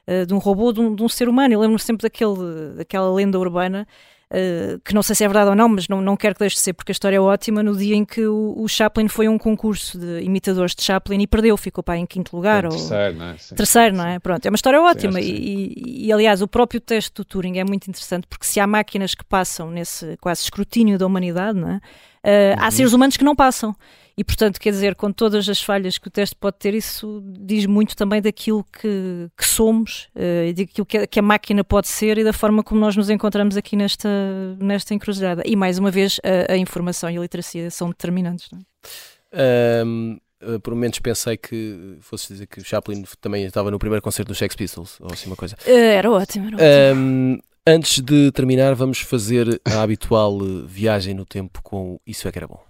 uh, 0.07 0.25
de 0.25 0.33
um 0.33 0.37
robô, 0.37 0.71
de 0.71 0.79
um, 0.79 0.95
de 0.95 1.03
um 1.03 1.09
ser 1.09 1.27
humano. 1.27 1.53
Eu 1.53 1.59
lembro-me 1.59 1.81
sempre 1.81 2.03
daquele, 2.03 2.73
daquela 2.77 3.13
lenda 3.13 3.37
urbana 3.37 3.85
Uh, 4.31 4.79
que 4.83 4.93
não 4.93 5.03
sei 5.03 5.15
se 5.15 5.23
é 5.23 5.27
verdade 5.27 5.49
ou 5.51 5.55
não, 5.55 5.69
mas 5.69 5.87
não, 5.87 6.01
não 6.01 6.17
quero 6.17 6.33
que 6.33 6.39
deixe 6.39 6.55
de 6.55 6.61
ser, 6.61 6.73
porque 6.73 6.91
a 6.91 6.93
história 6.93 7.15
é 7.15 7.19
ótima, 7.19 7.61
no 7.61 7.77
dia 7.77 7.95
em 7.95 8.03
que 8.03 8.25
o, 8.25 8.55
o 8.57 8.67
Chaplin 8.67 9.07
foi 9.07 9.27
a 9.27 9.31
um 9.31 9.37
concurso 9.37 9.99
de 9.99 10.21
imitadores 10.21 10.73
de 10.73 10.81
Chaplin 10.81 11.21
e 11.21 11.27
perdeu, 11.27 11.55
ficou 11.55 11.83
para 11.83 11.97
em 11.97 12.07
quinto 12.07 12.35
lugar. 12.35 12.65
ou... 12.65 12.71
Terceiro, 12.71 13.17
não 13.17 13.25
é? 13.25 13.37
Sim, 13.37 13.55
terceiro, 13.55 13.95
não 13.95 14.07
é? 14.07 14.17
Pronto, 14.17 14.43
é 14.43 14.49
uma 14.49 14.55
história 14.55 14.81
ótima 14.81 15.21
sim, 15.21 15.27
e, 15.27 15.73
e, 15.75 16.07
e, 16.07 16.11
aliás, 16.11 16.41
o 16.41 16.47
próprio 16.47 16.81
teste 16.81 17.13
do 17.13 17.23
Turing 17.23 17.59
é 17.59 17.63
muito 17.63 17.87
interessante, 17.87 18.25
porque 18.27 18.45
se 18.45 18.59
há 18.59 18.65
máquinas 18.65 19.13
que 19.13 19.23
passam 19.23 19.69
nesse 19.69 20.17
quase 20.17 20.41
escrutínio 20.41 20.97
da 20.97 21.05
humanidade, 21.05 21.59
não 21.59 21.69
é? 21.69 21.75
Uh, 21.75 21.77
uhum. 21.77 22.65
Há 22.65 22.71
seres 22.71 22.93
humanos 22.93 23.17
que 23.17 23.23
não 23.23 23.35
passam. 23.35 23.75
E, 24.17 24.23
portanto, 24.23 24.59
quer 24.59 24.69
dizer, 24.69 24.95
com 24.95 25.11
todas 25.11 25.47
as 25.49 25.61
falhas 25.61 25.97
que 25.97 26.07
o 26.07 26.11
teste 26.11 26.35
pode 26.35 26.57
ter, 26.57 26.73
isso 26.73 27.21
diz 27.37 27.65
muito 27.65 27.95
também 27.97 28.21
daquilo 28.21 28.63
que, 28.63 29.29
que 29.37 29.45
somos 29.45 30.07
uh, 30.15 30.47
e 30.47 30.53
daquilo 30.53 30.85
que 30.85 30.97
a, 30.99 31.07
que 31.07 31.19
a, 31.19 31.21
máquina 31.21 31.63
pode 31.63 31.89
ser 31.89 32.17
e 32.17 32.23
da 32.23 32.31
forma 32.31 32.63
como 32.63 32.79
nós 32.79 32.95
nos 32.95 33.09
encontramos 33.09 33.57
aqui 33.57 33.75
nesta, 33.75 34.09
nesta 34.57 34.93
encruzilhada. 34.93 35.43
E, 35.45 35.55
mais 35.55 35.77
uma 35.77 35.91
vez, 35.91 36.19
a, 36.23 36.53
a 36.53 36.57
informação 36.57 37.09
e 37.09 37.17
a 37.17 37.21
literacia 37.21 37.69
são 37.69 37.89
determinantes. 37.89 38.49
Não 38.51 38.59
é? 38.59 39.83
um, 39.85 40.17
eh, 40.41 40.59
por 40.59 40.73
momentos 40.73 40.99
pensei 40.99 41.37
que 41.37 41.97
fosse 42.01 42.33
dizer 42.33 42.47
que 42.47 42.59
o 42.59 42.63
Chaplin 42.63 43.03
também 43.19 43.43
estava 43.43 43.71
no 43.71 43.79
primeiro 43.79 44.01
concerto 44.01 44.29
dos 44.29 44.37
Sex 44.37 44.55
Pistols, 44.55 44.99
ou 45.01 45.11
assim 45.11 45.27
uma 45.27 45.35
coisa. 45.35 45.55
Uh, 45.65 45.71
era 45.71 46.09
ótimo, 46.09 46.47
era 46.47 46.55
ótimo. 46.55 47.01
Um, 47.01 47.39
antes 47.67 47.99
de 47.99 48.31
terminar, 48.31 48.75
vamos 48.75 48.99
fazer 48.99 49.59
a 49.65 49.81
habitual 49.81 50.39
viagem 50.65 51.13
no 51.13 51.25
tempo 51.25 51.61
com 51.61 51.99
Isso 52.05 52.27
é 52.27 52.31
que 52.31 52.37
era 52.37 52.47
bom. 52.47 52.63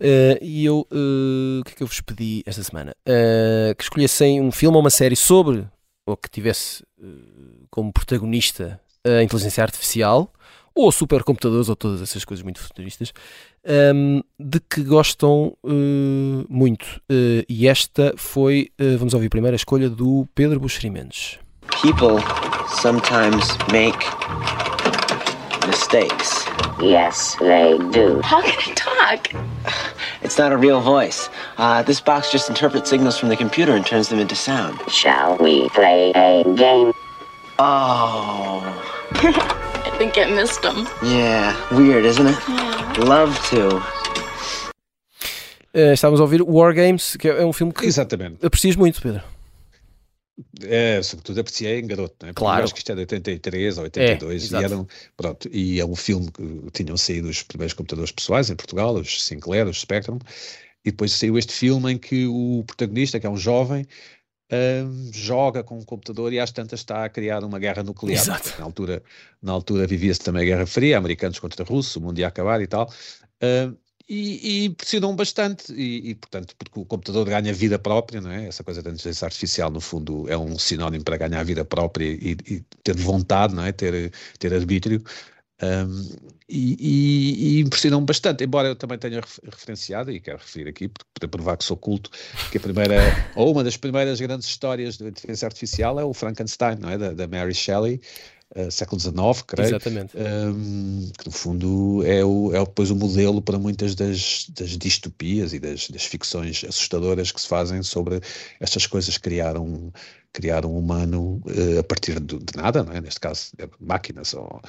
Uh, 0.00 0.38
e 0.40 0.64
eu, 0.64 0.86
uh, 0.92 1.60
o 1.60 1.64
que 1.64 1.72
é 1.72 1.74
que 1.76 1.82
eu 1.82 1.86
vos 1.86 2.00
pedi 2.00 2.42
esta 2.46 2.62
semana? 2.62 2.94
Uh, 3.00 3.74
que 3.74 3.82
escolhessem 3.82 4.40
um 4.40 4.52
filme 4.52 4.76
ou 4.76 4.80
uma 4.80 4.90
série 4.90 5.16
sobre, 5.16 5.66
ou 6.06 6.16
que 6.16 6.30
tivesse 6.30 6.84
como 7.70 7.92
protagonista 7.92 8.80
a 9.04 9.22
inteligência 9.22 9.62
artificial, 9.62 10.32
ou 10.74 10.90
supercomputadores, 10.92 11.68
ou 11.68 11.76
todas 11.76 12.00
essas 12.02 12.24
coisas 12.24 12.42
muito 12.42 12.60
futuristas, 12.60 13.12
um, 13.64 14.16
ehm, 14.16 14.22
de 14.38 14.60
que 14.60 14.82
gostam 14.82 15.56
muito. 16.48 17.00
e 17.48 17.68
esta 17.68 18.14
foi, 18.16 18.70
vamos 18.98 19.14
ouvir 19.14 19.28
primeiro, 19.28 19.54
a 19.54 19.56
escolha 19.56 19.88
do 19.88 20.26
Pedro 20.34 20.60
Buxeri 20.60 20.90
Mendes. 20.90 21.38
People 21.82 22.18
sometimes 22.80 23.56
make 23.70 24.04
mistakes. 25.68 26.44
Yes, 26.80 27.36
they 27.40 27.78
do. 27.92 28.20
How 28.22 28.40
can 28.42 28.58
I 28.58 28.74
talk? 28.74 29.32
It's 30.22 30.36
not 30.38 30.52
a 30.52 30.56
real 30.56 30.80
voice. 30.80 31.28
Uh, 31.56 31.82
this 31.82 32.00
box 32.00 32.30
just 32.32 32.48
interprets 32.48 32.90
signals 32.90 33.18
from 33.18 33.28
the 33.28 33.36
computer 33.36 33.72
and 33.76 33.84
turns 33.86 34.08
them 34.08 34.18
into 34.18 34.34
sound. 34.34 34.78
Shall 34.90 35.36
we 35.38 35.68
play 35.70 36.10
a 36.14 36.42
game? 36.54 36.92
Oh. 37.58 38.62
I 39.12 39.90
think 39.98 40.16
I 40.18 40.26
missed 40.30 40.62
them. 40.62 40.86
Yeah, 41.02 41.54
weird, 41.76 42.04
isn't 42.04 42.26
it? 42.26 42.36
Yeah. 42.48 42.94
Love 42.98 43.38
to. 43.50 43.82
Uh, 45.74 45.92
estávamos 45.92 46.20
a 46.20 46.22
ouvir 46.24 46.42
War 46.42 46.72
Games, 46.72 47.16
que 47.16 47.28
é 47.28 47.44
um 47.44 47.52
filme 47.52 47.72
que 47.72 47.84
Exatamente. 47.86 48.44
aprecias 48.44 48.74
muito, 48.76 49.00
Pedro. 49.02 49.22
É, 50.62 51.02
sobretudo 51.02 51.40
apreciei 51.40 51.80
em 51.80 51.86
garoto, 51.86 52.24
né? 52.24 52.32
claro. 52.32 52.64
acho 52.64 52.72
que 52.72 52.78
isto 52.78 52.92
é 52.92 52.94
de 52.94 53.00
83 53.00 53.78
ou 53.78 53.84
82 53.84 54.52
é, 54.52 54.60
e, 54.60 54.64
era 54.64 54.78
um, 54.78 54.86
pronto, 55.16 55.48
e 55.52 55.80
é 55.80 55.84
um 55.84 55.96
filme 55.96 56.30
que 56.30 56.70
tinham 56.72 56.96
saído 56.96 57.28
os 57.28 57.42
primeiros 57.42 57.74
computadores 57.74 58.12
pessoais 58.12 58.48
em 58.48 58.54
Portugal, 58.54 58.94
os 58.94 59.24
Sinclair, 59.24 59.66
os 59.66 59.80
Spectrum, 59.80 60.18
e 60.84 60.90
depois 60.90 61.12
saiu 61.12 61.36
este 61.36 61.52
filme 61.52 61.92
em 61.92 61.98
que 61.98 62.26
o 62.26 62.62
protagonista, 62.66 63.18
que 63.18 63.26
é 63.26 63.30
um 63.30 63.36
jovem, 63.36 63.86
um, 64.50 65.10
joga 65.12 65.62
com 65.62 65.78
um 65.78 65.84
computador 65.84 66.32
e 66.32 66.38
às 66.38 66.50
tantas 66.50 66.80
está 66.80 67.04
a 67.04 67.08
criar 67.08 67.44
uma 67.44 67.58
guerra 67.58 67.82
nuclear. 67.82 68.20
Exato. 68.20 68.54
Na 68.58 68.64
altura, 68.64 69.02
na 69.42 69.52
altura 69.52 69.86
vivia-se 69.86 70.20
também 70.20 70.42
a 70.42 70.44
Guerra 70.46 70.66
Fria, 70.66 70.96
americanos 70.98 71.38
contra 71.38 71.64
russos, 71.64 71.96
o 71.96 72.00
mundo 72.00 72.18
ia 72.18 72.28
acabar 72.28 72.60
e 72.62 72.66
tal. 72.66 72.90
Um, 73.42 73.76
e, 74.08 74.62
e 74.62 74.64
impressionam 74.66 75.14
bastante, 75.14 75.72
e, 75.72 76.10
e, 76.10 76.14
portanto, 76.14 76.54
porque 76.56 76.80
o 76.80 76.84
computador 76.84 77.28
ganha 77.28 77.52
vida 77.52 77.78
própria, 77.78 78.20
não 78.20 78.30
é? 78.30 78.46
Essa 78.46 78.64
coisa 78.64 78.82
da 78.82 78.90
inteligência 78.90 79.26
artificial, 79.26 79.70
no 79.70 79.80
fundo, 79.80 80.28
é 80.30 80.36
um 80.36 80.58
sinónimo 80.58 81.04
para 81.04 81.18
ganhar 81.18 81.42
vida 81.44 81.64
própria 81.64 82.06
e, 82.06 82.36
e 82.48 82.64
ter 82.82 82.96
vontade, 82.96 83.54
não 83.54 83.64
é? 83.64 83.72
Ter, 83.72 84.10
ter 84.38 84.54
arbítrio. 84.54 85.02
Um, 85.60 86.16
e, 86.48 87.56
e, 87.58 87.60
impressionou-me 87.60 88.06
bastante, 88.06 88.44
embora 88.44 88.68
eu 88.68 88.76
também 88.76 88.96
tenha 88.96 89.20
referenciado, 89.44 90.10
e 90.10 90.20
quero 90.20 90.38
referir 90.38 90.68
aqui, 90.68 90.90
para 91.18 91.28
provar 91.28 91.56
que 91.58 91.64
sou 91.64 91.76
culto, 91.76 92.10
que 92.50 92.56
a 92.56 92.60
primeira, 92.60 92.96
ou 93.36 93.52
uma 93.52 93.62
das 93.62 93.76
primeiras 93.76 94.20
grandes 94.20 94.46
histórias 94.46 94.96
da 94.96 95.08
inteligência 95.08 95.46
artificial 95.46 96.00
é 96.00 96.04
o 96.04 96.14
Frankenstein, 96.14 96.76
não 96.76 96.88
é? 96.88 96.96
Da, 96.96 97.12
da 97.12 97.26
Mary 97.26 97.54
Shelley, 97.54 98.00
uh, 98.56 98.70
século 98.70 99.00
XIX, 99.00 99.16
creio. 99.46 99.68
Exatamente. 99.68 100.16
Um, 100.16 101.10
que 101.18 101.26
no 101.26 101.32
fundo 101.32 102.02
é, 102.04 102.24
o, 102.24 102.54
é 102.54 102.58
depois 102.58 102.90
o 102.90 102.96
modelo 102.96 103.42
para 103.42 103.58
muitas 103.58 103.94
das, 103.94 104.46
das 104.50 104.70
distopias 104.70 105.52
e 105.52 105.58
das, 105.58 105.88
das 105.88 106.04
ficções 106.04 106.64
assustadoras 106.64 107.32
que 107.32 107.40
se 107.40 107.48
fazem 107.48 107.82
sobre 107.82 108.20
estas 108.60 108.86
coisas 108.86 109.18
criar 109.18 109.56
um, 109.56 109.90
criar 110.32 110.64
um 110.64 110.76
humano 110.78 111.40
uh, 111.46 111.78
a 111.80 111.82
partir 111.82 112.20
de, 112.20 112.38
de, 112.38 112.56
nada, 112.56 112.82
não 112.82 112.92
é? 112.92 113.00
Neste 113.00 113.20
caso, 113.20 113.52
máquinas 113.80 114.34
ou 114.34 114.60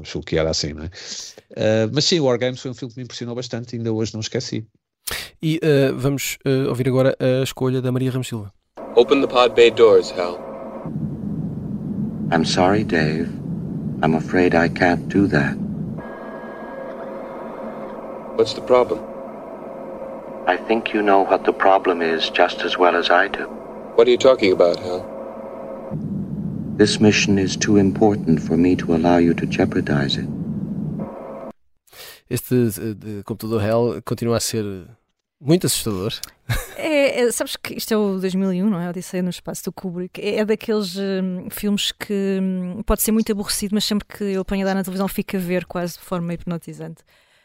acho 0.00 0.20
que 0.20 0.36
era 0.36 0.50
assim, 0.50 0.72
não 0.72 0.84
é? 0.84 0.86
Uh, 0.86 1.90
mas 1.92 2.04
sim, 2.04 2.20
o 2.20 2.24
War 2.24 2.38
Games 2.38 2.60
foi 2.60 2.70
um 2.70 2.74
filme 2.74 2.92
que 2.92 3.00
me 3.00 3.04
impressionou 3.04 3.34
bastante 3.34 3.74
e 3.74 3.78
ainda 3.78 3.92
hoje 3.92 4.12
não 4.14 4.20
esqueci. 4.20 4.64
E 5.42 5.58
uh, 5.58 5.96
vamos 5.96 6.38
uh, 6.46 6.68
ouvir 6.68 6.88
agora 6.88 7.16
a 7.18 7.42
escolha 7.42 7.82
da 7.82 7.90
Maria 7.90 8.10
Ramos 8.10 8.28
Silva. 8.28 8.52
Open 8.94 9.20
the 9.20 9.26
pod 9.26 9.54
bay 9.54 9.70
doors, 9.70 10.12
Hal. 10.12 10.38
I'm 12.32 12.46
sorry, 12.46 12.82
Dave. 12.82 13.28
I'm 14.02 14.14
afraid 14.14 14.54
I 14.54 14.68
can't 14.68 15.06
do 15.10 15.26
that. 15.26 15.52
What's 18.36 18.54
the 18.54 18.62
problem? 18.62 19.00
I 20.46 20.56
think 20.56 20.94
you 20.94 21.02
know 21.02 21.26
what 21.26 21.44
the 21.44 21.52
problem 21.52 22.00
is 22.00 22.30
just 22.30 22.62
as 22.62 22.78
well 22.78 22.96
as 22.96 23.10
I 23.10 23.28
do. 23.28 23.44
What 23.96 24.08
are 24.08 24.10
you 24.10 24.16
talking 24.16 24.50
about, 24.50 24.78
Hal? 24.80 25.04
This 26.78 27.00
mission 27.00 27.38
is 27.38 27.54
too 27.54 27.76
important 27.76 28.40
for 28.40 28.56
me 28.56 28.76
to 28.76 28.94
allow 28.94 29.18
you 29.18 29.34
to 29.34 29.44
jeopardize 29.46 30.16
it. 30.16 30.28
Este 32.30 32.52
eh, 32.78 32.94
de 32.94 33.22
computador 33.24 33.60
Hell 33.60 34.00
continua 34.00 34.36
a 34.36 34.40
ser 34.40 34.64
muito 35.42 35.66
assustador. 35.66 36.12
É, 36.76 37.22
é, 37.22 37.32
sabes 37.32 37.56
que 37.56 37.74
isto 37.74 37.92
é 37.92 37.96
o 37.96 38.18
2001, 38.18 38.68
não 38.68 38.80
é? 38.80 38.88
Odisseia 38.88 39.22
no 39.22 39.30
Espaço 39.30 39.64
do 39.64 39.72
Kubrick. 39.72 40.20
É, 40.20 40.36
é 40.36 40.44
daqueles 40.44 40.96
hum, 40.96 41.48
filmes 41.50 41.92
que 41.92 42.38
hum, 42.40 42.82
pode 42.84 43.02
ser 43.02 43.12
muito 43.12 43.30
aborrecido, 43.32 43.74
mas 43.74 43.84
sempre 43.84 44.06
que 44.06 44.24
eu 44.24 44.44
ponho 44.44 44.62
a 44.62 44.66
dar 44.66 44.74
na 44.74 44.82
televisão 44.82 45.08
fica 45.08 45.36
a 45.36 45.40
ver 45.40 45.64
quase 45.64 45.94
de 45.94 46.00
forma 46.00 46.32
hipnotizante. 46.34 47.02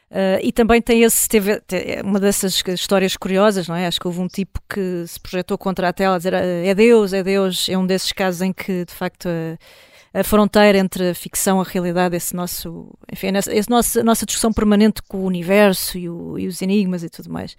Uh, 0.10 0.40
e 0.42 0.54
também 0.54 0.82
tem 0.82 1.04
esse, 1.04 1.28
teve, 1.28 1.62
é 1.70 2.02
uma 2.02 2.20
dessas 2.20 2.64
histórias 2.66 3.18
curiosas, 3.18 3.68
não 3.68 3.76
é? 3.76 3.88
Acho 3.88 4.00
que 4.00 4.08
houve 4.08 4.22
um 4.22 4.28
tipo 4.28 4.62
que 4.70 5.06
se 5.06 5.20
projetou 5.20 5.58
contra 5.58 5.90
a 5.90 5.94
tela 5.94 6.16
a 6.16 6.18
dizer 6.18 6.34
ah, 6.34 6.42
é 6.42 6.74
Deus, 6.74 7.12
é 7.12 7.22
Deus. 7.24 7.68
É 7.68 7.78
um 7.78 7.86
desses 7.86 8.14
casos 8.14 8.42
em 8.42 8.54
que, 8.54 8.86
de 8.86 8.94
facto, 8.94 9.28
a, 9.28 10.20
a 10.20 10.24
fronteira 10.24 10.78
entre 10.78 11.10
a 11.10 11.16
ficção 11.16 11.60
e 11.60 11.62
a 11.62 11.70
realidade, 11.70 12.16
esse 12.16 12.34
nosso, 12.36 12.98
enfim, 13.12 13.36
essa, 13.36 13.54
esse 13.54 13.70
nosso, 13.70 14.00
a 14.00 14.04
nossa 14.04 14.26
discussão 14.26 14.54
permanente 14.54 15.02
com 15.04 15.18
o 15.18 15.26
universo 15.26 15.98
e, 15.98 16.10
o, 16.10 16.40
e 16.40 16.48
os 16.48 16.62
enigmas 16.62 17.04
e 17.04 17.10
tudo 17.10 17.30
mais. 17.30 17.58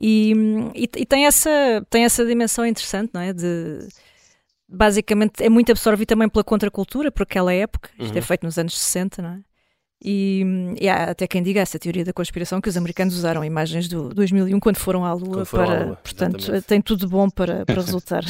E, 0.00 0.32
e, 0.74 0.88
e, 0.96 1.06
tem, 1.06 1.26
essa, 1.26 1.84
tem 1.90 2.04
essa 2.04 2.24
dimensão 2.24 2.64
interessante, 2.64 3.10
não 3.12 3.20
é? 3.20 3.32
De, 3.32 3.88
basicamente, 4.68 5.42
é 5.42 5.48
muito 5.48 5.72
absorvido 5.72 6.08
também 6.08 6.28
pela 6.28 6.44
contracultura, 6.44 7.10
por 7.10 7.22
aquela 7.22 7.52
época. 7.52 7.90
Isto 7.98 8.10
é 8.10 8.12
uhum. 8.12 8.18
é 8.18 8.22
feito 8.22 8.46
nos 8.46 8.58
anos 8.58 8.78
60, 8.78 9.22
não 9.22 9.30
é? 9.30 9.40
E, 10.00 10.44
e, 10.80 10.88
há 10.88 11.10
até 11.10 11.26
quem 11.26 11.42
diga 11.42 11.60
essa 11.60 11.76
teoria 11.76 12.04
da 12.04 12.12
conspiração 12.12 12.60
que 12.60 12.68
os 12.68 12.76
americanos 12.76 13.16
usaram 13.16 13.44
imagens 13.44 13.88
do 13.88 14.10
2001 14.10 14.60
quando 14.60 14.76
foram 14.76 15.04
à 15.04 15.12
Lua 15.12 15.44
foram 15.44 15.66
para, 15.66 15.80
à 15.80 15.84
Lua, 15.86 15.96
portanto, 15.96 16.38
exatamente. 16.38 16.66
tem 16.66 16.80
tudo 16.80 17.00
de 17.00 17.06
bom 17.08 17.28
para, 17.28 17.66
para 17.66 17.82
resultar. 17.82 18.22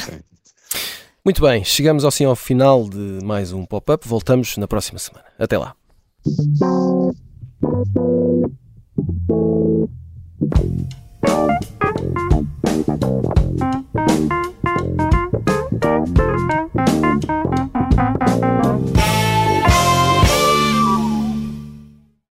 Muito 1.23 1.41
bem, 1.43 1.63
chegamos 1.63 2.03
assim 2.03 2.25
ao 2.25 2.35
final 2.35 2.89
de 2.89 3.23
mais 3.23 3.51
um 3.53 3.65
pop-up. 3.65 4.07
Voltamos 4.07 4.57
na 4.57 4.67
próxima 4.67 4.97
semana. 4.97 5.25
Até 5.37 5.59
lá. 5.59 5.75
Thank 11.21 11.61
you. 15.01 15.08